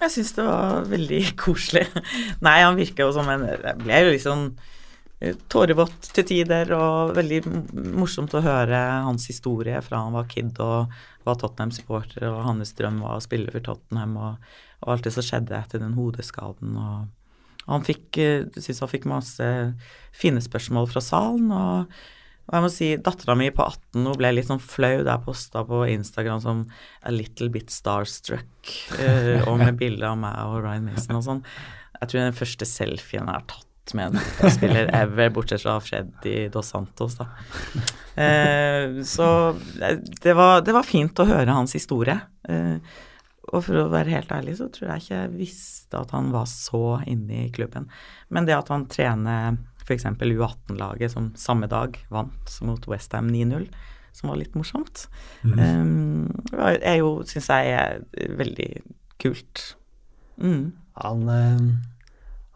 Jeg 0.00 0.14
syns 0.16 0.34
det 0.38 0.46
var 0.48 0.84
veldig 0.90 1.22
koselig. 1.44 1.86
Nei, 2.42 2.58
han 2.64 2.78
virka 2.78 3.06
jo 3.06 3.14
som 3.14 3.28
en 3.30 3.46
Jeg 3.50 3.76
ble 3.84 4.04
jo 4.06 4.12
liksom 4.16 4.44
tårevått 5.52 6.10
til 6.16 6.24
tider, 6.24 6.72
og 6.72 7.14
veldig 7.18 7.40
morsomt 7.98 8.32
å 8.36 8.44
høre 8.44 8.78
hans 9.04 9.26
historie 9.28 9.80
fra 9.84 10.06
han 10.06 10.16
var 10.16 10.28
kid 10.30 10.56
og 10.64 10.92
var 11.26 11.36
Tottenham-supporter, 11.40 12.24
og 12.30 12.44
hans 12.46 12.72
drøm 12.78 13.02
var 13.04 13.18
å 13.18 13.24
spille 13.24 13.52
for 13.52 13.64
Tottenham, 13.64 14.16
og, 14.16 14.52
og 14.80 14.94
alt 14.94 15.04
det 15.04 15.12
som 15.16 15.26
skjedde 15.26 15.58
etter 15.58 15.82
den 15.82 15.98
hodeskaden. 15.98 16.78
og 16.80 17.68
han 17.70 17.84
fikk, 17.86 18.06
eh, 18.18 18.48
synes 18.56 18.80
han 18.82 18.90
fikk 18.90 19.06
masse 19.10 19.50
fine 20.16 20.40
spørsmål 20.42 20.88
fra 20.90 21.02
salen. 21.04 21.52
og, 21.52 21.92
og 22.48 22.56
jeg 22.56 22.64
må 22.64 22.70
si, 22.72 22.90
Dattera 22.96 23.36
mi 23.38 23.50
på 23.54 23.62
18 23.62 24.08
hun 24.08 24.18
ble 24.18 24.32
litt 24.34 24.48
sånn 24.48 24.62
flau 24.62 25.04
da 25.04 25.18
jeg 25.18 25.26
posta 25.28 25.62
på 25.68 25.84
Instagram 25.92 26.40
som 26.42 26.64
a 27.04 27.12
little 27.14 27.50
bit 27.52 27.70
starstruck, 27.70 28.50
uh, 28.98 29.46
og 29.46 29.60
med 29.60 29.78
bilde 29.78 30.08
av 30.08 30.18
meg 30.18 30.40
og 30.48 30.64
Ryan 30.64 30.88
Mason 30.88 31.20
og 31.20 31.26
sånn. 31.28 31.44
Jeg 32.00 32.08
tror 32.08 32.24
den 32.24 32.40
første 32.40 32.66
selfien 32.66 33.28
jeg 33.28 33.36
har 33.36 33.46
tatt 33.46 33.69
med 33.94 34.14
en 34.14 34.50
spiller 34.54 34.90
ever, 34.94 35.30
bortsett 35.34 35.62
fra 35.62 35.78
Freddy 35.82 36.48
Dos 36.52 36.72
Santos, 36.72 37.18
da. 37.20 37.28
Eh, 38.20 39.02
så 39.06 39.26
det 40.22 40.34
var, 40.36 40.60
det 40.66 40.74
var, 40.76 40.84
fint 40.84 41.20
å 41.22 41.28
høre 41.28 41.54
hans 41.54 41.72
historie. 41.76 42.18
Eh, 42.48 42.76
og 43.50 43.64
for 43.66 43.80
å 43.80 43.90
være 43.90 44.12
helt 44.12 44.32
ærlig 44.34 44.58
så 44.58 44.68
tror 44.72 44.92
jeg 44.92 45.04
ikke 45.04 45.16
jeg 45.16 45.34
visste 45.38 46.00
at 46.02 46.12
han 46.14 46.30
var 46.34 46.46
så 46.50 47.00
inne 47.08 47.46
i 47.46 47.52
klubben. 47.54 47.88
Men 48.28 48.46
det 48.46 48.58
at 48.58 48.70
han 48.70 48.86
trener 48.90 49.56
f.eks. 49.82 50.06
U18-laget 50.20 51.14
som 51.14 51.30
samme 51.38 51.70
dag 51.70 51.96
vant 52.12 52.58
mot 52.66 52.86
Westham 52.90 53.30
9-0, 53.32 53.66
som 54.14 54.30
var 54.30 54.38
litt 54.40 54.54
morsomt, 54.58 55.06
mm. 55.42 55.58
um, 55.58 56.28
er 56.60 57.00
jo, 57.00 57.14
syns 57.26 57.50
jeg, 57.50 57.74
er 57.74 58.36
veldig 58.38 58.70
kult. 59.22 59.64
Mm. 60.42 60.70
Han, 61.00 61.26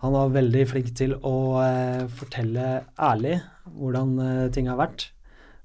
han, 0.04 0.12
var 0.12 0.32
veldig 0.34 0.64
flink 0.68 0.92
til 0.98 1.16
å 1.24 1.34
eh, 1.64 2.04
fortelle 2.12 2.84
ærlig 3.00 3.38
hvordan 3.72 4.16
eh, 4.20 4.48
ting 4.54 4.68
har 4.68 4.80
vært. 4.80 5.08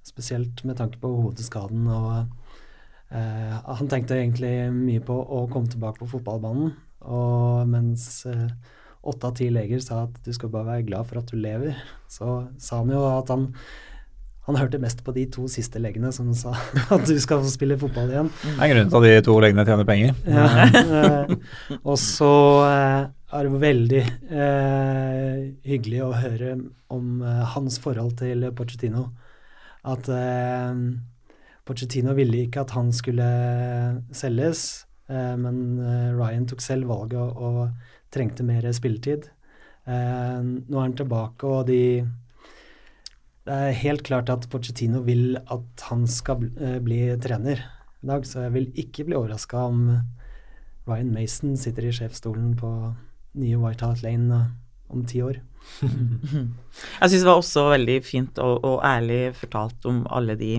Spesielt 0.07 0.63
med 0.63 0.79
tanke 0.79 1.01
på 1.01 1.11
hodeskaden 1.25 1.89
og 1.91 2.13
eh, 3.11 3.55
han 3.67 3.91
tenkte 3.91 4.17
egentlig 4.17 4.53
mye 4.73 5.03
på 5.03 5.17
å 5.19 5.43
komme 5.51 5.71
tilbake 5.71 5.99
på 6.01 6.09
fotballbanen, 6.15 6.71
og 7.09 7.67
mens 7.71 8.25
uh, 8.27 8.49
åtte 9.07 9.29
av 9.29 9.35
ti 9.37 9.45
leger 9.53 9.79
sa 9.79 10.01
at 10.03 10.17
du 10.25 10.33
skal 10.35 10.51
bare 10.51 10.67
være 10.67 10.87
glad 10.89 11.07
for 11.07 11.21
at 11.21 11.29
du 11.31 11.37
lever, 11.39 11.77
så 12.11 12.41
sa 12.59 12.81
han 12.81 12.91
jo 12.91 13.05
at 13.07 13.31
han 13.31 13.47
han 14.49 14.57
hørte 14.57 14.79
mest 14.81 15.03
på 15.05 15.13
de 15.13 15.27
to 15.29 15.45
siste 15.51 15.77
legene 15.77 16.09
som 16.15 16.31
sa 16.33 16.55
at 16.95 17.05
du 17.05 17.13
skal 17.21 17.43
få 17.43 17.51
spille 17.53 17.77
fotball 17.79 18.09
igjen. 18.09 18.31
Det 18.41 18.55
er 18.57 18.71
grunnen 18.73 18.89
til 18.89 18.99
at 18.99 19.05
de 19.05 19.25
to 19.27 19.35
legene 19.43 19.65
tjener 19.67 19.87
penger. 19.87 20.15
Ja, 20.25 20.47
uh, 20.65 21.79
og 21.83 21.99
så 22.01 22.33
er 23.37 23.45
det 23.45 23.61
veldig 23.61 24.03
hyggelig 25.69 25.99
å 26.01 26.13
høre 26.17 26.55
om 26.89 27.21
hans 27.53 27.77
forhold 27.83 28.15
til 28.21 28.47
Pochettino. 28.57 29.03
At 29.85 30.09
Pochettino 31.69 32.15
ville 32.17 32.45
ikke 32.47 32.63
at 32.63 32.71
han 32.73 32.89
skulle 32.95 33.25
selges, 34.15 34.87
eh, 35.05 35.35
men 35.37 35.77
eh, 35.77 36.15
Ryan 36.17 36.47
tok 36.49 36.63
selv 36.65 36.89
valget 36.89 37.19
og, 37.21 37.37
og 37.37 38.13
trengte 38.13 38.45
mer 38.47 38.65
spilletid. 38.73 39.27
Eh, 39.85 40.39
nå 40.41 40.79
er 40.79 40.87
han 40.87 40.97
tilbake, 40.97 41.45
og 41.45 41.67
de 41.69 42.07
Det 43.49 43.55
er 43.55 43.77
helt 43.81 44.03
klart 44.05 44.29
at 44.29 44.49
Pochettino 44.49 44.99
vil 45.01 45.37
at 45.37 45.85
han 45.89 46.07
skal 46.07 46.41
bli, 46.41 46.73
bli 46.85 46.97
trener 47.21 47.61
i 48.01 48.07
dag, 48.09 48.25
så 48.25 48.43
jeg 48.45 48.53
vil 48.53 48.67
ikke 48.77 49.05
bli 49.05 49.15
overraska 49.17 49.63
om 49.69 49.79
Ryan 50.85 51.13
Mason 51.13 51.55
sitter 51.57 51.87
i 51.87 51.93
sjefsstolen 51.93 52.55
på 52.57 52.69
nye 53.37 53.59
White 53.59 53.85
Hart 53.85 54.01
Lane 54.05 54.41
om 54.89 55.05
ti 55.05 55.21
år. 55.23 55.39
jeg 55.81 57.11
syns 57.11 57.21
det 57.21 57.27
var 57.27 57.37
også 57.37 57.67
veldig 57.73 57.97
fint 58.05 58.39
og, 58.41 58.63
og 58.65 58.83
ærlig 58.85 59.35
fortalt 59.37 59.85
om 59.89 60.01
alle 60.09 60.37
de 60.39 60.55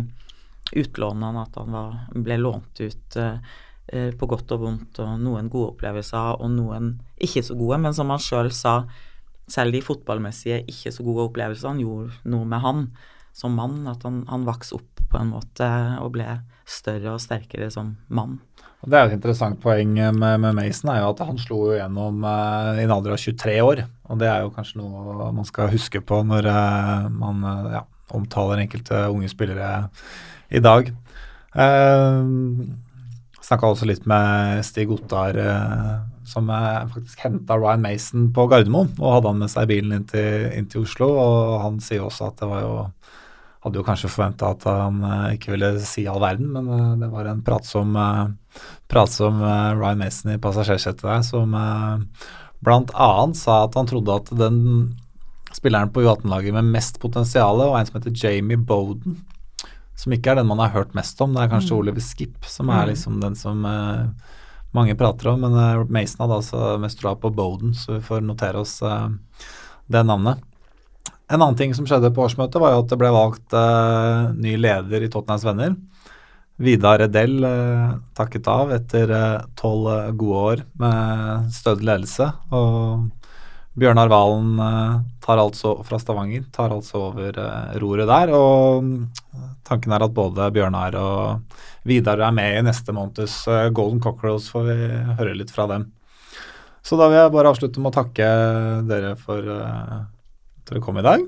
utlånene, 0.76 1.44
at 1.46 1.56
han 1.58 1.74
var, 1.74 1.96
ble 2.14 2.38
lånt 2.38 2.82
ut 2.82 3.16
eh, 3.18 3.54
eh, 3.90 4.10
på 4.14 4.28
godt 4.30 4.54
og 4.54 4.64
vondt, 4.64 5.00
og 5.02 5.16
noen 5.22 5.50
gode 5.50 5.74
opplevelser 5.74 6.38
og 6.38 6.52
noen 6.54 6.92
ikke 7.18 7.42
så 7.46 7.56
gode. 7.58 7.80
Men 7.82 7.96
som 7.96 8.12
han 8.12 8.22
sjøl 8.22 8.52
sa, 8.54 8.82
selv 9.50 9.74
de 9.74 9.82
fotballmessige 9.82 10.62
ikke 10.70 10.92
så 10.94 11.06
gode 11.06 11.26
opplevelsene 11.30 11.82
gjorde 11.82 12.14
noe 12.30 12.46
med 12.46 12.62
han 12.62 12.86
som 13.36 13.56
mann. 13.58 13.82
At 13.90 14.06
han, 14.06 14.22
han 14.30 14.46
vokste 14.46 14.78
opp 14.78 15.02
på 15.10 15.18
en 15.18 15.32
måte 15.34 15.66
og 15.98 16.14
ble 16.14 16.28
større 16.70 17.16
og 17.16 17.22
sterkere 17.22 17.70
som 17.74 17.96
mann. 18.06 18.38
Det 18.80 18.96
er 18.96 19.10
Et 19.10 19.14
interessant 19.18 19.58
poeng 19.60 19.92
med, 19.92 20.40
med 20.40 20.54
Mason 20.56 20.88
er 20.88 21.02
jo 21.02 21.10
at 21.12 21.20
han 21.28 21.40
slo 21.40 21.58
jo 21.68 21.76
gjennom 21.76 22.24
eh, 22.24 22.80
i 22.80 22.84
en 22.86 22.94
alder 22.94 23.12
av 23.12 23.20
23 23.20 23.56
år. 23.60 23.82
og 24.08 24.20
Det 24.22 24.28
er 24.30 24.44
jo 24.44 24.52
kanskje 24.56 24.80
noe 24.80 25.30
man 25.36 25.48
skal 25.48 25.72
huske 25.72 26.00
på 26.00 26.22
når 26.24 26.48
eh, 26.48 27.08
man 27.12 27.44
uh, 27.44 27.72
ja, 27.76 27.82
omtaler 28.16 28.62
enkelte 28.62 29.02
unge 29.12 29.28
spillere 29.28 29.90
i 30.48 30.62
dag. 30.64 30.88
Eh, 31.54 32.24
Snakka 33.40 33.70
også 33.72 33.86
litt 33.88 34.04
med 34.06 34.60
Stig 34.62 34.90
Ottar, 34.94 35.34
eh, 35.40 35.94
som 36.28 36.50
uh, 36.52 36.84
faktisk 36.92 37.22
henta 37.24 37.56
Ryan 37.58 37.80
Mason 37.82 38.28
på 38.36 38.44
Gardermoen. 38.50 38.92
Og 39.00 39.16
hadde 39.16 39.32
han 39.32 39.40
med 39.40 39.50
seg 39.50 39.70
bilen 39.70 39.94
inn 39.96 40.04
til, 40.06 40.44
inn 40.54 40.68
til, 40.70 40.84
Oslo, 40.84 41.08
og 41.18 41.56
han 41.64 41.80
sier 41.82 42.04
også 42.04 42.30
at 42.30 42.40
det 42.42 42.50
var 42.50 42.64
jo 42.66 42.80
Hadde 43.60 43.76
jo 43.76 43.82
kanskje 43.84 44.08
forventa 44.08 44.54
at 44.54 44.62
han 44.64 45.02
uh, 45.04 45.34
ikke 45.36 45.50
ville 45.52 45.68
si 45.84 46.06
all 46.08 46.22
verden, 46.22 46.46
men 46.54 46.68
uh, 46.72 46.94
det 46.96 47.10
var 47.12 47.26
en 47.28 47.42
pratsom, 47.44 47.90
pratsom 48.90 49.38
Ryan 49.42 50.00
Mason 50.00 50.32
i 50.34 50.40
passasjersetet 50.42 51.04
der 51.06 51.22
som 51.26 51.54
blant 52.60 52.90
annet 52.92 53.38
sa 53.38 53.64
at 53.64 53.76
han 53.78 53.88
trodde 53.88 54.16
at 54.16 54.32
den 54.36 54.58
spilleren 55.54 55.92
på 55.94 56.02
U18-laget 56.02 56.54
med 56.54 56.72
mest 56.74 57.00
potensial 57.02 57.58
var 57.62 57.78
en 57.78 57.86
som 57.88 58.00
heter 58.00 58.14
Jamie 58.14 58.58
Boden 58.58 59.20
som 60.00 60.14
ikke 60.16 60.32
er 60.32 60.40
den 60.40 60.48
man 60.48 60.60
har 60.62 60.72
hørt 60.72 60.94
mest 60.96 61.20
om. 61.20 61.34
Det 61.34 61.42
er 61.42 61.50
kanskje 61.52 61.74
Mm. 61.74 61.78
Oliver 61.78 62.00
Skip 62.00 62.44
som 62.48 62.70
er 62.70 62.86
Mm. 62.86 62.88
liksom 62.88 63.20
den 63.20 63.34
som 63.36 63.64
uh, 63.64 64.08
mange 64.72 64.94
prater 64.96 65.28
om. 65.28 65.40
Men 65.40 65.52
uh, 65.52 65.84
Mason 65.88 66.24
hadde 66.24 66.38
altså 66.40 66.78
mest 66.80 67.00
troa 67.00 67.14
på 67.16 67.34
Bowden, 67.34 67.74
så 67.74 67.98
vi 67.98 68.00
får 68.00 68.22
notere 68.24 68.56
oss 68.60 68.80
uh, 68.82 69.10
det 69.90 70.06
navnet. 70.06 70.40
En 71.28 71.42
annen 71.42 71.56
ting 71.56 71.74
som 71.74 71.84
skjedde 71.86 72.14
på 72.14 72.24
årsmøtet, 72.24 72.60
var 72.60 72.72
jo 72.72 72.80
at 72.82 72.88
det 72.88 72.98
ble 72.98 73.10
valgt 73.14 73.52
eh, 73.54 74.32
ny 74.34 74.56
leder 74.58 75.04
i 75.04 75.08
Tottenhams 75.08 75.44
Venner. 75.46 75.76
Vidar 76.60 77.00
Edel 77.00 77.44
eh, 77.44 77.92
takket 78.12 78.48
av 78.52 78.72
etter 78.74 79.08
eh, 79.16 79.44
tolv 79.56 79.86
eh, 79.94 80.10
gode 80.12 80.40
år 80.50 80.62
med 80.82 81.46
stødig 81.56 81.86
ledelse. 81.88 82.26
Og 82.52 83.06
Bjørnar 83.80 84.10
Valen 84.12 84.60
eh, 84.60 84.98
tar 85.24 85.40
altså 85.40 85.78
fra 85.88 85.96
Stavanger 86.02 86.44
tar 86.52 86.74
altså 86.74 87.06
over 87.06 87.40
roret 87.80 88.10
der. 88.12 88.34
Og 88.36 88.92
tanken 89.64 89.96
er 89.96 90.04
at 90.04 90.16
både 90.16 90.50
Bjørnar 90.52 91.00
og 91.00 91.56
Vidar 91.88 92.20
er 92.28 92.36
med 92.36 92.58
i 92.58 92.66
neste 92.68 92.92
måneds 92.92 93.40
Golden 93.72 94.04
Cockerels, 94.04 94.50
får 94.52 94.68
vi 94.68 94.78
høre 95.16 95.36
litt 95.38 95.54
fra 95.54 95.64
dem. 95.70 95.88
Så 96.84 97.00
da 97.00 97.08
vil 97.08 97.22
jeg 97.22 97.32
bare 97.32 97.54
avslutte 97.54 97.80
med 97.80 97.94
å 97.94 97.98
takke 98.02 98.28
dere 98.88 99.16
for 99.20 99.48
at 99.48 100.68
dere 100.68 100.84
kom 100.84 101.00
i 101.00 101.08
dag. 101.08 101.24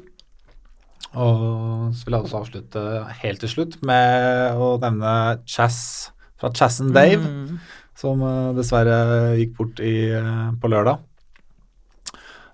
Og 1.15 1.93
så 1.93 2.07
vil 2.07 2.17
jeg 2.17 2.25
også 2.27 2.41
avslutte 2.41 2.83
helt 3.21 3.43
til 3.45 3.51
slutt 3.53 3.79
med 3.85 4.57
å 4.57 4.75
nevne 4.81 5.15
Chas 5.45 5.79
fra 6.41 6.51
Chas 6.57 6.81
and 6.81 6.95
Dave, 6.97 7.23
Mm. 7.23 7.59
som 7.95 8.23
eh, 8.23 8.53
dessverre 8.57 9.37
gikk 9.39 9.57
bort 9.59 9.81
i, 9.81 10.11
eh, 10.11 10.51
på 10.59 10.71
lørdag. 10.73 10.99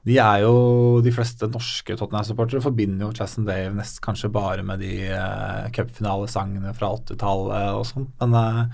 De 0.08 0.16
er 0.18 0.40
jo 0.40 1.00
De 1.04 1.10
fleste 1.12 1.48
norske 1.50 1.96
Tottenham-supportere 1.96 2.62
forbinder 2.64 3.06
jo 3.06 3.12
Chas 3.12 3.36
and 3.38 3.46
Dave 3.46 3.74
nest 3.76 4.00
kanskje 4.04 4.30
bare 4.32 4.62
med 4.64 4.80
de 4.80 5.08
uh, 5.12 5.68
cupfinalesangene 5.74 6.72
fra 6.74 6.94
80-tallet 6.96 7.76
og 7.76 7.84
sånt, 7.86 8.10
men 8.20 8.34
uh, 8.34 8.64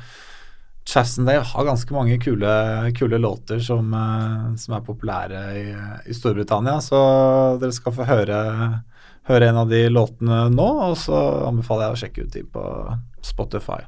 Chas 0.86 1.16
and 1.18 1.26
Dave 1.26 1.42
har 1.48 1.64
ganske 1.66 1.96
mange 1.96 2.18
kule, 2.22 2.92
kule 2.94 3.18
låter 3.18 3.58
som, 3.64 3.88
uh, 3.92 4.54
som 4.60 4.76
er 4.76 4.86
populære 4.86 5.42
i, 5.58 5.66
i 6.06 6.14
Storbritannia, 6.14 6.78
så 6.84 7.00
dere 7.58 7.72
skal 7.74 7.96
få 7.96 8.06
høre, 8.06 8.38
høre 9.28 9.48
en 9.50 9.62
av 9.64 9.72
de 9.72 9.86
låtene 9.92 10.44
nå, 10.52 10.68
og 10.90 10.96
så 11.00 11.20
anbefaler 11.48 11.86
jeg 11.86 11.94
å 11.94 12.00
sjekke 12.02 12.24
ut 12.24 12.36
de 12.36 12.44
på 12.54 12.64
Spotify. 13.24 13.80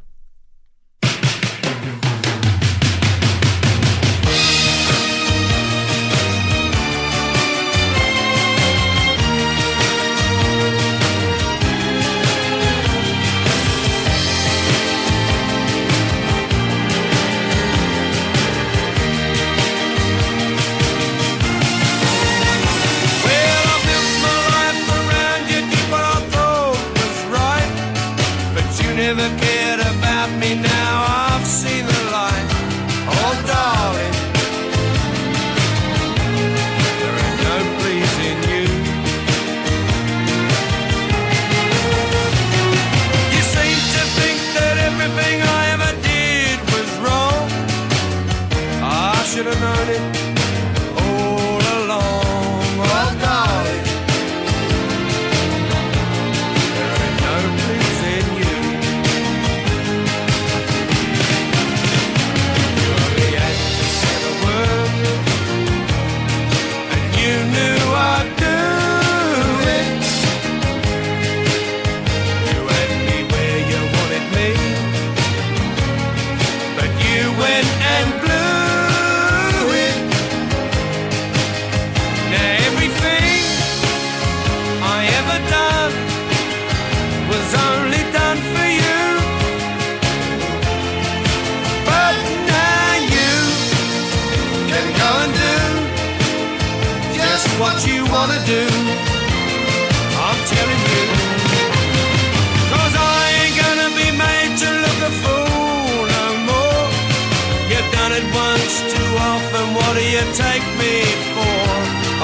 Take 110.36 110.66
me 110.76 111.00
for? 111.32 111.64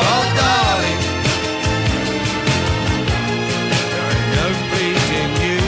Oh, 0.04 0.22
darling, 0.36 1.02
there 3.92 4.08
ain't 4.12 4.30
no 4.40 4.48
pleasing 4.68 5.32
you. 5.46 5.60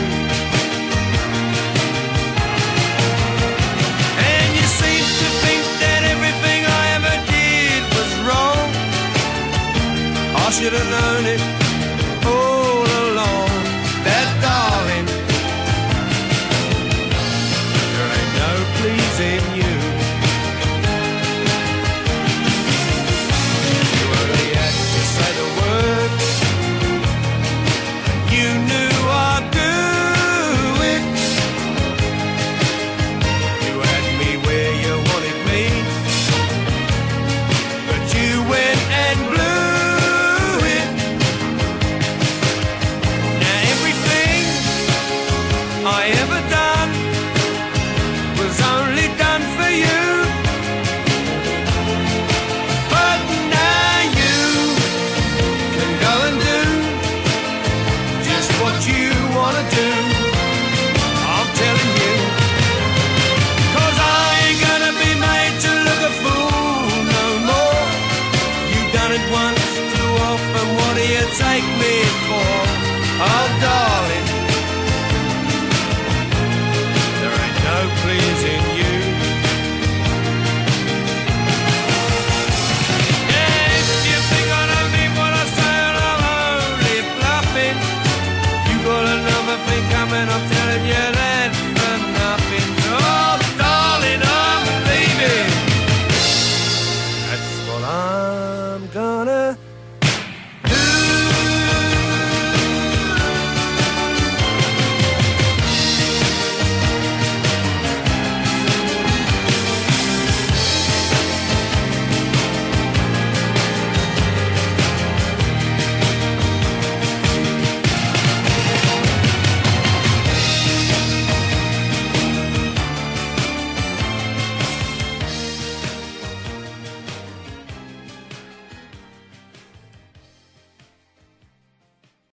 And 4.28 4.48
you 4.58 4.66
seem 4.80 5.04
to 5.20 5.28
think 5.44 5.62
that 5.80 6.00
everything 6.14 6.60
I 6.80 6.84
ever 6.98 7.16
did 7.32 7.80
was 7.96 8.12
wrong. 8.26 8.68
I 10.36 10.50
should 10.50 10.74
have 10.74 10.90
known 10.90 11.24
it 11.24 11.53